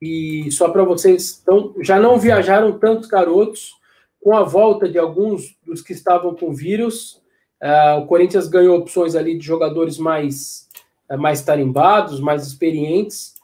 E 0.00 0.50
só 0.52 0.68
para 0.68 0.84
vocês, 0.84 1.40
então, 1.42 1.74
já 1.80 1.98
não 1.98 2.18
viajaram 2.18 2.78
tantos 2.78 3.08
garotos 3.08 3.74
com 4.20 4.36
a 4.36 4.42
volta 4.42 4.88
de 4.88 4.98
alguns 4.98 5.56
dos 5.64 5.80
que 5.82 5.92
estavam 5.92 6.34
com 6.34 6.52
vírus. 6.52 7.22
Uh, 7.62 8.00
o 8.00 8.06
Corinthians 8.06 8.48
ganhou 8.48 8.78
opções 8.78 9.14
ali 9.14 9.38
de 9.38 9.44
jogadores 9.44 9.98
mais 9.98 10.66
é, 11.08 11.16
mais 11.16 11.42
tarimbados, 11.42 12.20
mais 12.20 12.46
experientes. 12.46 13.35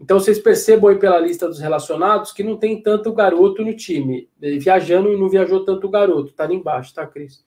Então, 0.00 0.20
vocês 0.20 0.38
percebam 0.38 0.90
aí 0.90 0.98
pela 0.98 1.18
lista 1.18 1.48
dos 1.48 1.58
relacionados 1.58 2.32
que 2.32 2.42
não 2.42 2.56
tem 2.56 2.80
tanto 2.80 3.12
garoto 3.12 3.64
no 3.64 3.74
time. 3.74 4.28
Viajando, 4.38 5.16
não 5.18 5.28
viajou 5.28 5.64
tanto 5.64 5.88
garoto, 5.88 6.32
tá 6.32 6.44
ali 6.44 6.54
embaixo, 6.54 6.94
tá, 6.94 7.06
Cris? 7.06 7.44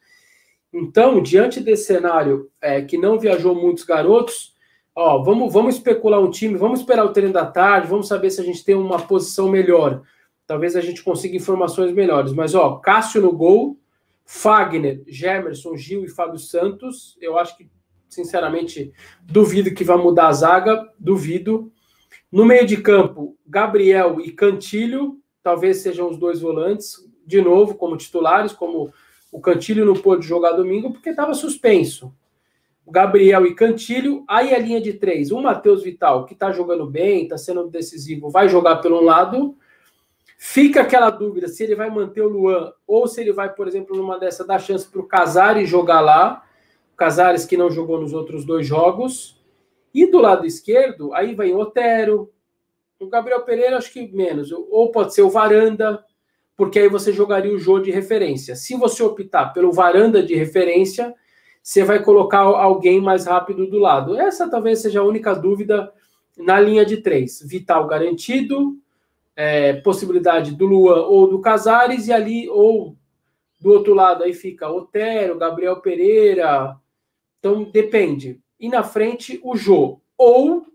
Então, 0.73 1.21
diante 1.21 1.59
desse 1.59 1.85
cenário 1.85 2.49
é, 2.61 2.81
que 2.81 2.97
não 2.97 3.19
viajou 3.19 3.55
muitos 3.55 3.83
garotos, 3.83 4.53
ó, 4.95 5.21
vamos, 5.23 5.51
vamos 5.51 5.75
especular 5.75 6.19
um 6.19 6.29
time, 6.29 6.55
vamos 6.55 6.81
esperar 6.81 7.05
o 7.05 7.13
treino 7.13 7.33
da 7.33 7.45
tarde, 7.45 7.87
vamos 7.87 8.07
saber 8.07 8.29
se 8.29 8.41
a 8.41 8.43
gente 8.43 8.63
tem 8.63 8.75
uma 8.75 8.99
posição 8.99 9.49
melhor. 9.49 10.01
Talvez 10.45 10.75
a 10.75 10.81
gente 10.81 11.03
consiga 11.03 11.35
informações 11.35 11.93
melhores. 11.93 12.33
Mas, 12.33 12.53
ó, 12.53 12.75
Cássio 12.77 13.21
no 13.21 13.31
gol, 13.31 13.77
Fagner, 14.25 15.03
Gemerson, 15.07 15.75
Gil 15.77 16.03
e 16.03 16.09
Fábio 16.09 16.39
Santos, 16.39 17.17
eu 17.21 17.37
acho 17.37 17.57
que 17.57 17.69
sinceramente, 18.11 18.93
duvido 19.23 19.73
que 19.73 19.85
vá 19.85 19.97
mudar 19.97 20.27
a 20.27 20.33
zaga, 20.33 20.87
duvido. 20.99 21.71
No 22.31 22.45
meio 22.45 22.65
de 22.65 22.77
campo, 22.77 23.37
Gabriel 23.45 24.21
e 24.21 24.31
Cantilho, 24.31 25.19
talvez 25.43 25.77
sejam 25.77 26.09
os 26.09 26.17
dois 26.17 26.39
volantes, 26.39 26.95
de 27.25 27.41
novo, 27.41 27.75
como 27.75 27.97
titulares, 27.97 28.53
como 28.53 28.93
o 29.31 29.39
Cantilho 29.39 29.85
não 29.85 29.93
pôde 29.93 30.25
jogar 30.25 30.53
domingo, 30.53 30.91
porque 30.91 31.09
estava 31.09 31.33
suspenso. 31.33 32.13
Gabriel 32.87 33.45
e 33.45 33.55
Cantilho, 33.55 34.23
aí 34.27 34.53
a 34.53 34.59
linha 34.59 34.81
de 34.81 34.93
três, 34.93 35.31
o 35.31 35.41
Matheus 35.41 35.83
Vital, 35.83 36.25
que 36.25 36.33
está 36.33 36.51
jogando 36.51 36.85
bem, 36.85 37.23
está 37.23 37.37
sendo 37.37 37.67
decisivo, 37.67 38.29
vai 38.29 38.49
jogar 38.49 38.77
pelo 38.77 38.99
um 38.99 39.03
lado. 39.03 39.55
Fica 40.37 40.81
aquela 40.81 41.09
dúvida 41.09 41.47
se 41.47 41.63
ele 41.63 41.75
vai 41.75 41.89
manter 41.89 42.21
o 42.21 42.27
Luan 42.27 42.73
ou 42.87 43.07
se 43.07 43.21
ele 43.21 43.31
vai, 43.31 43.53
por 43.53 43.67
exemplo, 43.67 43.95
numa 43.95 44.17
dessa, 44.17 44.45
dar 44.45 44.59
chance 44.59 44.89
para 44.89 44.99
o 44.99 45.07
Casares 45.07 45.69
jogar 45.69 46.01
lá. 46.01 46.43
Casares, 46.97 47.45
que 47.45 47.55
não 47.55 47.69
jogou 47.69 47.99
nos 47.99 48.13
outros 48.13 48.43
dois 48.43 48.65
jogos. 48.65 49.40
E 49.93 50.05
do 50.05 50.19
lado 50.19 50.45
esquerdo, 50.45 51.13
aí 51.13 51.35
vem 51.35 51.53
o 51.53 51.59
Otero, 51.59 52.31
o 52.99 53.07
Gabriel 53.07 53.41
Pereira, 53.41 53.77
acho 53.77 53.91
que 53.91 54.07
menos. 54.13 54.51
Ou 54.51 54.91
pode 54.91 55.13
ser 55.13 55.21
o 55.21 55.29
Varanda, 55.29 56.03
porque 56.55 56.79
aí 56.79 56.87
você 56.87 57.11
jogaria 57.11 57.53
o 57.53 57.59
jogo 57.59 57.81
de 57.81 57.91
referência. 57.91 58.55
Se 58.55 58.75
você 58.75 59.01
optar 59.03 59.47
pelo 59.53 59.71
Varanda 59.71 60.21
de 60.21 60.35
referência, 60.35 61.13
você 61.61 61.83
vai 61.83 62.01
colocar 62.03 62.39
alguém 62.39 63.01
mais 63.01 63.25
rápido 63.25 63.67
do 63.67 63.79
lado. 63.79 64.19
Essa 64.19 64.49
talvez 64.49 64.79
seja 64.79 65.01
a 65.01 65.05
única 65.05 65.33
dúvida 65.33 65.91
na 66.37 66.59
linha 66.59 66.85
de 66.85 66.97
três. 66.97 67.41
Vital 67.45 67.87
garantido, 67.87 68.77
é, 69.35 69.73
possibilidade 69.73 70.55
do 70.55 70.65
Luan 70.65 71.05
ou 71.05 71.27
do 71.27 71.41
Casares, 71.41 72.07
e 72.07 72.13
ali, 72.13 72.49
ou 72.49 72.95
do 73.59 73.71
outro 73.71 73.93
lado, 73.93 74.23
aí 74.23 74.33
fica 74.33 74.69
Otero, 74.69 75.37
Gabriel 75.37 75.79
Pereira, 75.81 76.75
então 77.39 77.63
depende. 77.63 78.39
E 78.61 78.69
na 78.69 78.83
frente 78.83 79.41
o 79.43 79.57
Jô. 79.57 79.99
Ou 80.17 80.67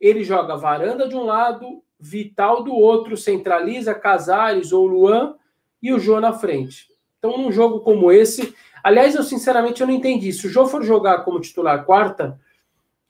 ele 0.00 0.24
joga 0.24 0.56
varanda 0.56 1.06
de 1.06 1.14
um 1.14 1.24
lado, 1.24 1.82
Vital 2.02 2.64
do 2.64 2.74
outro, 2.74 3.14
centraliza 3.14 3.94
Casares 3.94 4.72
ou 4.72 4.86
Luan 4.86 5.34
e 5.82 5.92
o 5.92 5.98
Jô 5.98 6.18
na 6.18 6.32
frente. 6.32 6.88
Então, 7.18 7.36
num 7.36 7.52
jogo 7.52 7.80
como 7.80 8.10
esse, 8.10 8.54
aliás, 8.82 9.14
eu 9.14 9.22
sinceramente 9.22 9.82
eu 9.82 9.86
não 9.86 9.92
entendi. 9.92 10.32
Se 10.32 10.46
o 10.46 10.50
Jô 10.50 10.66
for 10.66 10.82
jogar 10.82 11.18
como 11.18 11.38
titular 11.38 11.84
quarta, 11.84 12.40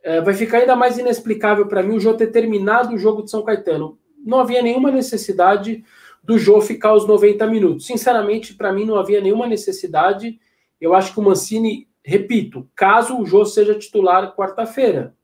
é, 0.03 0.21
vai 0.21 0.35
ficar 0.35 0.59
ainda 0.59 0.75
mais 0.75 0.99
inexplicável 0.99 1.69
para 1.69 1.85
mim 1.85 1.95
o 1.95 2.01
Jô 2.01 2.15
ter 2.15 2.33
terminado 2.33 2.95
o 2.95 2.99
jogo 2.99 3.23
de 3.23 3.31
São 3.31 3.45
Caetano. 3.45 3.97
Não 4.19 4.41
havia 4.41 4.61
nenhuma 4.61 4.91
necessidade 4.91 5.85
do 6.23 6.37
Jô 6.37 6.61
ficar 6.61 6.95
os 6.95 7.07
90 7.07 7.47
minutos. 7.47 7.87
Sinceramente, 7.87 8.55
para 8.55 8.73
mim 8.73 8.85
não 8.85 8.97
havia 8.97 9.21
nenhuma 9.21 9.47
necessidade. 9.47 10.41
Eu 10.81 10.95
acho 10.95 11.13
que 11.13 11.21
o 11.21 11.23
Mancini 11.23 11.89
repito, 12.05 12.69
caso 12.75 13.19
o 13.19 13.27
Jô 13.27 13.45
seja 13.45 13.79
titular 13.79 14.35
quarta-feira. 14.35 15.15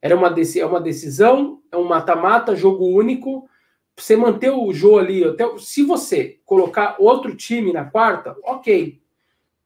Era 0.00 0.16
uma, 0.16 0.28
é 0.28 0.66
uma 0.66 0.80
decisão, 0.80 1.60
é 1.70 1.76
um 1.76 1.84
mata-mata, 1.84 2.56
jogo 2.56 2.86
único. 2.86 3.48
Você 3.96 4.16
manter 4.16 4.50
o 4.50 4.72
Jô 4.72 4.98
ali, 4.98 5.22
até, 5.22 5.46
se 5.58 5.84
você 5.84 6.40
colocar 6.44 6.96
outro 6.98 7.36
time 7.36 7.72
na 7.72 7.84
quarta, 7.84 8.36
ok. 8.42 9.00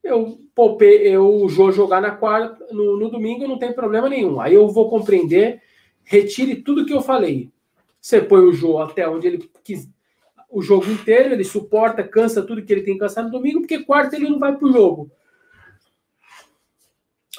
Eu 0.03 0.39
poupei, 0.53 1.07
eu 1.07 1.43
o 1.43 1.49
Jô 1.49 1.71
jogar 1.71 2.01
na 2.01 2.11
quarta, 2.11 2.67
no, 2.71 2.97
no 2.97 3.09
domingo 3.09 3.47
não 3.47 3.57
tem 3.57 3.73
problema 3.73 4.07
nenhum. 4.07 4.39
Aí 4.39 4.53
eu 4.53 4.67
vou 4.67 4.89
compreender, 4.89 5.61
retire 6.03 6.57
tudo 6.57 6.85
que 6.85 6.93
eu 6.93 7.01
falei. 7.01 7.51
Você 7.99 8.21
põe 8.21 8.41
o 8.41 8.53
Jô 8.53 8.77
até 8.77 9.09
onde 9.09 9.27
ele 9.27 9.49
quis, 9.63 9.89
o 10.49 10.61
jogo 10.61 10.89
inteiro, 10.89 11.33
ele 11.33 11.43
suporta, 11.43 12.03
cansa 12.03 12.41
tudo 12.41 12.63
que 12.63 12.71
ele 12.71 12.83
tem 12.83 12.93
que 12.93 12.99
cansar 12.99 13.23
no 13.23 13.31
domingo, 13.31 13.59
porque 13.59 13.83
quarta 13.83 14.15
ele 14.15 14.29
não 14.29 14.39
vai 14.39 14.55
pro 14.55 14.71
jogo. 14.71 15.11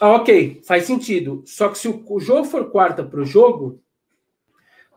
Ah, 0.00 0.14
ok, 0.14 0.60
faz 0.64 0.84
sentido. 0.84 1.42
Só 1.44 1.68
que 1.68 1.78
se 1.78 1.88
o 1.88 2.20
jogo 2.20 2.44
for 2.44 2.70
quarta 2.70 3.02
para 3.02 3.20
o 3.20 3.24
jogo, 3.24 3.80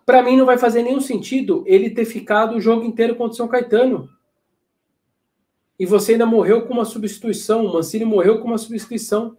para 0.06 0.22
mim 0.22 0.38
não 0.38 0.46
vai 0.46 0.58
fazer 0.58 0.84
nenhum 0.84 1.02
sentido 1.02 1.64
ele 1.66 1.90
ter 1.90 2.06
ficado 2.06 2.56
o 2.56 2.62
jogo 2.62 2.84
inteiro 2.84 3.16
contra 3.16 3.34
o 3.34 3.36
São 3.36 3.48
Caetano. 3.48 4.10
E 5.80 5.86
você 5.86 6.12
ainda 6.12 6.26
morreu 6.26 6.68
com 6.68 6.74
uma 6.74 6.86
substituição. 6.86 7.66
O 7.66 7.74
Mancini 7.74 8.06
morreu 8.06 8.40
com 8.40 8.48
uma 8.48 8.58
substituição. 8.58 9.36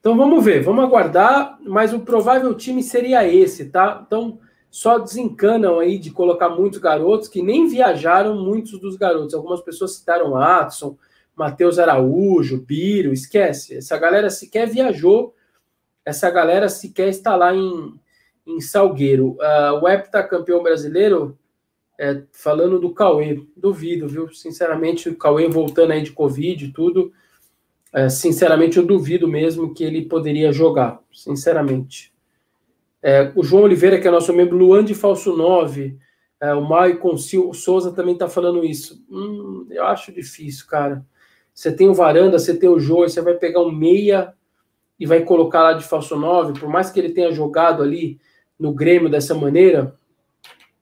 Então 0.00 0.16
vamos 0.16 0.44
ver, 0.44 0.64
vamos 0.64 0.82
aguardar. 0.82 1.58
Mas 1.62 1.92
o 1.92 2.00
provável 2.00 2.52
time 2.56 2.82
seria 2.82 3.26
esse, 3.28 3.70
tá? 3.70 4.02
Então 4.04 4.40
só 4.68 4.98
desencanam 4.98 5.78
aí 5.78 5.98
de 5.98 6.10
colocar 6.10 6.48
muitos 6.48 6.80
garotos 6.80 7.28
que 7.28 7.42
nem 7.42 7.68
viajaram 7.68 8.42
muitos 8.42 8.80
dos 8.80 8.96
garotos. 8.96 9.34
Algumas 9.34 9.60
pessoas 9.60 9.96
citaram 9.96 10.34
Atson, 10.34 10.96
Matheus 11.42 11.76
Araújo, 11.76 12.62
Biro, 12.64 13.12
esquece. 13.12 13.78
Essa 13.78 13.98
galera 13.98 14.30
sequer 14.30 14.68
viajou, 14.68 15.34
essa 16.04 16.30
galera 16.30 16.68
sequer 16.68 17.08
está 17.08 17.34
lá 17.34 17.52
em, 17.52 17.94
em 18.46 18.60
Salgueiro. 18.60 19.30
Uh, 19.40 19.82
o 19.82 19.88
heptacampeão 19.88 20.62
brasileiro, 20.62 21.36
é, 21.98 22.22
falando 22.30 22.78
do 22.78 22.94
Cauê, 22.94 23.42
duvido, 23.56 24.06
viu? 24.06 24.32
Sinceramente, 24.32 25.08
o 25.08 25.16
Cauê 25.16 25.48
voltando 25.48 25.90
aí 25.90 26.02
de 26.02 26.12
Covid 26.12 26.64
e 26.64 26.72
tudo, 26.72 27.12
é, 27.92 28.08
sinceramente, 28.08 28.78
eu 28.78 28.86
duvido 28.86 29.26
mesmo 29.26 29.74
que 29.74 29.82
ele 29.82 30.04
poderia 30.04 30.52
jogar, 30.52 31.00
sinceramente. 31.12 32.14
É, 33.02 33.32
o 33.34 33.42
João 33.42 33.64
Oliveira, 33.64 34.00
que 34.00 34.06
é 34.06 34.12
nosso 34.12 34.32
membro, 34.32 34.56
Luan 34.56 34.84
de 34.84 34.94
Falso 34.94 35.36
9, 35.36 35.98
é, 36.40 36.54
o 36.54 36.60
Maicon 36.60 37.16
Souza 37.16 37.90
também 37.90 38.14
está 38.14 38.28
falando 38.28 38.64
isso. 38.64 39.04
Hum, 39.10 39.66
eu 39.70 39.84
acho 39.84 40.12
difícil, 40.12 40.68
cara. 40.68 41.04
Você 41.54 41.74
tem 41.74 41.88
o 41.88 41.94
Varanda, 41.94 42.38
você 42.38 42.56
tem 42.56 42.68
o 42.68 42.78
Jô, 42.78 43.08
você 43.08 43.20
vai 43.20 43.34
pegar 43.34 43.60
um 43.60 43.70
meia 43.70 44.34
e 44.98 45.06
vai 45.06 45.22
colocar 45.24 45.62
lá 45.62 45.72
de 45.72 45.84
falso 45.84 46.16
9, 46.16 46.58
por 46.58 46.68
mais 46.68 46.90
que 46.90 46.98
ele 46.98 47.12
tenha 47.12 47.32
jogado 47.32 47.82
ali 47.82 48.20
no 48.58 48.72
Grêmio 48.72 49.10
dessa 49.10 49.34
maneira, 49.34 49.98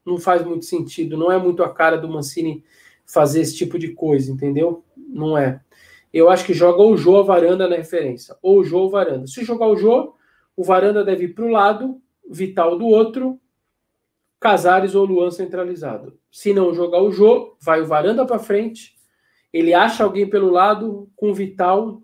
não 0.05 0.19
faz 0.19 0.45
muito 0.45 0.65
sentido. 0.65 1.17
Não 1.17 1.31
é 1.33 1.39
muito 1.39 1.63
a 1.63 1.73
cara 1.73 1.97
do 1.97 2.09
Mancini 2.09 2.63
fazer 3.07 3.41
esse 3.41 3.57
tipo 3.57 3.79
de 3.79 3.89
coisa, 3.89 4.31
entendeu? 4.31 4.85
Não 4.97 5.37
é. 5.37 5.61
Eu 6.13 6.29
acho 6.29 6.45
que 6.45 6.53
joga 6.53 6.83
o 6.83 6.97
Jô 6.97 7.19
a 7.19 7.23
Varanda 7.23 7.69
na 7.69 7.77
referência, 7.77 8.37
ou 8.43 8.61
o 8.61 8.65
Jô 8.65 8.81
ou 8.81 8.91
Varanda. 8.91 9.27
Se 9.27 9.45
jogar 9.45 9.67
o 9.69 9.77
Jô, 9.77 10.15
o 10.57 10.65
Varanda 10.65 11.05
deve 11.05 11.25
ir 11.25 11.35
para 11.35 11.45
o 11.45 11.51
lado 11.51 12.01
Vital 12.29 12.79
do 12.79 12.87
outro, 12.87 13.41
Casares 14.39 14.95
ou 14.95 15.05
Luan 15.05 15.31
centralizado. 15.31 16.19
Se 16.33 16.55
não 16.55 16.73
jogar 16.73 17.03
o 17.03 17.13
jogo, 17.13 17.59
vai 17.61 17.83
o 17.83 17.87
Varanda 17.87 18.25
para 18.25 18.39
frente, 18.39 18.95
ele 19.53 19.75
acha 19.75 20.05
alguém 20.05 20.29
pelo 20.29 20.51
lado 20.51 21.09
com 21.17 21.35
Vital 21.35 22.03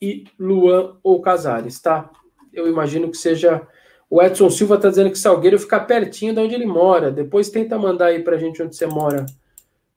e 0.00 0.24
Luan 0.38 0.96
ou 1.02 1.20
Casares, 1.20 1.80
tá? 1.80 2.10
Eu 2.52 2.68
imagino 2.68 3.10
que 3.10 3.16
seja. 3.16 3.66
O 4.08 4.22
Edson 4.22 4.48
Silva 4.50 4.76
está 4.76 4.88
dizendo 4.88 5.10
que 5.10 5.18
Salgueiro 5.18 5.58
fica 5.58 5.80
pertinho 5.80 6.34
de 6.34 6.40
onde 6.40 6.54
ele 6.54 6.66
mora. 6.66 7.10
Depois 7.10 7.50
tenta 7.50 7.78
mandar 7.78 8.06
aí 8.06 8.22
para 8.22 8.36
a 8.36 8.38
gente 8.38 8.62
onde 8.62 8.76
você 8.76 8.86
mora. 8.86 9.26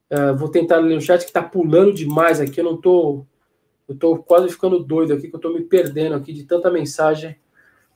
Uh, 0.09 0.35
vou 0.35 0.49
tentar 0.49 0.77
ler 0.77 0.97
o 0.97 1.01
chat 1.01 1.21
que 1.21 1.27
está 1.27 1.43
pulando 1.43 1.93
demais 1.93 2.39
aqui. 2.39 2.59
Eu 2.59 2.65
não 2.65 2.77
tô. 2.77 3.25
Eu 3.87 3.95
tô 3.95 4.17
quase 4.17 4.49
ficando 4.49 4.83
doido 4.83 5.13
aqui, 5.13 5.29
que 5.29 5.35
eu 5.35 5.39
tô 5.39 5.49
me 5.49 5.61
perdendo 5.61 6.15
aqui 6.15 6.33
de 6.33 6.43
tanta 6.43 6.69
mensagem. 6.71 7.37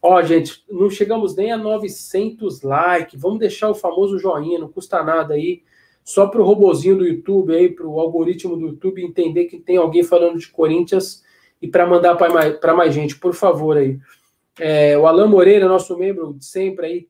Ó, 0.01 0.21
gente, 0.21 0.63
não 0.69 0.89
chegamos 0.89 1.35
nem 1.35 1.51
a 1.51 1.57
900 1.57 2.61
likes. 2.61 3.19
Vamos 3.19 3.39
deixar 3.39 3.69
o 3.69 3.75
famoso 3.75 4.17
joinha, 4.17 4.59
não 4.59 4.69
custa 4.69 5.03
nada 5.03 5.33
aí. 5.33 5.63
Só 6.03 6.27
para 6.27 6.41
o 6.41 6.43
robozinho 6.43 6.97
do 6.97 7.05
YouTube 7.05 7.55
aí, 7.55 7.69
para 7.69 7.87
o 7.87 7.99
algoritmo 7.99 8.57
do 8.57 8.67
YouTube 8.67 9.03
entender 9.03 9.45
que 9.45 9.59
tem 9.59 9.77
alguém 9.77 10.03
falando 10.03 10.39
de 10.39 10.47
Corinthians 10.47 11.23
e 11.61 11.67
para 11.67 11.85
mandar 11.85 12.15
para 12.15 12.33
mais, 12.33 12.59
mais 12.75 12.93
gente, 12.93 13.17
por 13.17 13.33
favor 13.33 13.77
aí. 13.77 13.99
É, 14.59 14.97
o 14.97 15.05
Alan 15.05 15.27
Moreira, 15.27 15.67
nosso 15.67 15.97
membro 15.97 16.35
sempre 16.39 16.85
aí, 16.85 17.07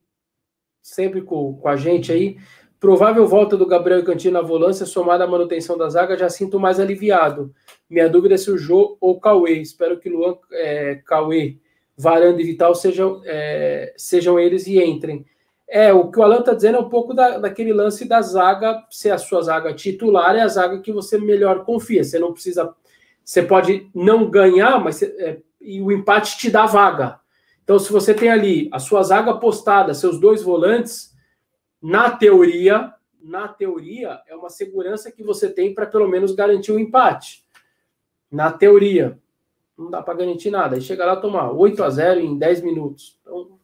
sempre 0.82 1.22
com, 1.22 1.54
com 1.54 1.68
a 1.68 1.76
gente 1.76 2.12
aí. 2.12 2.36
Provável 2.78 3.26
volta 3.26 3.56
do 3.56 3.64
Gabriel 3.64 4.04
Cantino 4.04 4.34
na 4.34 4.42
volância, 4.42 4.84
somada 4.84 5.24
à 5.24 5.26
manutenção 5.26 5.78
da 5.78 5.88
zaga, 5.88 6.18
já 6.18 6.28
sinto 6.28 6.58
mais 6.58 6.80
aliviado. 6.80 7.54
Minha 7.88 8.08
dúvida 8.08 8.34
é 8.34 8.38
se 8.38 8.50
o 8.50 8.58
Jô 8.58 8.96
ou 9.00 9.12
o 9.12 9.20
Cauê. 9.20 9.60
Espero 9.60 9.98
que 10.00 10.08
Luan 10.08 10.36
é, 10.50 10.96
Cauê 11.06 11.58
Varanda 11.96 12.40
e 12.40 12.44
Vital 12.44 12.74
sejam, 12.74 13.22
é, 13.24 13.94
sejam 13.96 14.38
eles 14.38 14.66
e 14.66 14.82
entrem. 14.82 15.24
É, 15.74 15.90
o 15.90 16.10
que 16.10 16.18
o 16.18 16.22
Alan 16.22 16.40
está 16.40 16.52
dizendo 16.52 16.76
é 16.76 16.80
um 16.80 16.88
pouco 16.90 17.14
da, 17.14 17.38
daquele 17.38 17.72
lance 17.72 18.06
da 18.06 18.20
zaga, 18.20 18.84
se 18.90 19.10
a 19.10 19.16
sua 19.16 19.40
zaga 19.40 19.72
titular 19.72 20.36
é 20.36 20.42
a 20.42 20.46
zaga 20.46 20.80
que 20.80 20.92
você 20.92 21.16
melhor 21.16 21.64
confia. 21.64 22.04
Você 22.04 22.18
não 22.18 22.30
precisa. 22.30 22.74
Você 23.24 23.42
pode 23.42 23.90
não 23.94 24.28
ganhar, 24.28 24.78
mas 24.84 25.02
é, 25.02 25.40
e 25.58 25.80
o 25.80 25.90
empate 25.90 26.36
te 26.36 26.50
dá 26.50 26.66
vaga. 26.66 27.18
Então, 27.64 27.78
se 27.78 27.90
você 27.90 28.12
tem 28.12 28.30
ali 28.30 28.68
a 28.70 28.78
sua 28.78 29.02
zaga 29.02 29.32
postada, 29.38 29.94
seus 29.94 30.20
dois 30.20 30.42
volantes, 30.42 31.16
na 31.80 32.10
teoria, 32.10 32.92
na 33.18 33.48
teoria, 33.48 34.20
é 34.28 34.36
uma 34.36 34.50
segurança 34.50 35.10
que 35.10 35.22
você 35.22 35.48
tem 35.48 35.72
para 35.72 35.86
pelo 35.86 36.06
menos 36.06 36.34
garantir 36.34 36.72
o 36.72 36.78
empate. 36.78 37.46
Na 38.30 38.52
teoria 38.52 39.18
não 39.78 39.90
dá 39.90 40.02
para 40.02 40.18
garantir 40.18 40.50
nada. 40.50 40.76
Aí 40.76 40.82
chega 40.82 41.06
lá 41.06 41.16
tomar 41.16 41.50
8 41.50 41.82
a 41.82 41.88
0 41.88 42.20
em 42.20 42.36
10 42.36 42.60
minutos. 42.60 43.18
Então, 43.22 43.61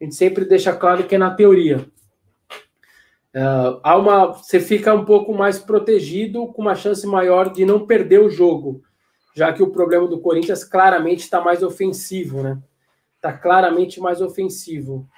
a 0.00 0.04
gente 0.04 0.14
sempre 0.14 0.44
deixa 0.44 0.72
claro 0.72 1.04
que 1.04 1.14
é 1.14 1.18
na 1.18 1.34
teoria. 1.34 1.86
Uh, 3.34 3.80
há 3.82 3.96
uma, 3.96 4.32
você 4.32 4.58
fica 4.60 4.94
um 4.94 5.04
pouco 5.04 5.34
mais 5.34 5.58
protegido, 5.58 6.46
com 6.48 6.62
uma 6.62 6.74
chance 6.74 7.06
maior 7.06 7.52
de 7.52 7.64
não 7.64 7.86
perder 7.86 8.20
o 8.20 8.30
jogo, 8.30 8.82
já 9.34 9.52
que 9.52 9.62
o 9.62 9.70
problema 9.70 10.06
do 10.06 10.20
Corinthians 10.20 10.64
claramente 10.64 11.20
está 11.20 11.40
mais 11.40 11.62
ofensivo, 11.62 12.42
né? 12.42 12.60
Está 13.16 13.32
claramente 13.32 14.00
mais 14.00 14.20
ofensivo. 14.20 15.08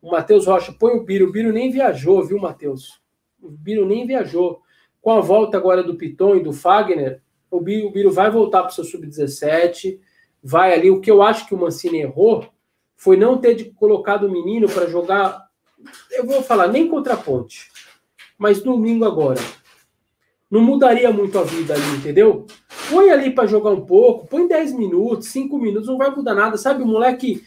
O 0.00 0.10
Matheus 0.10 0.46
Rocha 0.46 0.72
põe 0.72 0.94
o 0.94 1.04
Biro. 1.04 1.28
O 1.28 1.32
Biro 1.32 1.52
nem 1.52 1.70
viajou, 1.70 2.24
viu, 2.24 2.38
Matheus? 2.38 3.00
O 3.40 3.50
Biro 3.50 3.86
nem 3.86 4.06
viajou. 4.06 4.62
Com 5.00 5.12
a 5.12 5.20
volta 5.20 5.56
agora 5.56 5.82
do 5.82 5.96
Piton 5.96 6.36
e 6.36 6.42
do 6.42 6.52
Fagner, 6.52 7.22
o 7.50 7.60
Biro, 7.60 7.88
o 7.88 7.90
Biro 7.90 8.10
vai 8.10 8.30
voltar 8.30 8.62
para 8.62 8.70
o 8.70 8.74
seu 8.74 8.84
sub-17, 8.84 9.98
vai 10.42 10.72
ali. 10.72 10.90
O 10.90 11.00
que 11.00 11.10
eu 11.10 11.22
acho 11.22 11.46
que 11.46 11.54
o 11.54 11.58
Mancini 11.58 12.00
errou 12.00 12.46
foi 13.00 13.16
não 13.16 13.38
ter 13.38 13.72
colocado 13.76 14.24
o 14.24 14.30
menino 14.30 14.68
para 14.68 14.86
jogar. 14.86 15.46
Eu 16.12 16.26
vou 16.26 16.42
falar, 16.42 16.68
nem 16.68 16.86
contra 16.86 17.14
a 17.14 17.16
ponte, 17.16 17.70
mas 18.38 18.60
domingo 18.60 19.06
agora. 19.06 19.40
Não 20.50 20.60
mudaria 20.60 21.10
muito 21.10 21.38
a 21.38 21.42
vida 21.42 21.72
ali, 21.72 21.96
entendeu? 21.96 22.44
Põe 22.90 23.10
ali 23.10 23.30
para 23.30 23.48
jogar 23.48 23.70
um 23.70 23.86
pouco, 23.86 24.26
põe 24.26 24.46
10 24.46 24.74
minutos, 24.74 25.28
5 25.28 25.56
minutos, 25.58 25.88
não 25.88 25.96
vai 25.96 26.10
mudar 26.10 26.34
nada, 26.34 26.58
sabe? 26.58 26.82
O 26.82 26.86
moleque 26.86 27.42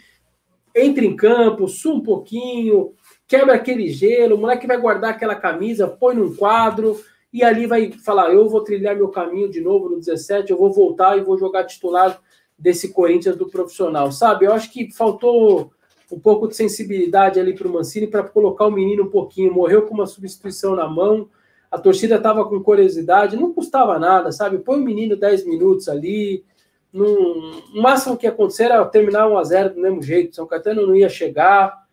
entra 0.75 1.05
em 1.05 1.15
campo, 1.15 1.67
sua 1.67 1.93
um 1.93 2.01
pouquinho, 2.01 2.93
quebra 3.27 3.53
aquele 3.53 3.89
gelo, 3.89 4.35
o 4.35 4.39
moleque 4.39 4.65
vai 4.65 4.77
guardar 4.77 5.11
aquela 5.11 5.35
camisa, 5.35 5.87
põe 5.87 6.15
num 6.15 6.35
quadro, 6.35 6.99
e 7.31 7.43
ali 7.43 7.67
vai 7.67 7.91
falar: 7.91 8.33
eu 8.33 8.49
vou 8.49 8.63
trilhar 8.63 8.95
meu 8.95 9.09
caminho 9.09 9.51
de 9.51 9.61
novo 9.61 9.87
no 9.87 9.99
17, 9.99 10.49
eu 10.49 10.57
vou 10.57 10.73
voltar 10.73 11.15
e 11.15 11.21
vou 11.21 11.37
jogar 11.37 11.65
titular 11.65 12.19
desse 12.57 12.93
Corinthians 12.93 13.35
do 13.35 13.49
profissional, 13.49 14.11
sabe? 14.11 14.45
Eu 14.45 14.53
acho 14.53 14.71
que 14.71 14.91
faltou 14.91 15.71
um 16.11 16.19
pouco 16.19 16.47
de 16.47 16.55
sensibilidade 16.55 17.39
ali 17.39 17.53
para 17.53 17.67
o 17.67 17.73
Mancini 17.73 18.07
para 18.07 18.23
colocar 18.23 18.65
o 18.65 18.71
menino 18.71 19.03
um 19.03 19.09
pouquinho. 19.09 19.53
Morreu 19.53 19.83
com 19.83 19.93
uma 19.93 20.05
substituição 20.05 20.75
na 20.75 20.87
mão, 20.87 21.29
a 21.71 21.77
torcida 21.77 22.15
estava 22.15 22.47
com 22.47 22.61
curiosidade, 22.61 23.35
não 23.35 23.53
custava 23.53 23.97
nada, 23.97 24.31
sabe? 24.31 24.59
Põe 24.59 24.79
o 24.79 24.83
menino 24.83 25.15
10 25.15 25.45
minutos 25.45 25.89
ali. 25.89 26.45
Num... 26.91 27.61
O 27.73 27.81
máximo 27.81 28.15
que 28.15 28.27
ia 28.27 28.31
acontecer 28.31 28.65
era 28.65 28.85
terminar 28.85 29.27
1 29.27 29.37
a 29.37 29.43
0 29.43 29.73
do 29.73 29.81
mesmo 29.81 30.01
jeito. 30.01 30.35
São 30.35 30.45
Caetano 30.45 30.85
não 30.85 30.95
ia 30.95 31.09
chegar. 31.09 31.83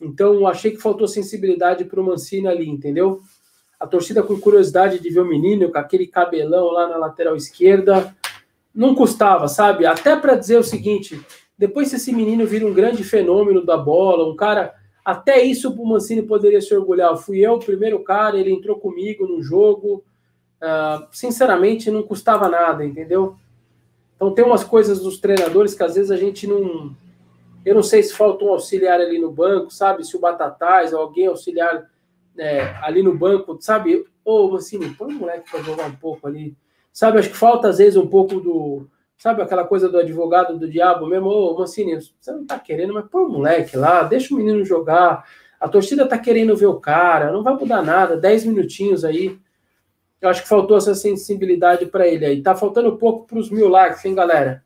Então, 0.00 0.46
achei 0.46 0.72
que 0.72 0.82
faltou 0.82 1.06
sensibilidade 1.06 1.84
para 1.84 2.00
o 2.00 2.04
Mancini 2.04 2.48
ali, 2.48 2.68
entendeu? 2.68 3.20
a 3.78 3.86
torcida 3.86 4.22
com 4.22 4.40
curiosidade 4.40 4.98
de 4.98 5.10
ver 5.10 5.20
o 5.20 5.28
menino 5.28 5.70
com 5.70 5.78
aquele 5.78 6.06
cabelão 6.06 6.66
lá 6.66 6.88
na 6.88 6.96
lateral 6.96 7.36
esquerda. 7.36 8.14
Não 8.76 8.94
custava, 8.94 9.48
sabe? 9.48 9.86
Até 9.86 10.14
para 10.14 10.36
dizer 10.36 10.58
o 10.58 10.62
seguinte: 10.62 11.18
depois, 11.56 11.88
se 11.88 11.96
esse 11.96 12.12
menino 12.12 12.46
vira 12.46 12.66
um 12.66 12.74
grande 12.74 13.02
fenômeno 13.02 13.64
da 13.64 13.78
bola, 13.78 14.30
um 14.30 14.36
cara. 14.36 14.74
Até 15.02 15.40
isso 15.40 15.70
o 15.70 15.86
Mancini 15.86 16.20
poderia 16.20 16.60
se 16.60 16.74
orgulhar. 16.74 17.16
Fui 17.16 17.38
eu 17.38 17.54
o 17.54 17.58
primeiro 17.60 18.00
cara, 18.00 18.38
ele 18.38 18.52
entrou 18.52 18.76
comigo 18.76 19.26
no 19.26 19.40
jogo. 19.40 20.04
Uh, 20.56 21.06
sinceramente, 21.12 21.90
não 21.90 22.02
custava 22.02 22.48
nada, 22.48 22.84
entendeu? 22.84 23.36
Então, 24.16 24.34
tem 24.34 24.44
umas 24.44 24.64
coisas 24.64 25.00
dos 25.00 25.18
treinadores 25.18 25.74
que 25.74 25.82
às 25.82 25.94
vezes 25.94 26.10
a 26.10 26.16
gente 26.16 26.46
não. 26.46 26.94
Eu 27.64 27.74
não 27.74 27.82
sei 27.82 28.02
se 28.02 28.14
falta 28.14 28.44
um 28.44 28.50
auxiliar 28.50 29.00
ali 29.00 29.18
no 29.18 29.30
banco, 29.30 29.70
sabe? 29.70 30.04
Se 30.04 30.16
o 30.16 30.20
Batatais, 30.20 30.92
alguém 30.92 31.28
auxiliar 31.28 31.88
é, 32.36 32.74
ali 32.82 33.02
no 33.02 33.16
banco, 33.16 33.56
sabe? 33.60 34.04
Ô, 34.24 34.50
Mancini, 34.50 34.90
põe 34.90 35.14
o 35.14 35.18
moleque 35.18 35.50
para 35.50 35.62
jogar 35.62 35.86
um 35.86 35.96
pouco 35.96 36.26
ali. 36.26 36.56
Sabe, 36.96 37.18
acho 37.18 37.28
que 37.28 37.36
falta 37.36 37.68
às 37.68 37.76
vezes 37.76 37.94
um 37.94 38.06
pouco 38.06 38.40
do. 38.40 38.88
Sabe 39.18 39.42
aquela 39.42 39.66
coisa 39.66 39.86
do 39.86 39.98
advogado 39.98 40.58
do 40.58 40.66
diabo 40.66 41.06
mesmo? 41.06 41.28
Ô, 41.28 41.58
Mancini, 41.58 42.00
você 42.00 42.32
não 42.32 42.46
tá 42.46 42.58
querendo, 42.58 42.94
mas 42.94 43.04
põe 43.10 43.22
o 43.22 43.28
moleque 43.28 43.76
lá, 43.76 44.02
deixa 44.02 44.32
o 44.32 44.38
menino 44.38 44.64
jogar. 44.64 45.28
A 45.60 45.68
torcida 45.68 46.08
tá 46.08 46.16
querendo 46.16 46.56
ver 46.56 46.64
o 46.64 46.80
cara, 46.80 47.30
não 47.30 47.42
vai 47.42 47.52
mudar 47.52 47.82
nada, 47.82 48.16
10 48.16 48.46
minutinhos 48.46 49.04
aí. 49.04 49.38
Eu 50.22 50.30
acho 50.30 50.40
que 50.40 50.48
faltou 50.48 50.74
essa 50.78 50.94
sensibilidade 50.94 51.84
para 51.84 52.08
ele 52.08 52.24
aí. 52.24 52.42
Tá 52.42 52.54
faltando 52.54 52.96
pouco 52.96 53.26
para 53.26 53.38
os 53.38 53.50
mil 53.50 53.68
likes, 53.68 54.02
hein, 54.06 54.14
galera? 54.14 54.64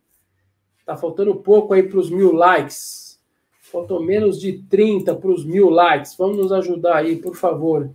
Tá 0.86 0.96
faltando 0.96 1.34
pouco 1.34 1.74
aí 1.74 1.82
para 1.82 1.98
os 1.98 2.10
mil 2.10 2.30
likes. 2.30 3.20
Faltam 3.60 4.00
menos 4.00 4.40
de 4.40 4.62
30 4.70 5.16
para 5.16 5.30
os 5.32 5.44
mil 5.44 5.68
likes. 5.68 6.14
Vamos 6.16 6.36
nos 6.36 6.52
ajudar 6.52 6.98
aí, 6.98 7.16
por 7.16 7.34
favor. 7.34 7.90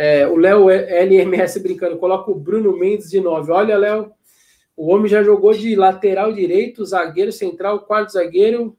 É, 0.00 0.28
o 0.28 0.36
Léo 0.36 0.70
LMS 0.70 1.58
brincando, 1.58 1.98
coloca 1.98 2.30
o 2.30 2.34
Bruno 2.36 2.78
Mendes 2.78 3.10
de 3.10 3.20
9. 3.20 3.50
Olha, 3.50 3.76
Léo, 3.76 4.12
o 4.76 4.94
homem 4.94 5.08
já 5.08 5.24
jogou 5.24 5.52
de 5.52 5.74
lateral 5.74 6.32
direito, 6.32 6.84
zagueiro 6.84 7.32
central, 7.32 7.80
quarto 7.80 8.12
zagueiro 8.12 8.76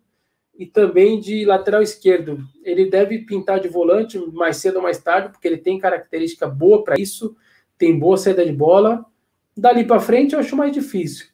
e 0.57 0.65
também 0.65 1.19
de 1.19 1.43
lateral 1.43 1.81
esquerdo. 1.81 2.39
Ele 2.63 2.89
deve 2.89 3.19
pintar 3.25 3.59
de 3.59 3.67
volante 3.67 4.17
mais 4.31 4.55
cedo 4.55 4.77
ou 4.77 4.81
mais 4.81 4.97
tarde, 4.99 5.33
porque 5.33 5.45
ele 5.45 5.57
tem 5.57 5.77
característica 5.77 6.47
boa 6.47 6.85
para 6.85 6.97
isso, 6.97 7.35
tem 7.77 7.99
boa 7.99 8.15
saída 8.15 8.45
de 8.45 8.53
bola. 8.53 9.05
Dali 9.57 9.83
para 9.83 9.99
frente 9.99 10.35
eu 10.35 10.39
acho 10.39 10.55
mais 10.55 10.71
difícil. 10.71 11.27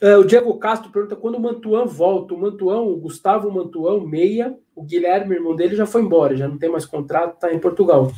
É, 0.00 0.16
o 0.16 0.22
Diego 0.22 0.56
Castro 0.60 0.92
pergunta 0.92 1.16
quando 1.16 1.34
o 1.34 1.40
Mantuan 1.40 1.84
volta. 1.84 2.32
O 2.32 2.38
Mantuan, 2.38 2.82
o 2.82 2.96
Gustavo 2.96 3.50
Mantuan, 3.50 4.06
meia, 4.06 4.56
o 4.78 4.82
Guilherme, 4.82 5.34
irmão 5.34 5.56
dele, 5.56 5.76
já 5.76 5.86
foi 5.86 6.02
embora, 6.02 6.36
já 6.36 6.46
não 6.46 6.58
tem 6.58 6.70
mais 6.70 6.86
contrato, 6.86 7.34
está 7.34 7.52
em 7.52 7.58
Portugal. 7.58 8.12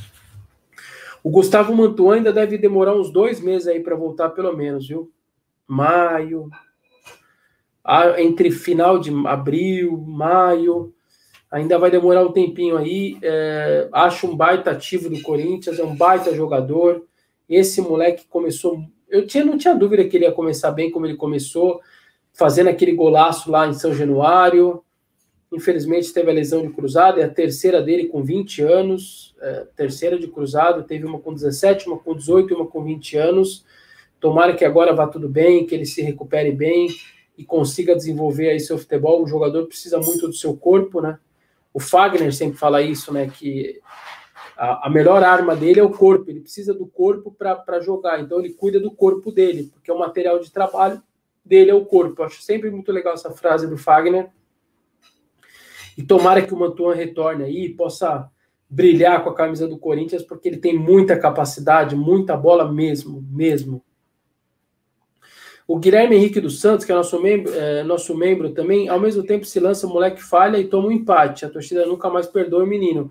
O 1.22 1.30
Gustavo 1.30 1.74
Mantuan 1.74 2.16
ainda 2.16 2.32
deve 2.32 2.56
demorar 2.58 2.94
uns 2.94 3.11
dois 3.11 3.40
meses 3.40 3.68
aí 3.68 3.80
para 3.80 3.96
voltar, 3.96 4.30
pelo 4.30 4.56
menos, 4.56 4.88
viu? 4.88 5.11
Maio, 5.66 6.48
entre 8.18 8.50
final 8.50 8.98
de 8.98 9.11
abril, 9.26 9.96
maio, 9.98 10.92
ainda 11.50 11.78
vai 11.78 11.90
demorar 11.90 12.24
um 12.24 12.32
tempinho 12.32 12.76
aí. 12.76 13.18
É, 13.22 13.88
acho 13.92 14.26
um 14.26 14.36
baita 14.36 14.70
ativo 14.70 15.11
do 15.11 15.20
Corinthians, 15.22 15.78
é 15.78 15.84
um 15.84 15.94
baita 15.94 16.34
jogador. 16.34 17.04
Esse 17.48 17.80
moleque 17.80 18.26
começou 18.28 18.82
eu 19.11 19.26
tinha, 19.26 19.44
não 19.44 19.58
tinha 19.58 19.74
dúvida 19.74 20.04
que 20.04 20.16
ele 20.16 20.24
ia 20.24 20.32
começar 20.32 20.70
bem 20.70 20.90
como 20.90 21.04
ele 21.04 21.16
começou, 21.16 21.80
fazendo 22.32 22.68
aquele 22.68 22.92
golaço 22.92 23.50
lá 23.50 23.66
em 23.66 23.74
São 23.74 23.92
Januário. 23.92 24.82
Infelizmente 25.53 26.12
teve 26.12 26.30
a 26.30 26.34
lesão 26.34 26.62
de 26.62 26.72
cruzado, 26.72 27.20
é 27.20 27.24
a 27.24 27.28
terceira 27.28 27.82
dele 27.82 28.07
com 28.07 28.22
20 28.22 28.62
anos, 28.62 29.34
é, 29.40 29.66
terceira 29.74 30.18
de 30.18 30.28
cruzado, 30.28 30.84
teve 30.84 31.05
uma 31.05 31.18
com 31.18 31.34
17, 31.34 31.88
uma 31.88 31.98
com 31.98 32.14
18 32.14 32.53
e 32.53 32.57
uma 32.57 32.66
com 32.66 32.84
20 32.84 33.16
anos. 33.16 33.64
Tomara 34.20 34.55
que 34.55 34.64
agora 34.64 34.94
vá 34.94 35.07
tudo 35.09 35.28
bem, 35.28 35.66
que 35.66 35.74
ele 35.74 35.86
se 35.86 36.03
recupere 36.03 36.53
bem 36.53 36.88
e 37.36 37.44
consiga 37.44 37.96
desenvolver 37.96 38.51
aí 38.51 38.61
seu 38.61 38.78
futebol. 38.78 39.22
O 39.22 39.26
jogador 39.26 39.66
precisa 39.66 39.98
muito 39.98 40.28
do 40.28 40.34
seu 40.34 40.57
corpo, 40.57 41.01
né? 41.01 41.18
O 41.72 41.80
Fagner 41.80 42.32
sempre 42.32 42.59
fala 42.59 42.82
isso, 42.82 43.12
né? 43.12 43.28
Que 43.28 43.80
a, 44.57 44.86
a, 44.86 44.90
melhor 44.90 45.22
arma 45.22 45.57
dele 45.57 45.80
é 45.80 45.82
o 45.82 45.90
corpo, 45.90 46.30
ele 46.30 46.40
precisa 46.40 46.74
do 46.74 46.86
corpo 46.86 47.32
para 47.32 47.80
jogar, 47.80 48.20
então 48.20 48.38
ele 48.38 48.53
cuida 48.53 48.78
do 48.78 48.90
corpo 48.90 49.32
dele, 49.32 49.70
porque 49.72 49.90
o 49.90 49.98
material 49.98 50.38
de 50.38 50.53
trabalho 50.53 51.03
dele 51.42 51.70
é 51.70 51.74
o 51.74 51.86
corpo. 51.86 52.22
Acho 52.22 52.42
sempre 52.42 52.70
muito 52.70 52.92
legal 52.92 53.14
essa 53.14 53.30
frase 53.30 53.66
do 53.66 53.78
Fagner. 53.78 54.28
E 55.97 56.03
tomara 56.03 56.43
que 56.43 56.55
o 56.55 56.57
Mantuan 56.59 56.95
retorne 56.95 57.45
aí, 57.45 57.68
possa 57.68 58.28
brilhar 58.68 59.22
com 59.24 59.30
a 59.30 59.34
camisa 59.34 59.66
do 59.66 59.78
Corinthians, 59.78 60.22
porque 60.22 60.49
ele 60.49 60.59
tem 60.59 60.78
muita 60.78 61.18
capacidade, 61.18 61.97
muita 61.97 62.36
bola 62.36 62.70
mesmo, 62.70 63.24
mesmo. 63.30 63.82
O 65.66 65.78
Guilherme 65.78 66.16
Henrique 66.16 66.41
dos 66.41 66.61
Santos, 66.61 66.84
que 66.84 66.93
é 66.93 66.95
nosso 66.95 67.20
membro, 67.20 67.53
é, 67.55 67.82
nosso 67.82 68.16
membro 68.16 68.51
também, 68.51 68.88
ao 68.88 69.01
mesmo 69.01 69.22
tempo 69.22 69.45
se 69.45 69.59
lança, 69.61 69.86
o 69.86 69.91
moleque 69.91 70.22
falha 70.22 70.59
e 70.59 70.66
toma 70.66 70.88
um 70.88 70.93
empate. 70.93 71.45
A 71.45 71.51
torcida 71.51 71.86
nunca 71.86 72.11
mais 72.11 72.26
perdoa 72.26 72.64
o 72.64 72.66
menino 72.66 73.11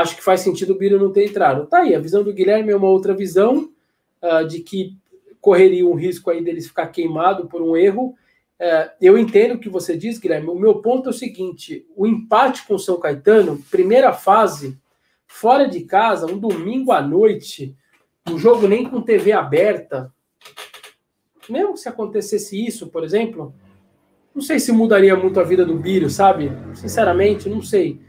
acho 0.00 0.16
que 0.16 0.24
faz 0.24 0.40
sentido 0.40 0.72
o 0.72 0.78
Biro 0.78 0.98
não 0.98 1.12
ter 1.12 1.24
entrado. 1.24 1.66
Tá 1.66 1.78
aí, 1.78 1.94
a 1.94 2.00
visão 2.00 2.24
do 2.24 2.32
Guilherme 2.32 2.72
é 2.72 2.76
uma 2.76 2.88
outra 2.88 3.14
visão 3.14 3.70
uh, 4.20 4.46
de 4.46 4.60
que 4.60 4.96
correria 5.40 5.86
um 5.86 5.94
risco 5.94 6.30
aí 6.30 6.42
deles 6.42 6.66
ficar 6.66 6.88
queimado 6.88 7.46
por 7.46 7.62
um 7.62 7.76
erro. 7.76 8.16
Uh, 8.60 8.88
eu 9.00 9.18
entendo 9.18 9.54
o 9.54 9.58
que 9.58 9.68
você 9.68 9.96
diz, 9.96 10.18
Guilherme. 10.18 10.48
O 10.48 10.54
meu 10.54 10.76
ponto 10.80 11.08
é 11.08 11.10
o 11.10 11.14
seguinte: 11.14 11.86
o 11.96 12.06
empate 12.06 12.66
com 12.66 12.74
o 12.74 12.78
São 12.78 12.98
Caetano, 12.98 13.62
primeira 13.70 14.12
fase, 14.12 14.78
fora 15.26 15.66
de 15.68 15.80
casa, 15.80 16.26
um 16.26 16.38
domingo 16.38 16.92
à 16.92 17.02
noite, 17.02 17.76
um 18.28 18.38
jogo 18.38 18.68
nem 18.68 18.88
com 18.88 19.02
TV 19.02 19.32
aberta. 19.32 20.12
Mesmo 21.48 21.76
se 21.76 21.88
acontecesse 21.88 22.64
isso, 22.64 22.88
por 22.88 23.04
exemplo, 23.04 23.54
não 24.34 24.42
sei 24.42 24.58
se 24.58 24.72
mudaria 24.72 25.14
muito 25.14 25.38
a 25.38 25.44
vida 25.44 25.64
do 25.64 25.76
Biro, 25.76 26.08
sabe? 26.10 26.50
Sinceramente, 26.74 27.48
não 27.48 27.62
sei. 27.62 28.00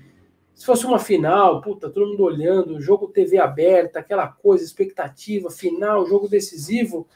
Se 0.56 0.66
fosse 0.66 0.86
uma 0.86 0.98
final, 0.98 1.62
puta, 1.62 1.90
todo 1.90 2.08
mundo 2.08 2.24
olhando, 2.24 2.80
jogo 2.80 3.10
TV 3.10 3.38
aberta, 3.38 4.00
aquela 4.00 4.28
coisa, 4.28 4.64
expectativa, 4.64 5.52
final, 5.52 6.08
jogo 6.08 6.30
decisivo, 6.30 7.08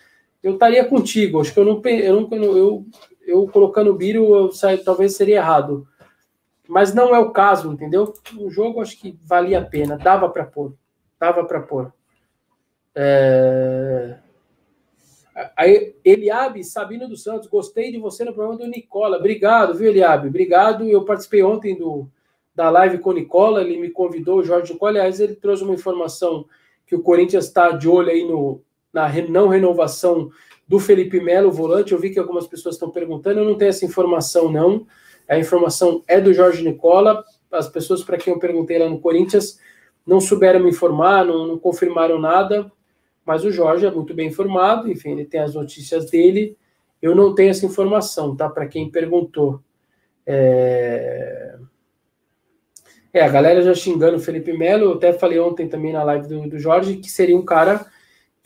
eu 0.43 0.53
estaria 0.53 0.83
contigo. 0.85 1.39
Acho 1.39 1.53
que 1.53 1.59
eu 1.59 1.65
não, 1.65 1.81
eu, 1.85 2.29
não, 2.29 2.57
eu, 2.57 2.85
eu 3.29 3.47
colocando 3.47 3.91
o 3.91 3.95
Biro, 3.95 4.35
eu 4.35 4.51
talvez 4.83 5.15
seria 5.15 5.37
errado. 5.37 5.87
Mas 6.67 6.93
não 6.93 7.15
é 7.15 7.19
o 7.19 7.31
caso, 7.31 7.71
entendeu? 7.71 8.13
O 8.37 8.49
jogo 8.49 8.81
acho 8.81 8.99
que 8.99 9.17
valia 9.23 9.59
a 9.59 9.65
pena, 9.65 9.97
dava 9.97 10.29
para 10.29 10.45
pôr, 10.45 10.73
dava 11.19 11.43
para 11.43 11.61
pôr. 11.61 11.91
É... 12.93 14.17
Aí, 15.55 15.95
Eliabe 16.03 16.63
Sabino 16.63 17.07
dos 17.07 17.23
Santos, 17.23 17.47
gostei 17.47 17.91
de 17.91 17.97
você 17.97 18.25
no 18.25 18.33
programa 18.33 18.59
do 18.59 18.67
Nicola. 18.67 19.17
Obrigado, 19.17 19.73
viu, 19.73 19.89
Eliabe? 19.89 20.27
Obrigado. 20.27 20.83
Eu 20.87 21.05
participei 21.05 21.41
ontem 21.41 21.77
do, 21.77 22.09
da 22.59 22.69
live 22.69 22.97
com 22.97 23.11
o 23.11 23.13
Nicola, 23.13 23.61
ele 23.61 23.77
me 23.77 23.89
convidou, 23.89 24.39
o 24.39 24.43
Jorge 24.43 24.73
Nicola, 24.73 24.91
aliás, 24.91 25.21
ele 25.21 25.33
trouxe 25.33 25.63
uma 25.63 25.73
informação 25.73 26.45
que 26.85 26.93
o 26.93 27.01
Corinthians 27.01 27.45
está 27.45 27.71
de 27.71 27.87
olho 27.87 28.09
aí 28.09 28.27
no, 28.27 28.61
na 28.91 29.07
não 29.29 29.47
renovação 29.47 30.29
do 30.69 30.79
Felipe 30.79 31.19
Melo, 31.19 31.51
volante. 31.51 31.93
Eu 31.93 31.99
vi 31.99 32.11
que 32.11 32.19
algumas 32.19 32.45
pessoas 32.45 32.75
estão 32.75 32.91
perguntando, 32.91 33.39
eu 33.39 33.45
não 33.45 33.55
tenho 33.55 33.69
essa 33.69 33.83
informação, 33.83 34.51
não. 34.51 34.85
A 35.27 35.37
informação 35.37 36.03
é 36.07 36.21
do 36.21 36.31
Jorge 36.31 36.63
Nicola. 36.63 37.25
As 37.51 37.67
pessoas 37.67 38.03
para 38.03 38.17
quem 38.17 38.31
eu 38.31 38.39
perguntei 38.39 38.77
lá 38.77 38.87
no 38.87 38.99
Corinthians 38.99 39.59
não 40.05 40.21
souberam 40.21 40.59
me 40.59 40.69
informar, 40.69 41.25
não, 41.25 41.47
não 41.47 41.57
confirmaram 41.57 42.19
nada, 42.19 42.71
mas 43.25 43.43
o 43.43 43.51
Jorge 43.51 43.85
é 43.85 43.91
muito 43.91 44.13
bem 44.13 44.27
informado, 44.27 44.89
enfim, 44.89 45.11
ele 45.11 45.25
tem 45.25 45.39
as 45.39 45.55
notícias 45.55 46.09
dele. 46.09 46.55
Eu 47.01 47.15
não 47.15 47.33
tenho 47.33 47.49
essa 47.49 47.65
informação, 47.65 48.35
tá? 48.35 48.47
Para 48.47 48.67
quem 48.67 48.91
perguntou. 48.91 49.59
É... 50.25 51.57
É, 53.11 53.23
a 53.23 53.29
galera 53.29 53.63
já 53.63 53.73
xingando 53.73 54.17
o 54.17 54.19
Felipe 54.19 54.53
Melo, 54.53 54.85
eu 54.85 54.93
até 54.93 55.11
falei 55.13 55.39
ontem 55.39 55.67
também 55.67 55.91
na 55.91 56.03
live 56.03 56.27
do, 56.27 56.47
do 56.47 56.59
Jorge, 56.59 56.97
que 56.97 57.09
seria 57.09 57.35
um 57.35 57.43
cara 57.43 57.87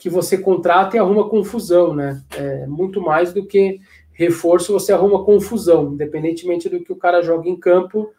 que 0.04 0.10
você 0.10 0.36
contrata 0.36 0.94
e 0.94 1.00
arruma 1.00 1.30
confusão, 1.30 1.94
né? 1.94 2.22
É, 2.36 2.66
muito 2.66 3.00
mais 3.00 3.32
do 3.32 3.46
que 3.46 3.80
reforço, 4.12 4.70
você 4.70 4.92
arruma 4.92 5.24
confusão, 5.24 5.94
independentemente 5.94 6.68
do 6.68 6.84
que 6.84 6.92
o 6.92 6.96
cara 6.96 7.22
joga 7.22 7.48
em 7.48 7.58
campo, 7.58 8.12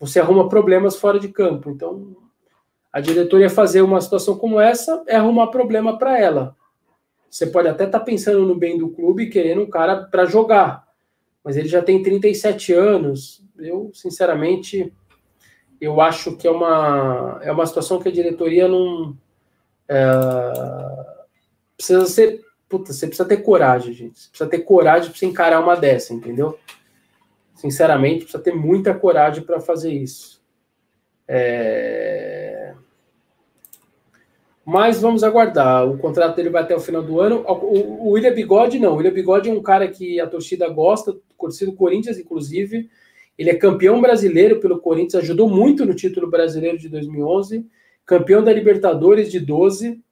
você 0.00 0.20
arruma 0.20 0.48
problemas 0.48 0.96
fora 0.96 1.20
de 1.20 1.28
campo. 1.28 1.68
Então, 1.68 2.16
a 2.90 2.98
diretoria 2.98 3.50
fazer 3.50 3.82
uma 3.82 4.00
situação 4.00 4.38
como 4.38 4.58
essa 4.58 5.02
é 5.06 5.16
arrumar 5.16 5.48
problema 5.48 5.98
para 5.98 6.18
ela. 6.18 6.56
Você 7.28 7.46
pode 7.46 7.68
até 7.68 7.84
estar 7.84 7.98
tá 7.98 8.04
pensando 8.06 8.46
no 8.46 8.54
bem 8.54 8.78
do 8.78 8.88
clube, 8.88 9.28
querendo 9.28 9.60
um 9.60 9.68
cara 9.68 10.04
para 10.04 10.24
jogar, 10.24 10.88
mas 11.44 11.58
ele 11.58 11.68
já 11.68 11.82
tem 11.82 12.02
37 12.02 12.72
anos. 12.72 13.44
Eu, 13.58 13.90
sinceramente, 13.92 14.90
eu 15.78 16.00
acho 16.00 16.38
que 16.38 16.48
é 16.48 16.50
uma, 16.50 17.38
é 17.42 17.52
uma 17.52 17.66
situação 17.66 17.98
que 17.98 18.08
a 18.08 18.12
diretoria 18.12 18.66
não. 18.66 19.14
É, 19.86 21.17
precisa 21.78 22.04
ser. 22.06 22.44
Puta, 22.68 22.92
você 22.92 23.06
precisa 23.06 23.26
ter 23.26 23.38
coragem, 23.38 23.94
gente. 23.94 24.20
Você 24.20 24.28
precisa 24.28 24.50
ter 24.50 24.58
coragem 24.58 25.10
para 25.10 25.26
encarar 25.26 25.60
uma 25.60 25.74
dessa, 25.74 26.12
entendeu? 26.12 26.58
Sinceramente, 27.54 28.24
precisa 28.24 28.42
ter 28.42 28.54
muita 28.54 28.92
coragem 28.92 29.42
para 29.42 29.58
fazer 29.58 29.92
isso. 29.92 30.42
É... 31.26 32.74
Mas 34.66 35.00
vamos 35.00 35.24
aguardar. 35.24 35.88
O 35.88 35.96
contrato 35.96 36.36
dele 36.36 36.50
vai 36.50 36.62
até 36.62 36.76
o 36.76 36.80
final 36.80 37.02
do 37.02 37.20
ano. 37.20 37.42
O, 37.46 38.08
o 38.08 38.10
William 38.10 38.34
Bigode, 38.34 38.78
não. 38.78 38.92
O 38.92 38.96
William 38.96 39.14
Bigode 39.14 39.48
é 39.48 39.52
um 39.52 39.62
cara 39.62 39.88
que 39.88 40.20
a 40.20 40.26
torcida 40.26 40.68
gosta, 40.68 41.16
torcida 41.38 41.70
do 41.70 41.76
Corinthians, 41.76 42.18
inclusive. 42.18 42.90
Ele 43.38 43.48
é 43.48 43.54
campeão 43.54 44.00
brasileiro 44.00 44.60
pelo 44.60 44.78
Corinthians, 44.78 45.22
ajudou 45.22 45.48
muito 45.48 45.86
no 45.86 45.94
título 45.94 46.28
brasileiro 46.28 46.76
de 46.76 46.88
2011, 46.88 47.64
campeão 48.04 48.42
da 48.42 48.52
Libertadores 48.52 49.30
de 49.30 49.40
12, 49.40 50.02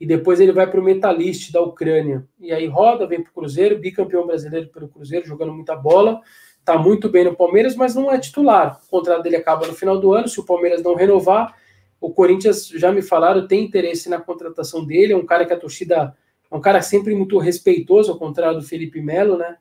e 0.00 0.06
depois 0.06 0.40
ele 0.40 0.52
vai 0.52 0.66
para 0.66 0.80
o 0.80 0.82
Metalist 0.82 1.50
da 1.50 1.60
Ucrânia. 1.60 2.26
E 2.38 2.52
aí 2.52 2.66
roda, 2.66 3.06
vem 3.06 3.22
para 3.22 3.30
o 3.30 3.34
Cruzeiro, 3.34 3.78
bicampeão 3.78 4.26
brasileiro 4.26 4.68
pelo 4.68 4.88
Cruzeiro, 4.88 5.26
jogando 5.26 5.52
muita 5.52 5.74
bola, 5.74 6.20
está 6.58 6.76
muito 6.76 7.08
bem 7.08 7.24
no 7.24 7.34
Palmeiras, 7.34 7.74
mas 7.74 7.94
não 7.94 8.10
é 8.12 8.18
titular. 8.18 8.80
O 8.86 8.90
contrato 8.90 9.22
dele 9.22 9.36
acaba 9.36 9.66
no 9.66 9.72
final 9.72 9.98
do 9.98 10.12
ano, 10.12 10.28
se 10.28 10.38
o 10.38 10.44
Palmeiras 10.44 10.82
não 10.82 10.94
renovar, 10.94 11.54
o 12.00 12.10
Corinthians, 12.10 12.68
já 12.68 12.92
me 12.92 13.00
falaram, 13.00 13.46
tem 13.46 13.64
interesse 13.64 14.08
na 14.08 14.20
contratação 14.20 14.84
dele, 14.84 15.14
é 15.14 15.16
um 15.16 15.24
cara 15.24 15.46
que 15.46 15.52
a 15.52 15.58
torcida, 15.58 16.14
é 16.50 16.54
um 16.54 16.60
cara 16.60 16.82
sempre 16.82 17.14
muito 17.14 17.38
respeitoso, 17.38 18.12
ao 18.12 18.18
contrário 18.18 18.58
do 18.58 18.66
Felipe 18.66 19.00
Melo, 19.00 19.38
né? 19.38 19.56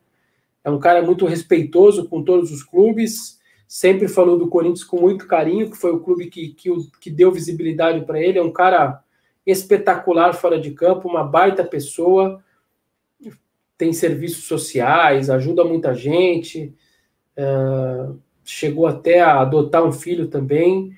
É 0.63 0.69
um 0.69 0.79
cara 0.79 1.01
muito 1.01 1.25
respeitoso 1.25 2.09
com 2.09 2.23
todos 2.23 2.51
os 2.51 2.61
clubes, 2.61 3.39
sempre 3.67 4.07
falou 4.07 4.37
do 4.37 4.49
Corinthians 4.49 4.83
com 4.83 4.99
muito 4.99 5.27
carinho, 5.27 5.69
que 5.69 5.77
foi 5.77 5.91
o 5.91 5.99
clube 5.99 6.27
que, 6.27 6.49
que, 6.49 6.69
que 6.99 7.09
deu 7.09 7.31
visibilidade 7.31 8.03
para 8.05 8.19
ele. 8.19 8.39
É 8.39 8.43
um 8.43 8.51
cara 8.51 9.01
espetacular 9.45 10.33
fora 10.33 10.59
de 10.59 10.71
campo, 10.71 11.07
uma 11.07 11.23
baita 11.23 11.63
pessoa, 11.63 12.43
tem 13.77 13.93
serviços 13.93 14.45
sociais, 14.45 15.29
ajuda 15.29 15.63
muita 15.63 15.93
gente, 15.93 16.73
uh, 17.37 18.17
chegou 18.43 18.87
até 18.87 19.19
a 19.21 19.41
adotar 19.41 19.83
um 19.83 19.91
filho 19.91 20.27
também. 20.27 20.97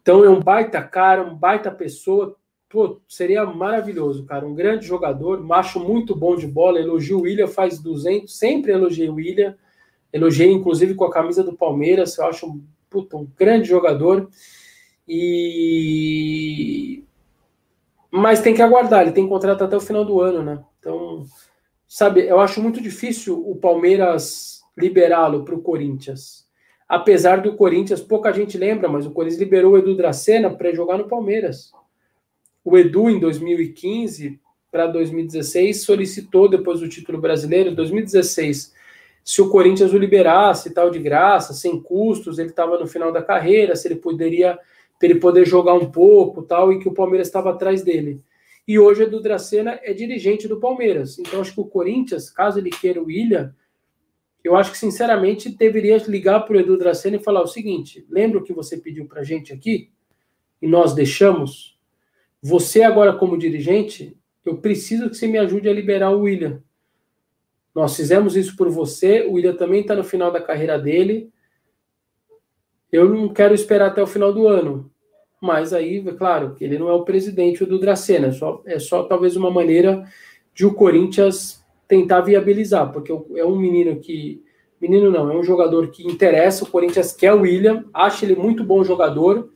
Então 0.00 0.24
é 0.24 0.28
um 0.28 0.40
baita 0.40 0.82
cara, 0.82 1.22
um 1.22 1.34
baita 1.34 1.70
pessoa, 1.70 2.36
Pô, 2.74 3.00
seria 3.06 3.46
maravilhoso, 3.46 4.24
cara. 4.24 4.44
Um 4.44 4.52
grande 4.52 4.84
jogador, 4.84 5.40
macho 5.40 5.78
muito 5.78 6.12
bom 6.12 6.34
de 6.34 6.44
bola. 6.44 6.80
Elogio 6.80 7.18
o 7.18 7.22
William, 7.22 7.46
faz 7.46 7.78
200, 7.78 8.36
sempre 8.36 8.72
elogiei 8.72 9.08
o 9.08 9.14
William. 9.14 9.56
Elogiei, 10.12 10.50
inclusive, 10.50 10.92
com 10.96 11.04
a 11.04 11.12
camisa 11.12 11.44
do 11.44 11.56
Palmeiras. 11.56 12.18
Eu 12.18 12.26
acho 12.26 12.60
puta, 12.90 13.16
um 13.16 13.28
grande 13.38 13.68
jogador. 13.68 14.28
E 15.06 17.03
mas 18.16 18.40
tem 18.40 18.54
que 18.54 18.62
aguardar, 18.62 19.02
ele 19.02 19.10
tem 19.10 19.26
contrato 19.26 19.64
até 19.64 19.76
o 19.76 19.80
final 19.80 20.04
do 20.04 20.20
ano, 20.20 20.40
né? 20.40 20.62
Então, 20.78 21.26
sabe, 21.88 22.24
eu 22.24 22.38
acho 22.38 22.62
muito 22.62 22.80
difícil 22.80 23.42
o 23.44 23.56
Palmeiras 23.56 24.62
liberá-lo 24.78 25.44
para 25.44 25.56
o 25.56 25.60
Corinthians. 25.60 26.46
Apesar 26.88 27.40
do 27.40 27.56
Corinthians, 27.56 28.00
pouca 28.00 28.32
gente 28.32 28.56
lembra, 28.56 28.88
mas 28.88 29.04
o 29.04 29.10
Corinthians 29.10 29.40
liberou 29.40 29.72
o 29.72 29.78
Edu 29.78 29.96
Dracena 29.96 30.48
para 30.48 30.72
jogar 30.72 30.96
no 30.96 31.08
Palmeiras. 31.08 31.72
O 32.64 32.78
Edu, 32.78 33.10
em 33.10 33.18
2015 33.18 34.40
para 34.70 34.86
2016, 34.86 35.82
solicitou, 35.82 36.48
depois 36.48 36.78
do 36.78 36.88
título 36.88 37.20
brasileiro, 37.20 37.70
em 37.70 37.74
2016, 37.74 38.72
se 39.24 39.42
o 39.42 39.50
Corinthians 39.50 39.92
o 39.92 39.98
liberasse 39.98 40.72
tal 40.72 40.88
de 40.88 41.00
graça, 41.00 41.52
sem 41.52 41.80
custos, 41.80 42.38
ele 42.38 42.50
estava 42.50 42.78
no 42.78 42.86
final 42.86 43.10
da 43.10 43.24
carreira, 43.24 43.74
se 43.74 43.88
ele 43.88 43.96
poderia 43.96 44.56
para 45.04 45.10
ele 45.10 45.20
poder 45.20 45.46
jogar 45.46 45.74
um 45.74 45.90
pouco 45.90 46.42
tal, 46.42 46.72
e 46.72 46.78
que 46.78 46.88
o 46.88 46.94
Palmeiras 46.94 47.28
estava 47.28 47.50
atrás 47.50 47.82
dele. 47.82 48.22
E 48.66 48.78
hoje 48.78 49.02
o 49.02 49.06
Edu 49.06 49.20
Dracena 49.20 49.78
é 49.82 49.92
dirigente 49.92 50.48
do 50.48 50.58
Palmeiras. 50.58 51.18
Então 51.18 51.42
acho 51.42 51.52
que 51.52 51.60
o 51.60 51.66
Corinthians, 51.66 52.30
caso 52.30 52.58
ele 52.58 52.70
queira 52.70 53.02
o 53.02 53.06
William, 53.06 53.54
eu 54.42 54.56
acho 54.56 54.72
que 54.72 54.78
sinceramente 54.78 55.54
deveria 55.54 55.98
ligar 56.08 56.40
para 56.40 56.56
o 56.56 56.60
Edu 56.60 56.78
Dracena 56.78 57.16
e 57.16 57.22
falar 57.22 57.42
o 57.42 57.46
seguinte: 57.46 58.06
lembra 58.08 58.38
o 58.38 58.42
que 58.42 58.54
você 58.54 58.78
pediu 58.78 59.06
para 59.06 59.20
a 59.20 59.24
gente 59.24 59.52
aqui? 59.52 59.90
E 60.62 60.66
nós 60.66 60.94
deixamos? 60.94 61.78
Você 62.40 62.82
agora 62.82 63.12
como 63.12 63.36
dirigente, 63.36 64.16
eu 64.42 64.56
preciso 64.56 65.10
que 65.10 65.16
você 65.16 65.26
me 65.26 65.36
ajude 65.36 65.68
a 65.68 65.72
liberar 65.72 66.12
o 66.12 66.22
William. 66.22 66.62
Nós 67.74 67.94
fizemos 67.94 68.36
isso 68.36 68.56
por 68.56 68.70
você, 68.70 69.22
o 69.22 69.32
William 69.32 69.54
também 69.54 69.82
está 69.82 69.94
no 69.94 70.04
final 70.04 70.30
da 70.30 70.40
carreira 70.40 70.78
dele. 70.78 71.30
Eu 72.90 73.08
não 73.08 73.28
quero 73.28 73.52
esperar 73.52 73.88
até 73.88 74.02
o 74.02 74.06
final 74.06 74.32
do 74.32 74.46
ano. 74.46 74.93
Mas 75.44 75.74
aí, 75.74 76.02
é 76.08 76.12
claro, 76.12 76.54
que 76.54 76.64
ele 76.64 76.78
não 76.78 76.88
é 76.88 76.94
o 76.94 77.04
presidente 77.04 77.66
do 77.66 77.78
Dracena. 77.78 78.28
É 78.28 78.32
só, 78.32 78.62
é 78.64 78.78
só 78.78 79.02
talvez 79.02 79.36
uma 79.36 79.50
maneira 79.50 80.08
de 80.54 80.64
o 80.64 80.72
Corinthians 80.72 81.62
tentar 81.86 82.22
viabilizar, 82.22 82.90
porque 82.90 83.12
é 83.12 83.44
um 83.44 83.54
menino 83.54 84.00
que. 84.00 84.42
Menino 84.80 85.10
não, 85.10 85.30
é 85.30 85.36
um 85.36 85.44
jogador 85.44 85.88
que 85.88 86.02
interessa. 86.06 86.64
O 86.64 86.70
Corinthians 86.70 87.12
quer 87.12 87.34
o 87.34 87.42
William, 87.42 87.84
acha 87.92 88.24
ele 88.24 88.34
muito 88.34 88.64
bom 88.64 88.82
jogador, 88.82 89.50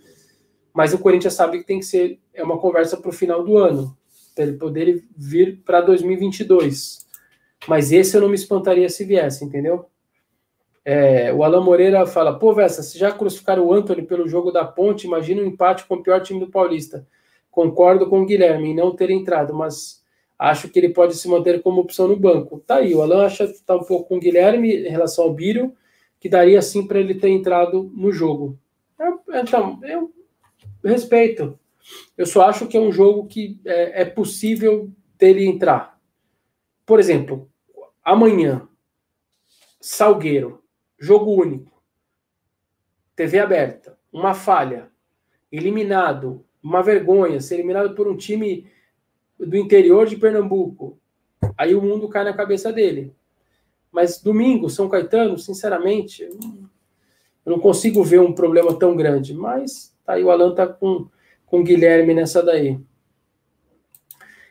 mas 0.74 0.92
o 0.92 0.98
Corinthians 0.98 1.32
sabe 1.32 1.60
que 1.60 1.66
tem 1.66 1.78
que 1.78 1.86
ser. 1.86 2.18
É 2.34 2.42
uma 2.44 2.58
conversa 2.58 2.98
para 2.98 3.08
o 3.08 3.12
final 3.12 3.42
do 3.42 3.56
ano, 3.56 3.96
para 4.34 4.44
ele 4.44 4.58
poder 4.58 5.02
vir 5.16 5.62
para 5.64 5.80
2022. 5.80 7.06
Mas 7.66 7.92
esse 7.92 8.14
eu 8.14 8.20
não 8.20 8.28
me 8.28 8.34
espantaria 8.34 8.90
se 8.90 9.06
viesse, 9.06 9.42
entendeu? 9.42 9.86
É, 10.90 11.30
o 11.34 11.44
Alan 11.44 11.60
Moreira 11.60 12.06
fala: 12.06 12.38
pô, 12.38 12.54
Vessa, 12.54 12.82
se 12.82 12.98
já 12.98 13.12
crucificaram 13.12 13.66
o 13.66 13.74
Anthony 13.74 14.00
pelo 14.00 14.26
jogo 14.26 14.50
da 14.50 14.64
ponte, 14.64 15.06
imagina 15.06 15.42
um 15.42 15.44
empate 15.44 15.84
com 15.84 15.96
o 15.96 16.02
pior 16.02 16.22
time 16.22 16.40
do 16.40 16.50
Paulista. 16.50 17.06
Concordo 17.50 18.08
com 18.08 18.22
o 18.22 18.24
Guilherme 18.24 18.70
em 18.70 18.74
não 18.74 18.96
ter 18.96 19.10
entrado, 19.10 19.52
mas 19.52 20.02
acho 20.38 20.66
que 20.70 20.78
ele 20.78 20.88
pode 20.88 21.14
se 21.14 21.28
manter 21.28 21.60
como 21.62 21.82
opção 21.82 22.08
no 22.08 22.16
banco. 22.16 22.64
Tá 22.66 22.76
aí, 22.76 22.94
o 22.94 23.02
Alan 23.02 23.26
acha 23.26 23.46
que 23.46 23.60
tá 23.60 23.76
um 23.76 23.84
pouco 23.84 24.08
com 24.08 24.16
o 24.16 24.18
Guilherme 24.18 24.86
em 24.86 24.88
relação 24.88 25.24
ao 25.24 25.34
Bírio, 25.34 25.74
que 26.18 26.26
daria 26.26 26.62
sim 26.62 26.86
para 26.86 27.00
ele 27.00 27.16
ter 27.16 27.28
entrado 27.28 27.92
no 27.94 28.10
jogo. 28.10 28.58
então, 29.28 29.78
eu 29.82 30.10
respeito. 30.82 31.58
Eu 32.16 32.24
só 32.24 32.48
acho 32.48 32.66
que 32.66 32.78
é 32.78 32.80
um 32.80 32.92
jogo 32.92 33.26
que 33.26 33.60
é, 33.66 34.00
é 34.00 34.04
possível 34.06 34.90
dele 35.18 35.44
entrar. 35.44 36.00
Por 36.86 36.98
exemplo, 36.98 37.46
amanhã, 38.02 38.66
Salgueiro 39.82 40.66
jogo 40.98 41.32
único, 41.32 41.82
TV 43.14 43.38
aberta, 43.38 43.98
uma 44.12 44.34
falha, 44.34 44.90
eliminado, 45.50 46.44
uma 46.62 46.82
vergonha, 46.82 47.40
ser 47.40 47.54
eliminado 47.54 47.94
por 47.94 48.08
um 48.08 48.16
time 48.16 48.70
do 49.38 49.56
interior 49.56 50.06
de 50.06 50.16
Pernambuco, 50.16 50.98
aí 51.56 51.74
o 51.74 51.82
mundo 51.82 52.08
cai 52.08 52.24
na 52.24 52.32
cabeça 52.32 52.72
dele. 52.72 53.14
Mas 53.90 54.20
domingo, 54.20 54.68
São 54.68 54.88
Caetano, 54.88 55.38
sinceramente, 55.38 56.22
eu 56.22 57.52
não 57.52 57.58
consigo 57.58 58.04
ver 58.04 58.20
um 58.20 58.32
problema 58.32 58.78
tão 58.78 58.94
grande. 58.94 59.32
Mas 59.32 59.96
tá 60.04 60.14
aí 60.14 60.24
o 60.24 60.30
Alan 60.30 60.54
tá 60.54 60.66
com, 60.66 61.08
com 61.46 61.60
o 61.60 61.64
Guilherme 61.64 62.12
nessa 62.12 62.42
daí. 62.42 62.78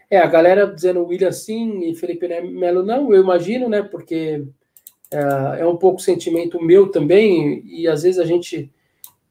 É, 0.09 0.17
a 0.17 0.25
galera 0.25 0.65
dizendo 0.65 1.05
William 1.05 1.31
sim 1.31 1.89
e 1.89 1.95
Felipe 1.95 2.27
Melo 2.27 2.81
não, 2.83 3.13
eu 3.13 3.21
imagino, 3.21 3.67
né? 3.69 3.83
Porque 3.83 4.47
é, 5.11 5.61
é 5.61 5.65
um 5.65 5.77
pouco 5.77 6.01
sentimento 6.01 6.61
meu 6.61 6.89
também, 6.89 7.63
e 7.65 7.87
às 7.87 8.03
vezes 8.03 8.19
a 8.19 8.25
gente 8.25 8.71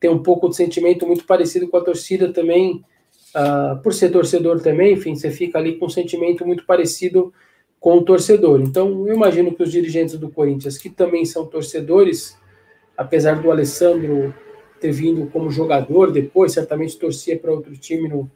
tem 0.01 0.11
um 0.11 0.23
pouco 0.23 0.49
de 0.49 0.57
sentimento 0.57 1.07
muito 1.07 1.25
parecido 1.25 1.69
com 1.69 1.77
a 1.77 1.85
torcida 1.85 2.33
também, 2.33 2.85
uh, 3.35 3.81
por 3.83 3.93
ser 3.93 4.11
torcedor 4.11 4.61
também, 4.61 4.95
enfim, 4.95 5.15
você 5.15 5.31
fica 5.31 5.59
ali 5.59 5.77
com 5.77 5.87
um 5.87 5.91
sentimento 5.91 6.47
muito 6.47 6.65
parecido 6.65 7.33
com 7.81 7.99
o 7.99 8.03
torcedor. 8.03 8.61
Então, 8.61 9.07
eu 9.07 9.15
imagino 9.15 9.55
que 9.55 9.63
os 9.63 9.71
dirigentes 9.71 10.19
do 10.19 10.31
Corinthians, 10.31 10.79
que 10.79 10.91
também 10.91 11.25
são 11.25 11.47
torcedores, 11.47 12.37
apesar 12.97 13.41
do 13.41 13.51
Alessandro 13.51 14.35
ter 14.81 14.93
vindo 14.93 15.27
como 15.29 15.51
jogador 15.51 16.13
depois, 16.13 16.53
certamente 16.53 16.99
torcia 16.99 17.39
para 17.39 17.53
outro 17.53 17.77
time 17.77 18.09
no, 18.09 18.31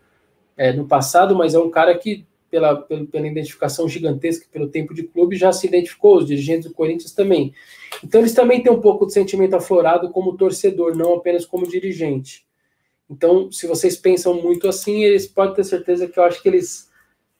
é, 0.56 0.72
no 0.72 0.86
passado, 0.86 1.34
mas 1.34 1.54
é 1.54 1.58
um 1.58 1.70
cara 1.70 1.96
que 1.96 2.24
pela, 2.50 2.76
pela 2.76 3.26
identificação 3.26 3.88
gigantesca, 3.88 4.46
pelo 4.50 4.68
tempo 4.68 4.92
de 4.92 5.04
clube, 5.04 5.36
já 5.36 5.52
se 5.52 5.66
identificou, 5.66 6.18
os 6.18 6.26
dirigentes 6.26 6.68
do 6.68 6.74
Corinthians 6.74 7.12
também. 7.12 7.54
Então, 8.02 8.20
eles 8.20 8.34
também 8.34 8.62
têm 8.62 8.72
um 8.72 8.80
pouco 8.80 9.06
de 9.06 9.12
sentimento 9.12 9.54
aflorado 9.54 10.10
como 10.10 10.36
torcedor, 10.36 10.96
não 10.96 11.14
apenas 11.14 11.46
como 11.46 11.68
dirigente. 11.68 12.44
Então, 13.08 13.50
se 13.50 13.66
vocês 13.66 13.96
pensam 13.96 14.34
muito 14.34 14.68
assim, 14.68 15.04
eles 15.04 15.26
podem 15.26 15.54
ter 15.54 15.64
certeza 15.64 16.08
que 16.08 16.18
eu 16.18 16.24
acho 16.24 16.42
que 16.42 16.48
eles 16.48 16.90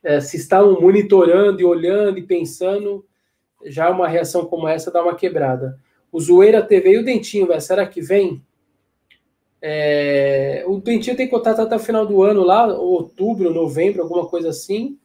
é, 0.02 0.20
se 0.20 0.36
estavam 0.36 0.80
monitorando 0.80 1.60
e 1.60 1.64
olhando 1.64 2.18
e 2.18 2.22
pensando, 2.22 3.04
já 3.66 3.90
uma 3.90 4.08
reação 4.08 4.46
como 4.46 4.66
essa 4.66 4.90
dá 4.90 5.02
uma 5.02 5.14
quebrada. 5.14 5.78
O 6.10 6.20
Zoeira 6.20 6.62
TV 6.62 6.92
e 6.92 6.98
o 6.98 7.04
Dentinho, 7.04 7.46
véio, 7.46 7.60
será 7.60 7.86
que 7.86 8.00
vem? 8.00 8.42
É, 9.62 10.64
o 10.66 10.78
Dentinho 10.78 11.16
tem 11.16 11.28
contato 11.28 11.60
até 11.60 11.76
o 11.76 11.80
final 11.80 12.06
do 12.06 12.22
ano 12.22 12.42
lá, 12.42 12.66
outubro, 12.66 13.52
novembro, 13.52 14.02
alguma 14.02 14.26
coisa 14.26 14.48
assim 14.48 14.98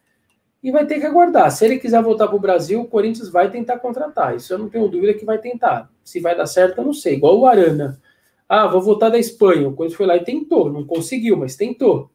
e 0.66 0.70
vai 0.72 0.84
ter 0.84 0.98
que 0.98 1.06
aguardar. 1.06 1.48
Se 1.52 1.64
ele 1.64 1.78
quiser 1.78 2.02
voltar 2.02 2.26
para 2.26 2.34
o 2.34 2.40
Brasil, 2.40 2.80
o 2.80 2.88
Corinthians 2.88 3.28
vai 3.28 3.48
tentar 3.48 3.78
contratar. 3.78 4.34
Isso 4.34 4.52
eu 4.52 4.58
não 4.58 4.68
tenho 4.68 4.88
dúvida 4.88 5.14
que 5.14 5.24
vai 5.24 5.38
tentar. 5.38 5.88
Se 6.02 6.18
vai 6.18 6.36
dar 6.36 6.46
certo, 6.46 6.78
eu 6.78 6.84
não 6.84 6.92
sei. 6.92 7.14
Igual 7.14 7.38
o 7.38 7.46
Arana. 7.46 8.02
Ah, 8.48 8.66
vou 8.66 8.80
voltar 8.80 9.08
da 9.08 9.16
Espanha. 9.16 9.68
O 9.68 9.74
Corinthians 9.74 9.96
foi 9.96 10.06
lá 10.06 10.16
e 10.16 10.24
tentou. 10.24 10.72
Não 10.72 10.84
conseguiu, 10.84 11.36
mas 11.36 11.54
tentou. 11.54 12.10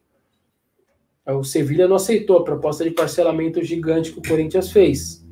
O 1.26 1.46
Sevilha 1.46 1.88
não 1.88 1.96
aceitou 1.96 2.39
a 2.39 2.44
proposta 2.44 2.84
de 2.84 2.92
parcelamento 2.92 3.64
gigante 3.64 4.12
que 4.12 4.20
o 4.20 4.28
Corinthians 4.28 4.70
fez. 4.70 5.26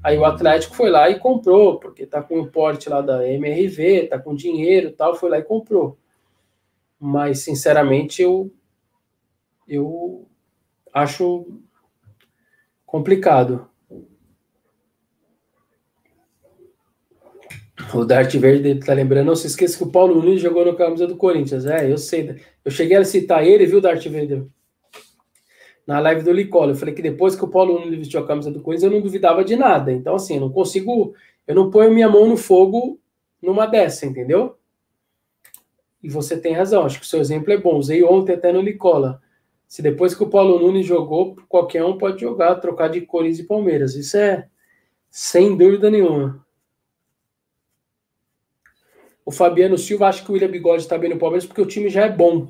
Aí 0.00 0.16
o 0.16 0.24
Atlético 0.24 0.76
foi 0.76 0.88
lá 0.88 1.10
e 1.10 1.18
comprou, 1.18 1.80
porque 1.80 2.06
tá 2.06 2.22
com 2.22 2.40
o 2.40 2.46
porte 2.46 2.88
lá 2.88 3.00
da 3.00 3.28
MRV, 3.28 4.06
tá 4.08 4.20
com 4.20 4.36
dinheiro 4.36 4.92
tal, 4.92 5.16
foi 5.16 5.30
lá 5.30 5.38
e 5.38 5.42
comprou. 5.42 5.98
Mas, 7.04 7.40
sinceramente, 7.40 8.22
eu, 8.22 8.54
eu 9.66 10.24
acho 10.94 11.44
complicado. 12.86 13.68
O 17.92 18.04
Dart 18.04 18.32
Verde 18.36 18.76
tá 18.76 18.94
lembrando, 18.94 19.26
não 19.26 19.34
se 19.34 19.48
esqueça 19.48 19.76
que 19.76 19.82
o 19.82 19.90
Paulo 19.90 20.14
Nunes 20.14 20.40
jogou 20.40 20.64
no 20.64 20.76
camisa 20.76 21.04
do 21.08 21.16
Corinthians. 21.16 21.66
É, 21.66 21.90
eu 21.90 21.98
sei. 21.98 22.40
Eu 22.64 22.70
cheguei 22.70 22.96
a 22.96 23.04
citar 23.04 23.44
ele, 23.44 23.66
viu, 23.66 23.80
Dart 23.80 24.06
Verde? 24.06 24.46
Na 25.84 25.98
live 25.98 26.22
do 26.22 26.30
Licola. 26.30 26.70
Eu 26.70 26.76
falei 26.76 26.94
que 26.94 27.02
depois 27.02 27.34
que 27.34 27.44
o 27.44 27.50
Paulo 27.50 27.80
Nunes 27.80 27.98
vestiu 27.98 28.20
a 28.20 28.26
camisa 28.28 28.52
do 28.52 28.62
Corinthians, 28.62 28.92
eu 28.92 28.96
não 28.96 29.04
duvidava 29.04 29.44
de 29.44 29.56
nada. 29.56 29.90
Então, 29.90 30.14
assim, 30.14 30.38
não 30.38 30.52
consigo. 30.52 31.16
Eu 31.48 31.56
não 31.56 31.68
ponho 31.68 31.90
minha 31.90 32.08
mão 32.08 32.28
no 32.28 32.36
fogo 32.36 33.00
numa 33.42 33.66
dessa, 33.66 34.06
entendeu? 34.06 34.56
E 36.02 36.08
você 36.08 36.36
tem 36.36 36.52
razão, 36.52 36.84
acho 36.84 36.98
que 36.98 37.06
o 37.06 37.08
seu 37.08 37.20
exemplo 37.20 37.52
é 37.52 37.56
bom. 37.56 37.76
Usei 37.76 38.02
ontem 38.02 38.34
até 38.34 38.52
no 38.52 38.60
Licola. 38.60 39.22
Se 39.68 39.80
depois 39.80 40.14
que 40.14 40.22
o 40.22 40.28
Paulo 40.28 40.58
Nunes 40.58 40.84
jogou, 40.84 41.36
qualquer 41.48 41.84
um 41.84 41.96
pode 41.96 42.20
jogar, 42.20 42.56
trocar 42.56 42.88
de 42.88 43.02
Corinthians 43.02 43.38
e 43.38 43.46
Palmeiras. 43.46 43.94
Isso 43.94 44.16
é 44.16 44.48
sem 45.08 45.56
dúvida 45.56 45.90
nenhuma. 45.90 46.44
O 49.24 49.30
Fabiano 49.30 49.78
Silva 49.78 50.08
acha 50.08 50.24
que 50.24 50.30
o 50.30 50.34
William 50.34 50.50
Bigode 50.50 50.82
está 50.82 50.98
bem 50.98 51.10
no 51.10 51.18
Palmeiras 51.18 51.46
porque 51.46 51.62
o 51.62 51.66
time 51.66 51.88
já 51.88 52.04
é 52.04 52.10
bom. 52.10 52.48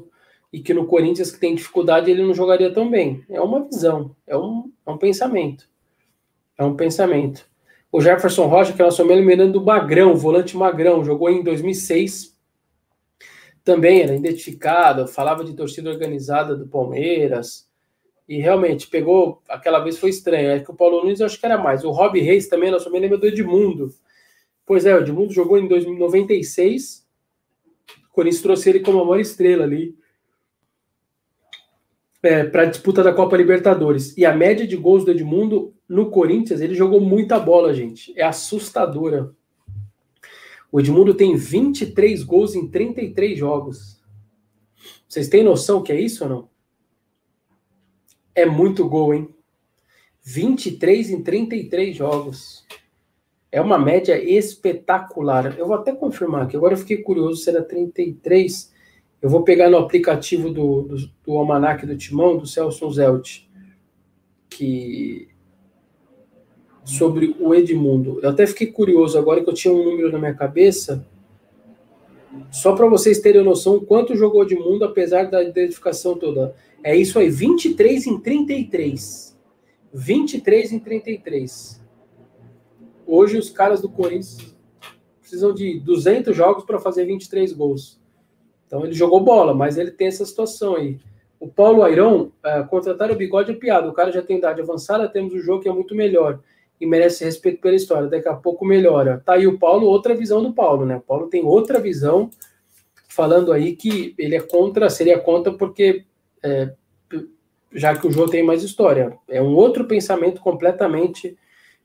E 0.52 0.60
que 0.60 0.74
no 0.74 0.86
Corinthians, 0.86 1.30
que 1.30 1.38
tem 1.38 1.54
dificuldade, 1.54 2.10
ele 2.10 2.22
não 2.22 2.34
jogaria 2.34 2.72
tão 2.72 2.90
bem. 2.90 3.24
É 3.28 3.40
uma 3.40 3.64
visão, 3.64 4.16
é 4.26 4.36
um, 4.36 4.72
é 4.86 4.90
um 4.90 4.98
pensamento. 4.98 5.68
É 6.58 6.64
um 6.64 6.74
pensamento. 6.74 7.46
O 7.90 8.00
Jefferson 8.00 8.46
Rocha, 8.46 8.72
que 8.72 8.80
é 8.80 8.84
nosso 8.84 9.02
amigo 9.02 9.52
do 9.52 9.64
Magrão, 9.64 10.16
volante 10.16 10.56
Magrão, 10.56 11.04
jogou 11.04 11.30
em 11.30 11.42
2006 11.42 12.31
também 13.64 14.02
era 14.02 14.14
identificado, 14.14 15.06
falava 15.06 15.44
de 15.44 15.54
torcida 15.54 15.90
organizada 15.90 16.56
do 16.56 16.66
Palmeiras. 16.66 17.68
E 18.28 18.38
realmente 18.38 18.86
pegou, 18.88 19.42
aquela 19.48 19.80
vez 19.80 19.98
foi 19.98 20.10
estranho. 20.10 20.50
É 20.50 20.60
que 20.60 20.70
o 20.70 20.74
Paulo 20.74 21.02
Nunes 21.02 21.20
eu 21.20 21.26
acho 21.26 21.38
que 21.38 21.46
era 21.46 21.58
mais. 21.58 21.84
O 21.84 21.90
Rob 21.90 22.18
Reis 22.20 22.48
também, 22.48 22.70
nós 22.70 22.84
também 22.84 23.00
lembra 23.00 23.18
do 23.18 23.26
Edmundo. 23.26 23.92
Pois 24.64 24.86
é, 24.86 24.94
o 24.94 25.00
Edmundo 25.00 25.32
jogou 25.32 25.58
em 25.58 25.68
2096. 25.68 27.06
O 28.08 28.12
Corinthians 28.12 28.42
trouxe 28.42 28.70
ele 28.70 28.80
como 28.80 29.00
a 29.00 29.04
maior 29.04 29.20
estrela 29.20 29.64
ali 29.64 29.96
é, 32.22 32.44
para 32.44 32.62
a 32.62 32.66
disputa 32.66 33.02
da 33.02 33.12
Copa 33.12 33.36
Libertadores. 33.36 34.16
E 34.16 34.24
a 34.24 34.34
média 34.34 34.66
de 34.66 34.76
gols 34.76 35.04
do 35.04 35.10
Edmundo 35.10 35.74
no 35.88 36.10
Corinthians, 36.10 36.60
ele 36.60 36.74
jogou 36.74 37.00
muita 37.00 37.38
bola, 37.38 37.74
gente. 37.74 38.12
É 38.16 38.22
assustadora. 38.22 39.34
O 40.72 40.80
Edmundo 40.80 41.12
tem 41.12 41.36
23 41.36 42.22
gols 42.22 42.54
em 42.54 42.66
33 42.66 43.38
jogos. 43.38 44.02
Vocês 45.06 45.28
têm 45.28 45.44
noção 45.44 45.82
que 45.82 45.92
é 45.92 46.00
isso 46.00 46.24
ou 46.24 46.30
não? 46.30 46.48
É 48.34 48.46
muito 48.46 48.88
gol, 48.88 49.12
hein? 49.12 49.28
23 50.22 51.10
em 51.10 51.22
33 51.22 51.94
jogos. 51.94 52.66
É 53.50 53.60
uma 53.60 53.78
média 53.78 54.18
espetacular. 54.18 55.58
Eu 55.58 55.66
vou 55.66 55.76
até 55.76 55.94
confirmar 55.94 56.44
aqui. 56.44 56.56
Agora 56.56 56.72
eu 56.72 56.78
fiquei 56.78 57.02
curioso 57.02 57.42
se 57.42 57.50
era 57.50 57.62
33. 57.62 58.72
Eu 59.20 59.28
vou 59.28 59.44
pegar 59.44 59.68
no 59.68 59.76
aplicativo 59.76 60.48
do, 60.48 60.82
do, 60.84 60.96
do 60.96 61.36
Almanac 61.36 61.84
do 61.84 61.98
Timão, 61.98 62.38
do 62.38 62.46
Celso 62.46 62.90
Zelt, 62.90 63.42
que 64.48 65.28
sobre 66.84 67.36
o 67.38 67.54
Edmundo. 67.54 68.18
Eu 68.22 68.30
até 68.30 68.46
fiquei 68.46 68.66
curioso 68.66 69.18
agora 69.18 69.42
que 69.42 69.48
eu 69.48 69.54
tinha 69.54 69.72
um 69.72 69.84
número 69.84 70.10
na 70.10 70.18
minha 70.18 70.34
cabeça. 70.34 71.06
Só 72.50 72.74
para 72.74 72.86
vocês 72.86 73.20
terem 73.20 73.42
noção 73.44 73.80
quanto 73.80 74.16
jogou 74.16 74.42
Edmundo, 74.42 74.84
apesar 74.84 75.24
da 75.24 75.42
identificação 75.42 76.16
toda. 76.16 76.54
É 76.82 76.96
isso 76.96 77.18
aí, 77.18 77.30
23 77.30 78.06
em 78.06 78.18
33. 78.18 79.38
23 79.92 80.72
em 80.72 80.78
33. 80.78 81.80
Hoje 83.06 83.36
os 83.36 83.50
caras 83.50 83.80
do 83.80 83.88
Corinthians 83.88 84.54
precisam 85.20 85.54
de 85.54 85.78
200 85.80 86.34
jogos 86.34 86.64
para 86.64 86.78
fazer 86.78 87.04
23 87.04 87.52
gols. 87.52 88.00
Então 88.66 88.84
ele 88.84 88.94
jogou 88.94 89.20
bola, 89.20 89.54
mas 89.54 89.76
ele 89.76 89.90
tem 89.90 90.08
essa 90.08 90.24
situação 90.24 90.76
aí. 90.76 90.98
O 91.38 91.46
Paulo 91.48 91.82
Airão, 91.82 92.32
uh, 92.44 92.66
contratar 92.68 93.10
o 93.10 93.16
bigode 93.16 93.50
é 93.50 93.54
piada. 93.54 93.88
O 93.88 93.92
cara 93.92 94.10
já 94.10 94.22
tem 94.22 94.38
idade 94.38 94.60
avançada, 94.60 95.08
temos 95.08 95.34
o 95.34 95.40
jogo 95.40 95.62
que 95.62 95.68
é 95.68 95.72
muito 95.72 95.94
melhor 95.94 96.40
e 96.82 96.86
merece 96.86 97.24
respeito 97.24 97.60
pela 97.60 97.76
história. 97.76 98.08
Daqui 98.08 98.28
a 98.28 98.34
pouco 98.34 98.64
melhora. 98.64 99.22
Tá 99.24 99.34
aí 99.34 99.46
o 99.46 99.56
Paulo, 99.56 99.86
outra 99.86 100.16
visão 100.16 100.42
do 100.42 100.52
Paulo, 100.52 100.84
né? 100.84 100.96
O 100.96 101.00
Paulo 101.00 101.28
tem 101.28 101.44
outra 101.44 101.78
visão, 101.78 102.28
falando 103.08 103.52
aí 103.52 103.76
que 103.76 104.16
ele 104.18 104.34
é 104.34 104.40
contra, 104.40 104.90
seria 104.90 105.20
contra 105.20 105.52
porque 105.52 106.04
é, 106.42 106.72
já 107.72 107.96
que 107.96 108.04
o 108.04 108.10
jogo 108.10 108.32
tem 108.32 108.42
mais 108.42 108.64
história. 108.64 109.16
É 109.28 109.40
um 109.40 109.54
outro 109.54 109.84
pensamento 109.86 110.40
completamente 110.40 111.38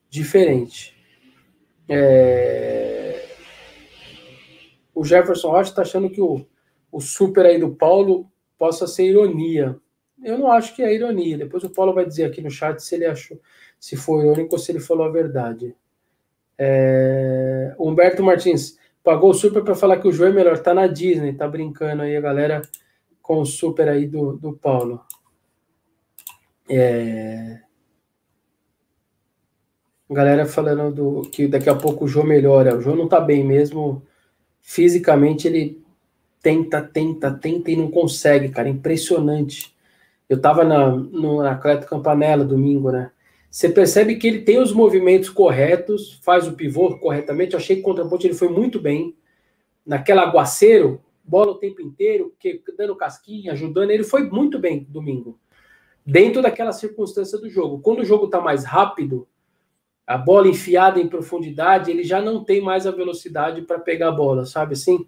diferente. 0.09 0.97
É... 1.87 3.23
O 4.95 5.05
Jefferson 5.05 5.51
Rocha 5.51 5.69
está 5.69 5.83
achando 5.83 6.09
que 6.09 6.19
o, 6.19 6.43
o 6.91 6.99
super 6.99 7.45
aí 7.45 7.59
do 7.59 7.69
Paulo 7.69 8.27
possa 8.57 8.87
ser 8.87 9.05
ironia. 9.05 9.79
Eu 10.23 10.39
não 10.39 10.51
acho 10.51 10.75
que 10.75 10.81
é 10.81 10.91
ironia. 10.91 11.37
Depois 11.37 11.63
o 11.63 11.69
Paulo 11.69 11.93
vai 11.93 12.03
dizer 12.03 12.25
aqui 12.25 12.41
no 12.41 12.49
chat 12.49 12.79
se 12.79 12.95
ele 12.95 13.05
achou, 13.05 13.39
se 13.79 13.95
foi 13.95 14.25
irônico 14.25 14.55
ou 14.55 14.59
se 14.59 14.71
ele 14.71 14.79
falou 14.79 15.05
a 15.05 15.11
verdade. 15.11 15.75
É... 16.57 17.75
Humberto 17.79 18.23
Martins 18.23 18.77
pagou 19.03 19.29
o 19.29 19.33
super 19.33 19.63
para 19.63 19.75
falar 19.75 19.97
que 19.97 20.07
o 20.07 20.11
jogo 20.11 20.31
é 20.31 20.33
melhor. 20.33 20.57
Tá 20.59 20.73
na 20.73 20.87
Disney, 20.87 21.33
tá 21.33 21.47
brincando 21.47 22.01
aí 22.01 22.15
a 22.15 22.21
galera 22.21 22.61
com 23.21 23.39
o 23.39 23.45
super 23.45 23.87
aí 23.87 24.07
do, 24.07 24.33
do 24.37 24.53
Paulo. 24.53 25.01
É... 26.69 27.61
Galera 30.09 30.45
falando 30.45 30.93
do, 30.93 31.21
que 31.29 31.47
daqui 31.47 31.69
a 31.69 31.75
pouco 31.75 32.05
o 32.05 32.07
João 32.07 32.25
melhora. 32.25 32.77
O 32.77 32.81
João 32.81 32.95
não 32.95 33.07
tá 33.07 33.19
bem 33.19 33.43
mesmo. 33.43 34.01
Fisicamente 34.61 35.47
ele 35.47 35.85
tenta, 36.41 36.81
tenta, 36.81 37.31
tenta 37.31 37.71
e 37.71 37.75
não 37.75 37.91
consegue, 37.91 38.49
cara. 38.49 38.69
Impressionante. 38.69 39.75
Eu 40.29 40.39
tava 40.39 40.63
na, 40.63 40.89
no 40.89 41.41
Atlético 41.41 41.89
Campanella 41.89 42.43
domingo, 42.43 42.91
né? 42.91 43.11
Você 43.49 43.69
percebe 43.69 44.15
que 44.15 44.27
ele 44.27 44.41
tem 44.41 44.59
os 44.59 44.73
movimentos 44.73 45.29
corretos, 45.29 46.19
faz 46.23 46.47
o 46.47 46.53
pivô 46.53 46.97
corretamente. 46.99 47.53
Eu 47.53 47.59
achei 47.59 47.77
que 47.77 47.81
contra 47.81 48.05
ponte 48.05 48.27
ele 48.27 48.33
foi 48.33 48.49
muito 48.49 48.79
bem. 48.79 49.15
Naquela 49.85 50.23
aguaceiro, 50.23 51.01
bola 51.23 51.51
o 51.51 51.57
tempo 51.57 51.81
inteiro, 51.81 52.33
que, 52.39 52.61
dando 52.77 52.95
casquinha, 52.95 53.53
ajudando. 53.53 53.91
Ele 53.91 54.03
foi 54.03 54.29
muito 54.29 54.59
bem 54.59 54.85
domingo 54.89 55.39
dentro 56.07 56.41
daquela 56.41 56.71
circunstância 56.71 57.37
do 57.37 57.49
jogo. 57.49 57.79
Quando 57.79 57.99
o 57.99 58.05
jogo 58.05 58.25
está 58.25 58.39
mais 58.39 58.63
rápido, 58.63 59.27
a 60.07 60.17
bola 60.17 60.47
enfiada 60.47 61.01
em 61.01 61.07
profundidade, 61.09 61.91
ele 61.91 62.03
já 62.05 62.21
não 62.21 62.45
tem 62.45 62.61
mais 62.61 62.87
a 62.87 62.91
velocidade 62.91 63.63
para 63.63 63.77
pegar 63.77 64.07
a 64.07 64.13
bola, 64.13 64.45
sabe 64.45 64.71
assim? 64.71 65.05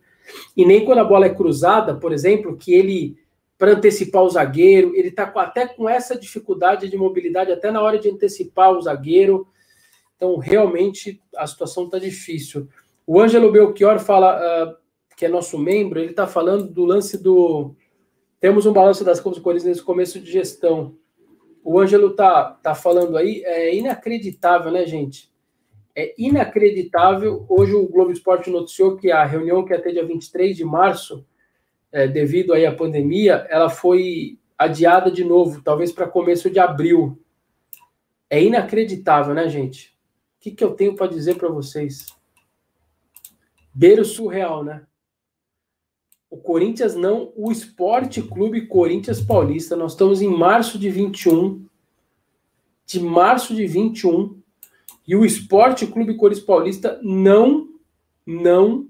E 0.58 0.66
nem 0.66 0.84
quando 0.84 1.00
a 1.00 1.06
bola 1.06 1.26
é 1.26 1.34
cruzada, 1.34 1.96
por 1.96 2.12
exemplo, 2.12 2.58
que 2.58 2.74
ele, 2.74 3.18
para 3.60 3.74
antecipar 3.74 4.24
o 4.24 4.30
zagueiro, 4.30 4.96
ele 4.96 5.10
está 5.10 5.24
até 5.36 5.68
com 5.68 5.88
essa 5.88 6.18
dificuldade 6.18 6.90
de 6.90 6.98
mobilidade, 6.98 7.52
até 7.52 7.70
na 7.70 7.82
hora 7.82 8.00
de 8.00 8.10
antecipar 8.10 8.72
o 8.72 8.82
zagueiro. 8.82 9.48
Então, 10.16 10.38
realmente, 10.38 11.22
a 11.36 11.46
situação 11.46 11.86
está 11.86 12.00
difícil. 12.00 12.68
O 13.06 13.20
Ângelo 13.20 13.52
Belchior 13.52 14.00
fala, 14.00 14.40
uh, 14.40 14.76
que 15.16 15.26
é 15.26 15.30
nosso 15.30 15.60
membro, 15.60 16.00
ele 16.00 16.12
está 16.12 16.26
falando 16.26 16.72
do 16.72 16.86
lance 16.86 17.22
do, 17.22 17.76
temos 18.40 18.66
um 18.66 18.72
balanço 18.72 19.04
das 19.04 19.20
contas 19.20 19.44
do 19.44 19.54
nesse 19.54 19.84
começo 19.84 20.20
de 20.20 20.32
gestão. 20.32 20.96
O 21.62 21.78
Ângelo 21.78 22.12
tá, 22.12 22.58
tá 22.64 22.74
falando 22.74 23.18
aí, 23.18 23.44
é 23.44 23.76
inacreditável, 23.76 24.72
né, 24.72 24.86
gente? 24.86 25.30
É 25.94 26.16
inacreditável. 26.18 27.46
Hoje 27.50 27.76
o 27.76 27.90
Globo 27.90 28.12
Esporte 28.12 28.50
noticiou 28.50 28.96
que 28.96 29.12
a 29.12 29.26
reunião 29.26 29.66
que 29.66 29.74
ia 29.74 29.82
ter 29.82 29.92
dia 29.92 30.06
23 30.06 30.56
de 30.56 30.64
março, 30.64 31.26
é, 31.92 32.08
devido 32.08 32.54
aí 32.54 32.66
à 32.66 32.76
pandemia, 32.76 33.48
ela 33.50 33.70
foi 33.70 34.38
adiada 34.58 35.10
de 35.10 35.24
novo, 35.24 35.62
talvez 35.62 35.92
para 35.92 36.08
começo 36.08 36.50
de 36.50 36.60
abril. 36.60 37.20
É 38.30 38.44
inacreditável, 38.44 39.34
né, 39.34 39.48
gente? 39.50 39.98
O 40.38 40.42
que, 40.42 40.52
que 40.52 40.64
eu 40.64 40.72
tenho 40.72 40.96
para 40.96 41.08
dizer 41.08 41.36
para 41.36 41.50
vocês? 41.50 42.08
Beiro 43.74 44.06
surreal, 44.06 44.64
né? 44.64 44.86
O 46.30 46.38
Corinthians 46.38 46.96
não, 46.96 47.34
o 47.36 47.52
Esporte 47.52 48.22
Clube 48.22 48.68
Corinthians 48.68 49.20
Paulista. 49.20 49.76
Nós 49.76 49.94
estamos 49.94 50.22
em 50.22 50.30
março 50.30 50.78
de 50.78 50.90
21. 50.90 51.66
De 52.86 53.00
março 53.00 53.56
de 53.56 53.66
21. 53.66 54.40
E 55.08 55.16
o 55.16 55.26
Esporte 55.26 55.88
Clube 55.88 56.16
Corinthians 56.16 56.46
Paulista 56.46 57.00
não, 57.02 57.70
não 58.26 58.88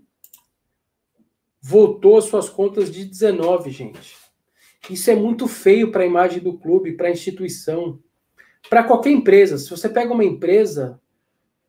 votou 1.62 2.18
as 2.18 2.26
suas 2.26 2.50
contas 2.50 2.92
de 2.92 3.06
19, 3.06 3.70
gente. 3.72 4.16
Isso 4.90 5.12
é 5.12 5.16
muito 5.16 5.48
feio 5.48 5.92
para 5.92 6.04
a 6.04 6.08
imagem 6.08 6.40
do 6.42 6.58
clube, 6.58 6.94
para 6.94 7.08
a 7.08 7.12
instituição, 7.12 8.00
para 8.70 8.84
qualquer 8.84 9.12
empresa. 9.12 9.58
Se 9.58 9.70
você 9.70 9.90
pega 9.90 10.14
uma 10.14 10.24
empresa, 10.24 11.00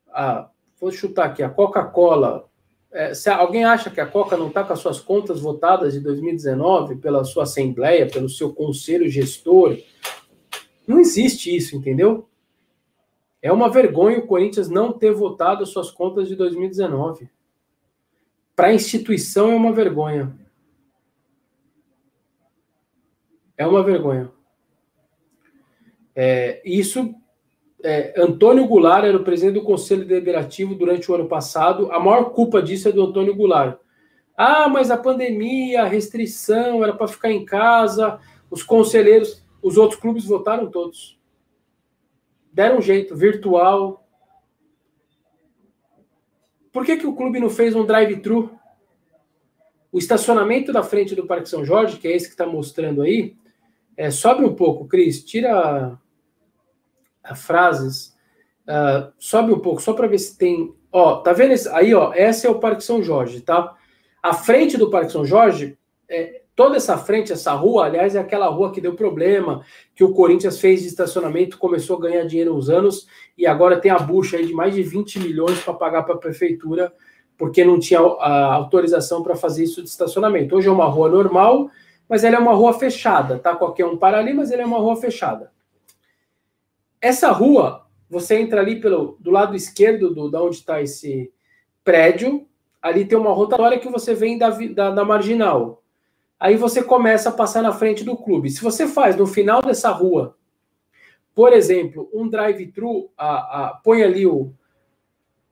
ah, 0.08 0.48
vou 0.80 0.90
chutar 0.90 1.26
aqui, 1.26 1.42
a 1.42 1.50
Coca-Cola, 1.50 2.48
é, 2.92 3.14
se 3.14 3.30
alguém 3.30 3.64
acha 3.64 3.90
que 3.90 4.00
a 4.00 4.06
Coca 4.06 4.36
não 4.36 4.48
está 4.48 4.64
com 4.64 4.72
as 4.72 4.80
suas 4.80 5.00
contas 5.00 5.40
votadas 5.40 5.92
de 5.92 6.00
2019 6.00 6.96
pela 6.96 7.24
sua 7.24 7.44
assembleia, 7.44 8.08
pelo 8.08 8.28
seu 8.28 8.52
conselho 8.52 9.08
gestor, 9.08 9.76
não 10.86 10.98
existe 10.98 11.54
isso, 11.54 11.76
entendeu? 11.76 12.28
É 13.40 13.52
uma 13.52 13.70
vergonha 13.70 14.18
o 14.18 14.26
Corinthians 14.26 14.68
não 14.68 14.92
ter 14.92 15.12
votado 15.12 15.62
as 15.62 15.68
suas 15.68 15.90
contas 15.90 16.26
de 16.26 16.34
2019. 16.34 17.30
Para 18.60 18.68
a 18.68 18.74
instituição 18.74 19.50
é 19.50 19.54
uma 19.54 19.72
vergonha. 19.72 20.36
É 23.56 23.66
uma 23.66 23.82
vergonha. 23.82 24.30
É, 26.14 26.60
isso 26.62 27.14
é, 27.82 28.12
Antônio 28.20 28.66
Goulart 28.66 29.06
era 29.06 29.16
o 29.16 29.24
presidente 29.24 29.54
do 29.54 29.64
Conselho 29.64 30.04
Deliberativo 30.04 30.74
durante 30.74 31.10
o 31.10 31.14
ano 31.14 31.26
passado. 31.26 31.90
A 31.90 31.98
maior 31.98 32.34
culpa 32.34 32.60
disso 32.60 32.86
é 32.86 32.92
do 32.92 33.02
Antônio 33.02 33.34
Goulart. 33.34 33.78
Ah, 34.36 34.68
mas 34.68 34.90
a 34.90 34.98
pandemia, 34.98 35.80
a 35.80 35.88
restrição, 35.88 36.84
era 36.84 36.92
para 36.92 37.08
ficar 37.08 37.32
em 37.32 37.46
casa. 37.46 38.20
Os 38.50 38.62
conselheiros, 38.62 39.42
os 39.62 39.78
outros 39.78 39.98
clubes 39.98 40.26
votaram 40.26 40.70
todos. 40.70 41.18
Deram 42.52 42.76
um 42.76 42.82
jeito, 42.82 43.16
virtual. 43.16 44.06
Por 46.72 46.84
que, 46.84 46.96
que 46.96 47.06
o 47.06 47.14
clube 47.14 47.40
não 47.40 47.50
fez 47.50 47.74
um 47.74 47.84
drive-thru? 47.84 48.50
O 49.92 49.98
estacionamento 49.98 50.72
da 50.72 50.82
frente 50.82 51.14
do 51.14 51.26
Parque 51.26 51.48
São 51.48 51.64
Jorge, 51.64 51.98
que 51.98 52.06
é 52.06 52.14
esse 52.14 52.26
que 52.26 52.34
está 52.34 52.46
mostrando 52.46 53.02
aí, 53.02 53.34
é, 53.96 54.10
sobe 54.10 54.44
um 54.44 54.54
pouco, 54.54 54.86
Cris, 54.86 55.24
tira 55.24 55.98
frases, 57.34 58.16
uh, 58.66 59.12
sobe 59.18 59.52
um 59.52 59.58
pouco, 59.58 59.82
só 59.82 59.92
para 59.92 60.06
ver 60.06 60.18
se 60.18 60.36
tem. 60.36 60.74
Ó, 60.92 61.16
tá 61.16 61.32
vendo 61.32 61.52
esse? 61.52 61.68
Aí, 61.68 61.94
ó, 61.94 62.12
esse 62.14 62.46
é 62.46 62.50
o 62.50 62.58
Parque 62.58 62.82
São 62.82 63.02
Jorge, 63.02 63.40
tá? 63.40 63.76
A 64.22 64.34
frente 64.34 64.76
do 64.76 64.90
Parque 64.90 65.12
São 65.12 65.24
Jorge, 65.24 65.78
é, 66.08 66.39
toda 66.60 66.76
essa 66.76 66.98
frente, 66.98 67.32
essa 67.32 67.54
rua, 67.54 67.86
aliás, 67.86 68.14
é 68.14 68.18
aquela 68.18 68.46
rua 68.48 68.70
que 68.70 68.82
deu 68.82 68.92
problema, 68.92 69.64
que 69.94 70.04
o 70.04 70.12
Corinthians 70.12 70.60
fez 70.60 70.82
de 70.82 70.88
estacionamento, 70.88 71.56
começou 71.56 71.96
a 71.96 72.00
ganhar 72.02 72.26
dinheiro 72.26 72.54
uns 72.54 72.68
anos 72.68 73.06
e 73.38 73.46
agora 73.46 73.80
tem 73.80 73.90
a 73.90 73.98
bucha 73.98 74.36
aí 74.36 74.44
de 74.44 74.52
mais 74.52 74.74
de 74.74 74.82
20 74.82 75.20
milhões 75.20 75.58
para 75.62 75.72
pagar 75.72 76.02
para 76.02 76.16
a 76.16 76.18
prefeitura, 76.18 76.92
porque 77.38 77.64
não 77.64 77.80
tinha 77.80 78.00
a 78.00 78.52
autorização 78.52 79.22
para 79.22 79.34
fazer 79.34 79.64
isso 79.64 79.82
de 79.82 79.88
estacionamento. 79.88 80.54
Hoje 80.54 80.68
é 80.68 80.70
uma 80.70 80.84
rua 80.84 81.08
normal, 81.08 81.70
mas 82.06 82.24
ela 82.24 82.36
é 82.36 82.38
uma 82.38 82.52
rua 82.52 82.74
fechada, 82.74 83.38
tá? 83.38 83.56
Qualquer 83.56 83.86
um 83.86 83.96
para 83.96 84.18
ali, 84.18 84.34
mas 84.34 84.50
ela 84.50 84.60
é 84.60 84.66
uma 84.66 84.80
rua 84.80 84.96
fechada. 84.96 85.50
Essa 87.00 87.30
rua, 87.30 87.86
você 88.06 88.38
entra 88.38 88.60
ali 88.60 88.78
pelo 88.78 89.16
do 89.18 89.30
lado 89.30 89.56
esquerdo 89.56 90.14
do, 90.14 90.30
da 90.30 90.42
onde 90.42 90.56
está 90.56 90.82
esse 90.82 91.32
prédio, 91.82 92.46
ali 92.82 93.06
tem 93.06 93.16
uma 93.16 93.32
rotatória 93.32 93.78
que 93.78 93.88
você 93.88 94.14
vem 94.14 94.36
da, 94.36 94.50
da, 94.50 94.90
da 94.90 95.04
marginal. 95.06 95.80
Aí 96.40 96.56
você 96.56 96.82
começa 96.82 97.28
a 97.28 97.32
passar 97.32 97.62
na 97.62 97.70
frente 97.70 98.02
do 98.02 98.16
clube. 98.16 98.48
Se 98.48 98.62
você 98.62 98.88
faz 98.88 99.14
no 99.14 99.26
final 99.26 99.60
dessa 99.60 99.90
rua, 99.90 100.38
por 101.34 101.52
exemplo, 101.52 102.08
um 102.14 102.26
drive-thru, 102.26 103.10
põe 103.84 104.02
ali 104.02 104.26
o, 104.26 104.54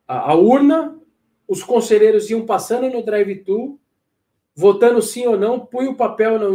a, 0.06 0.32
a, 0.32 0.34
urna, 0.34 0.98
os 1.46 1.62
conselheiros 1.62 2.30
iam 2.30 2.46
passando 2.46 2.88
no 2.88 3.04
drive-thru, 3.04 3.78
votando 4.54 5.02
sim 5.02 5.26
ou 5.26 5.38
não, 5.38 5.60
punha 5.60 5.90
o 5.90 5.96
papel 5.96 6.38
no, 6.38 6.50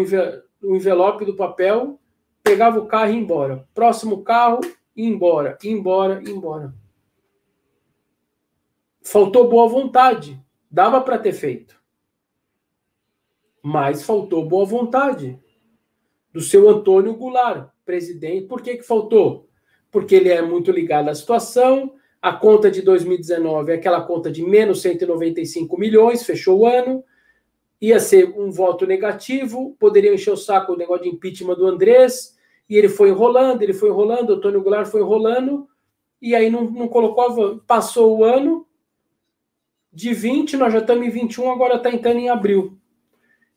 no 0.62 0.76
envelope 0.76 1.26
do 1.26 1.36
papel, 1.36 2.00
pegava 2.42 2.80
o 2.80 2.88
carro 2.88 3.12
e 3.12 3.14
ia 3.14 3.20
embora. 3.20 3.68
Próximo 3.72 4.24
carro, 4.24 4.62
ia 4.96 5.08
embora, 5.08 5.60
ia 5.64 5.72
embora, 5.72 6.24
ia 6.24 6.34
embora. 6.34 6.74
Faltou 9.04 9.48
boa 9.48 9.70
vontade. 9.70 10.42
Dava 10.72 11.02
para 11.02 11.20
ter 11.20 11.34
feito. 11.34 11.83
Mas 13.66 14.04
faltou 14.04 14.46
boa 14.46 14.66
vontade 14.66 15.40
do 16.34 16.42
seu 16.42 16.68
Antônio 16.70 17.16
Goulart, 17.16 17.70
presidente. 17.86 18.46
Por 18.46 18.62
que, 18.62 18.76
que 18.76 18.84
faltou? 18.84 19.48
Porque 19.90 20.16
ele 20.16 20.28
é 20.28 20.42
muito 20.42 20.70
ligado 20.70 21.08
à 21.08 21.16
situação. 21.16 21.94
A 22.22 22.34
conta 22.34 22.70
de 22.70 22.82
2019 22.82 23.72
é 23.72 23.76
aquela 23.76 24.02
conta 24.02 24.30
de 24.30 24.44
menos 24.44 24.82
195 24.82 25.78
milhões, 25.78 26.26
fechou 26.26 26.60
o 26.60 26.66
ano. 26.66 27.06
Ia 27.80 28.02
ser 28.02 28.38
um 28.38 28.52
voto 28.52 28.86
negativo, 28.86 29.78
poderia 29.80 30.14
encher 30.14 30.32
o 30.32 30.38
saco 30.38 30.74
o 30.74 30.78
negócio 30.78 31.04
de 31.04 31.10
impeachment 31.10 31.56
do 31.56 31.66
Andrés, 31.66 32.38
e 32.70 32.76
ele 32.76 32.90
foi 32.90 33.10
enrolando, 33.10 33.62
ele 33.62 33.74
foi 33.74 33.90
enrolando, 33.90 34.30
o 34.30 34.34
Antônio 34.34 34.62
Goulart 34.62 34.90
foi 34.90 35.02
enrolando, 35.02 35.68
e 36.22 36.34
aí 36.34 36.50
não, 36.50 36.64
não 36.64 36.88
colocou, 36.88 37.60
passou 37.68 38.18
o 38.18 38.24
ano, 38.24 38.66
de 39.92 40.14
20, 40.14 40.58
nós 40.58 40.74
já 40.74 40.80
estamos 40.80 41.06
em 41.06 41.10
21, 41.10 41.52
agora 41.52 41.76
está 41.76 41.92
entrando 41.92 42.20
em 42.20 42.30
abril. 42.30 42.78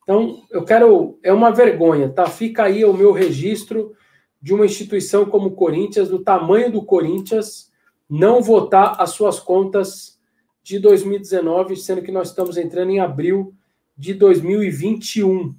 Então, 0.06 0.46
eu 0.50 0.64
quero. 0.64 1.18
É 1.20 1.32
uma 1.32 1.50
vergonha, 1.50 2.08
tá? 2.08 2.26
Fica 2.26 2.62
aí 2.62 2.84
o 2.84 2.92
meu 2.92 3.10
registro 3.10 3.92
de 4.40 4.54
uma 4.54 4.64
instituição 4.64 5.26
como 5.26 5.48
o 5.48 5.54
Corinthians, 5.56 6.08
do 6.08 6.22
tamanho 6.22 6.70
do 6.70 6.84
Corinthians, 6.84 7.72
não 8.08 8.40
votar 8.40 9.00
as 9.00 9.10
suas 9.10 9.40
contas 9.40 10.20
de 10.62 10.78
2019, 10.78 11.74
sendo 11.74 12.02
que 12.02 12.12
nós 12.12 12.28
estamos 12.28 12.56
entrando 12.56 12.90
em 12.90 13.00
abril 13.00 13.52
de 13.98 14.14
2021, 14.14 15.54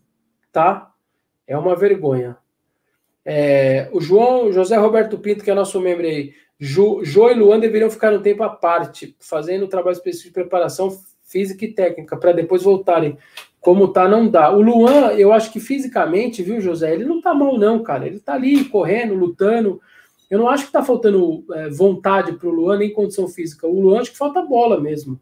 tá? 0.51 0.93
É 1.45 1.57
uma 1.57 1.75
vergonha. 1.75 2.37
É, 3.25 3.89
o 3.91 3.99
João, 3.99 4.53
José 4.53 4.77
Roberto 4.77 5.17
Pinto, 5.17 5.43
que 5.43 5.51
é 5.51 5.53
nosso 5.53 5.81
membro 5.81 6.05
aí, 6.07 6.33
Jo, 6.59 7.03
jo 7.03 7.29
e 7.29 7.35
Luan 7.35 7.59
deveriam 7.59 7.89
ficar 7.89 8.11
um 8.13 8.21
tempo 8.21 8.41
à 8.41 8.49
parte, 8.49 9.15
fazendo 9.19 9.67
trabalho 9.67 9.93
específico 9.93 10.29
de 10.29 10.33
preparação 10.33 10.89
física 11.23 11.65
e 11.65 11.73
técnica, 11.73 12.17
para 12.17 12.31
depois 12.31 12.63
voltarem. 12.63 13.17
Como 13.67 13.89
tá, 13.89 14.07
não 14.07 14.29
dá. 14.29 14.49
O 14.49 14.61
Luan, 14.61 15.11
eu 15.17 15.33
acho 15.33 15.51
que 15.51 15.59
fisicamente, 15.59 16.41
viu, 16.41 16.61
José? 16.61 16.93
Ele 16.93 17.03
não 17.03 17.19
tá 17.19 17.33
mal, 17.33 17.57
não, 17.59 17.83
cara. 17.83 18.07
Ele 18.07 18.17
tá 18.17 18.33
ali 18.33 18.63
correndo, 18.63 19.13
lutando. 19.13 19.81
Eu 20.31 20.39
não 20.39 20.47
acho 20.47 20.67
que 20.67 20.71
tá 20.71 20.81
faltando 20.81 21.43
é, 21.51 21.69
vontade 21.69 22.31
pro 22.37 22.49
Luan, 22.49 22.77
nem 22.77 22.93
condição 22.93 23.27
física. 23.27 23.67
O 23.67 23.81
Luan 23.81 23.99
acho 23.99 24.11
que 24.11 24.17
falta 24.17 24.41
bola 24.41 24.79
mesmo. 24.79 25.19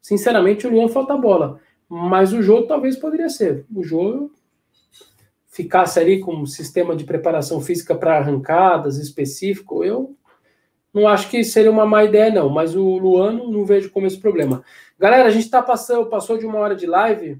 Sinceramente, 0.00 0.66
o 0.66 0.70
Luan 0.70 0.88
falta 0.88 1.14
bola. 1.14 1.60
Mas 1.86 2.32
o 2.32 2.40
jogo 2.40 2.66
talvez 2.66 2.96
poderia 2.96 3.28
ser. 3.28 3.66
O 3.70 3.82
jogo 3.82 4.32
ficasse 5.50 6.00
ali 6.00 6.20
com 6.20 6.36
um 6.36 6.46
sistema 6.46 6.96
de 6.96 7.04
preparação 7.04 7.60
física 7.60 7.94
para 7.94 8.16
arrancadas 8.16 8.96
específico, 8.96 9.84
eu 9.84 10.16
não 10.94 11.06
acho 11.06 11.28
que 11.28 11.44
seria 11.44 11.70
uma 11.70 11.84
má 11.84 12.02
ideia, 12.02 12.32
não. 12.32 12.48
Mas 12.48 12.74
o 12.74 12.96
Luano 12.96 13.50
não 13.50 13.66
vejo 13.66 13.90
como 13.90 14.06
esse 14.06 14.18
problema. 14.18 14.64
Galera, 14.98 15.28
a 15.28 15.30
gente 15.30 15.50
tá 15.50 15.60
passando, 15.60 16.06
passou 16.06 16.38
de 16.38 16.46
uma 16.46 16.60
hora 16.60 16.74
de 16.74 16.86
live 16.86 17.38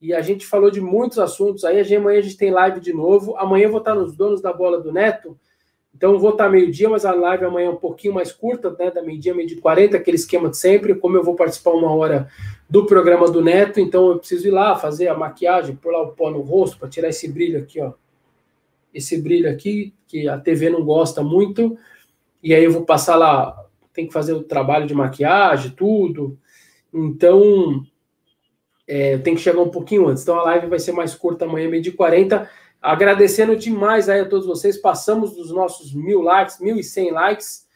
e 0.00 0.12
a 0.12 0.20
gente 0.20 0.46
falou 0.46 0.70
de 0.70 0.80
muitos 0.80 1.18
assuntos. 1.18 1.64
Aí 1.64 1.80
amanhã 1.94 2.18
a 2.18 2.22
gente 2.22 2.36
tem 2.36 2.50
live 2.50 2.80
de 2.80 2.92
novo. 2.92 3.36
Amanhã 3.36 3.64
eu 3.64 3.70
vou 3.70 3.78
estar 3.78 3.94
nos 3.94 4.14
donos 4.14 4.40
da 4.40 4.52
bola 4.52 4.80
do 4.80 4.92
Neto. 4.92 5.38
Então 5.94 6.18
vou 6.18 6.30
estar 6.30 6.50
meio-dia, 6.50 6.88
mas 6.88 7.06
a 7.06 7.12
live 7.12 7.46
amanhã 7.46 7.68
é 7.68 7.70
um 7.70 7.76
pouquinho 7.76 8.12
mais 8.12 8.30
curta, 8.30 8.70
né? 8.78 8.90
Da 8.90 9.02
meio-dia, 9.02 9.34
meio-dia 9.34 9.60
40, 9.60 9.96
aquele 9.96 10.16
esquema 10.16 10.50
de 10.50 10.58
sempre. 10.58 10.94
Como 10.94 11.16
eu 11.16 11.24
vou 11.24 11.34
participar 11.34 11.70
uma 11.70 11.90
hora 11.94 12.28
do 12.68 12.84
programa 12.84 13.30
do 13.30 13.42
Neto, 13.42 13.80
então 13.80 14.10
eu 14.10 14.18
preciso 14.18 14.48
ir 14.48 14.50
lá 14.50 14.76
fazer 14.76 15.08
a 15.08 15.16
maquiagem, 15.16 15.76
pôr 15.76 15.92
lá 15.92 16.02
o 16.02 16.12
pó 16.12 16.30
no 16.30 16.40
rosto 16.40 16.78
para 16.78 16.88
tirar 16.88 17.08
esse 17.08 17.26
brilho 17.28 17.58
aqui, 17.58 17.80
ó. 17.80 17.92
Esse 18.92 19.20
brilho 19.20 19.50
aqui, 19.50 19.94
que 20.06 20.28
a 20.28 20.38
TV 20.38 20.68
não 20.68 20.84
gosta 20.84 21.22
muito 21.22 21.78
e 22.42 22.54
aí 22.54 22.62
eu 22.62 22.70
vou 22.70 22.84
passar 22.84 23.16
lá, 23.16 23.66
tem 23.92 24.06
que 24.06 24.12
fazer 24.12 24.32
o 24.32 24.42
trabalho 24.42 24.86
de 24.86 24.94
maquiagem, 24.94 25.72
tudo. 25.72 26.38
Então, 26.94 27.84
é, 28.86 29.18
tem 29.18 29.34
que 29.34 29.40
chegar 29.40 29.60
um 29.60 29.70
pouquinho 29.70 30.08
antes. 30.08 30.22
Então 30.22 30.38
a 30.38 30.42
live 30.44 30.68
vai 30.68 30.78
ser 30.78 30.92
mais 30.92 31.14
curta 31.14 31.44
amanhã, 31.44 31.68
meio 31.68 31.82
de 31.82 31.92
40. 31.92 32.48
Agradecendo 32.80 33.56
demais 33.56 34.08
aí 34.08 34.20
a 34.20 34.28
todos 34.28 34.46
vocês. 34.46 34.76
Passamos 34.76 35.34
dos 35.34 35.50
nossos 35.50 35.92
mil 35.92 36.20
likes, 36.20 36.60
mil 36.60 36.76
e 36.76 36.84
cem 36.84 37.10
likes. 37.10 37.66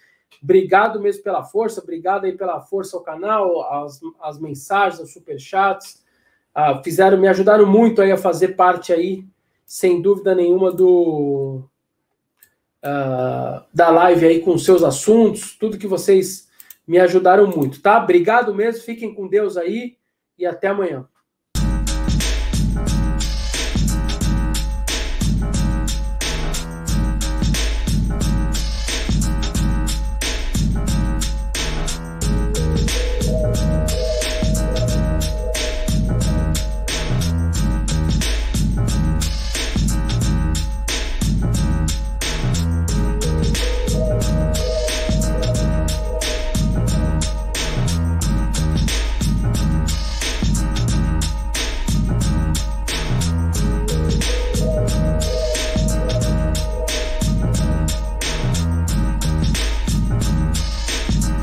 Obrigado 0.42 1.00
mesmo 1.00 1.22
pela 1.22 1.44
força, 1.44 1.82
obrigado 1.82 2.24
aí 2.24 2.32
pela 2.32 2.62
força 2.62 2.96
ao 2.96 3.02
canal, 3.02 3.61
as, 3.84 4.00
as 4.22 4.38
mensagens, 4.38 5.00
os 5.00 5.12
superchats. 5.12 6.02
Ah, 6.54 6.80
fizeram, 6.82 7.18
me 7.18 7.28
ajudaram 7.28 7.66
muito 7.66 8.00
aí 8.00 8.11
a 8.11 8.16
fazer 8.16 8.56
parte 8.56 8.92
aí, 8.92 9.24
sem 9.66 10.00
dúvida 10.00 10.34
nenhuma, 10.34 10.72
do, 10.72 11.62
uh, 12.82 13.62
da 13.72 13.90
live 13.90 14.26
aí 14.26 14.40
com 14.40 14.56
seus 14.56 14.82
assuntos, 14.82 15.56
tudo 15.56 15.78
que 15.78 15.86
vocês 15.86 16.48
me 16.86 16.98
ajudaram 16.98 17.46
muito, 17.46 17.80
tá? 17.82 18.02
Obrigado 18.02 18.54
mesmo, 18.54 18.82
fiquem 18.82 19.14
com 19.14 19.28
Deus 19.28 19.58
aí 19.58 19.99
e 20.41 20.47
até 20.47 20.68
amanhã. 20.68 21.07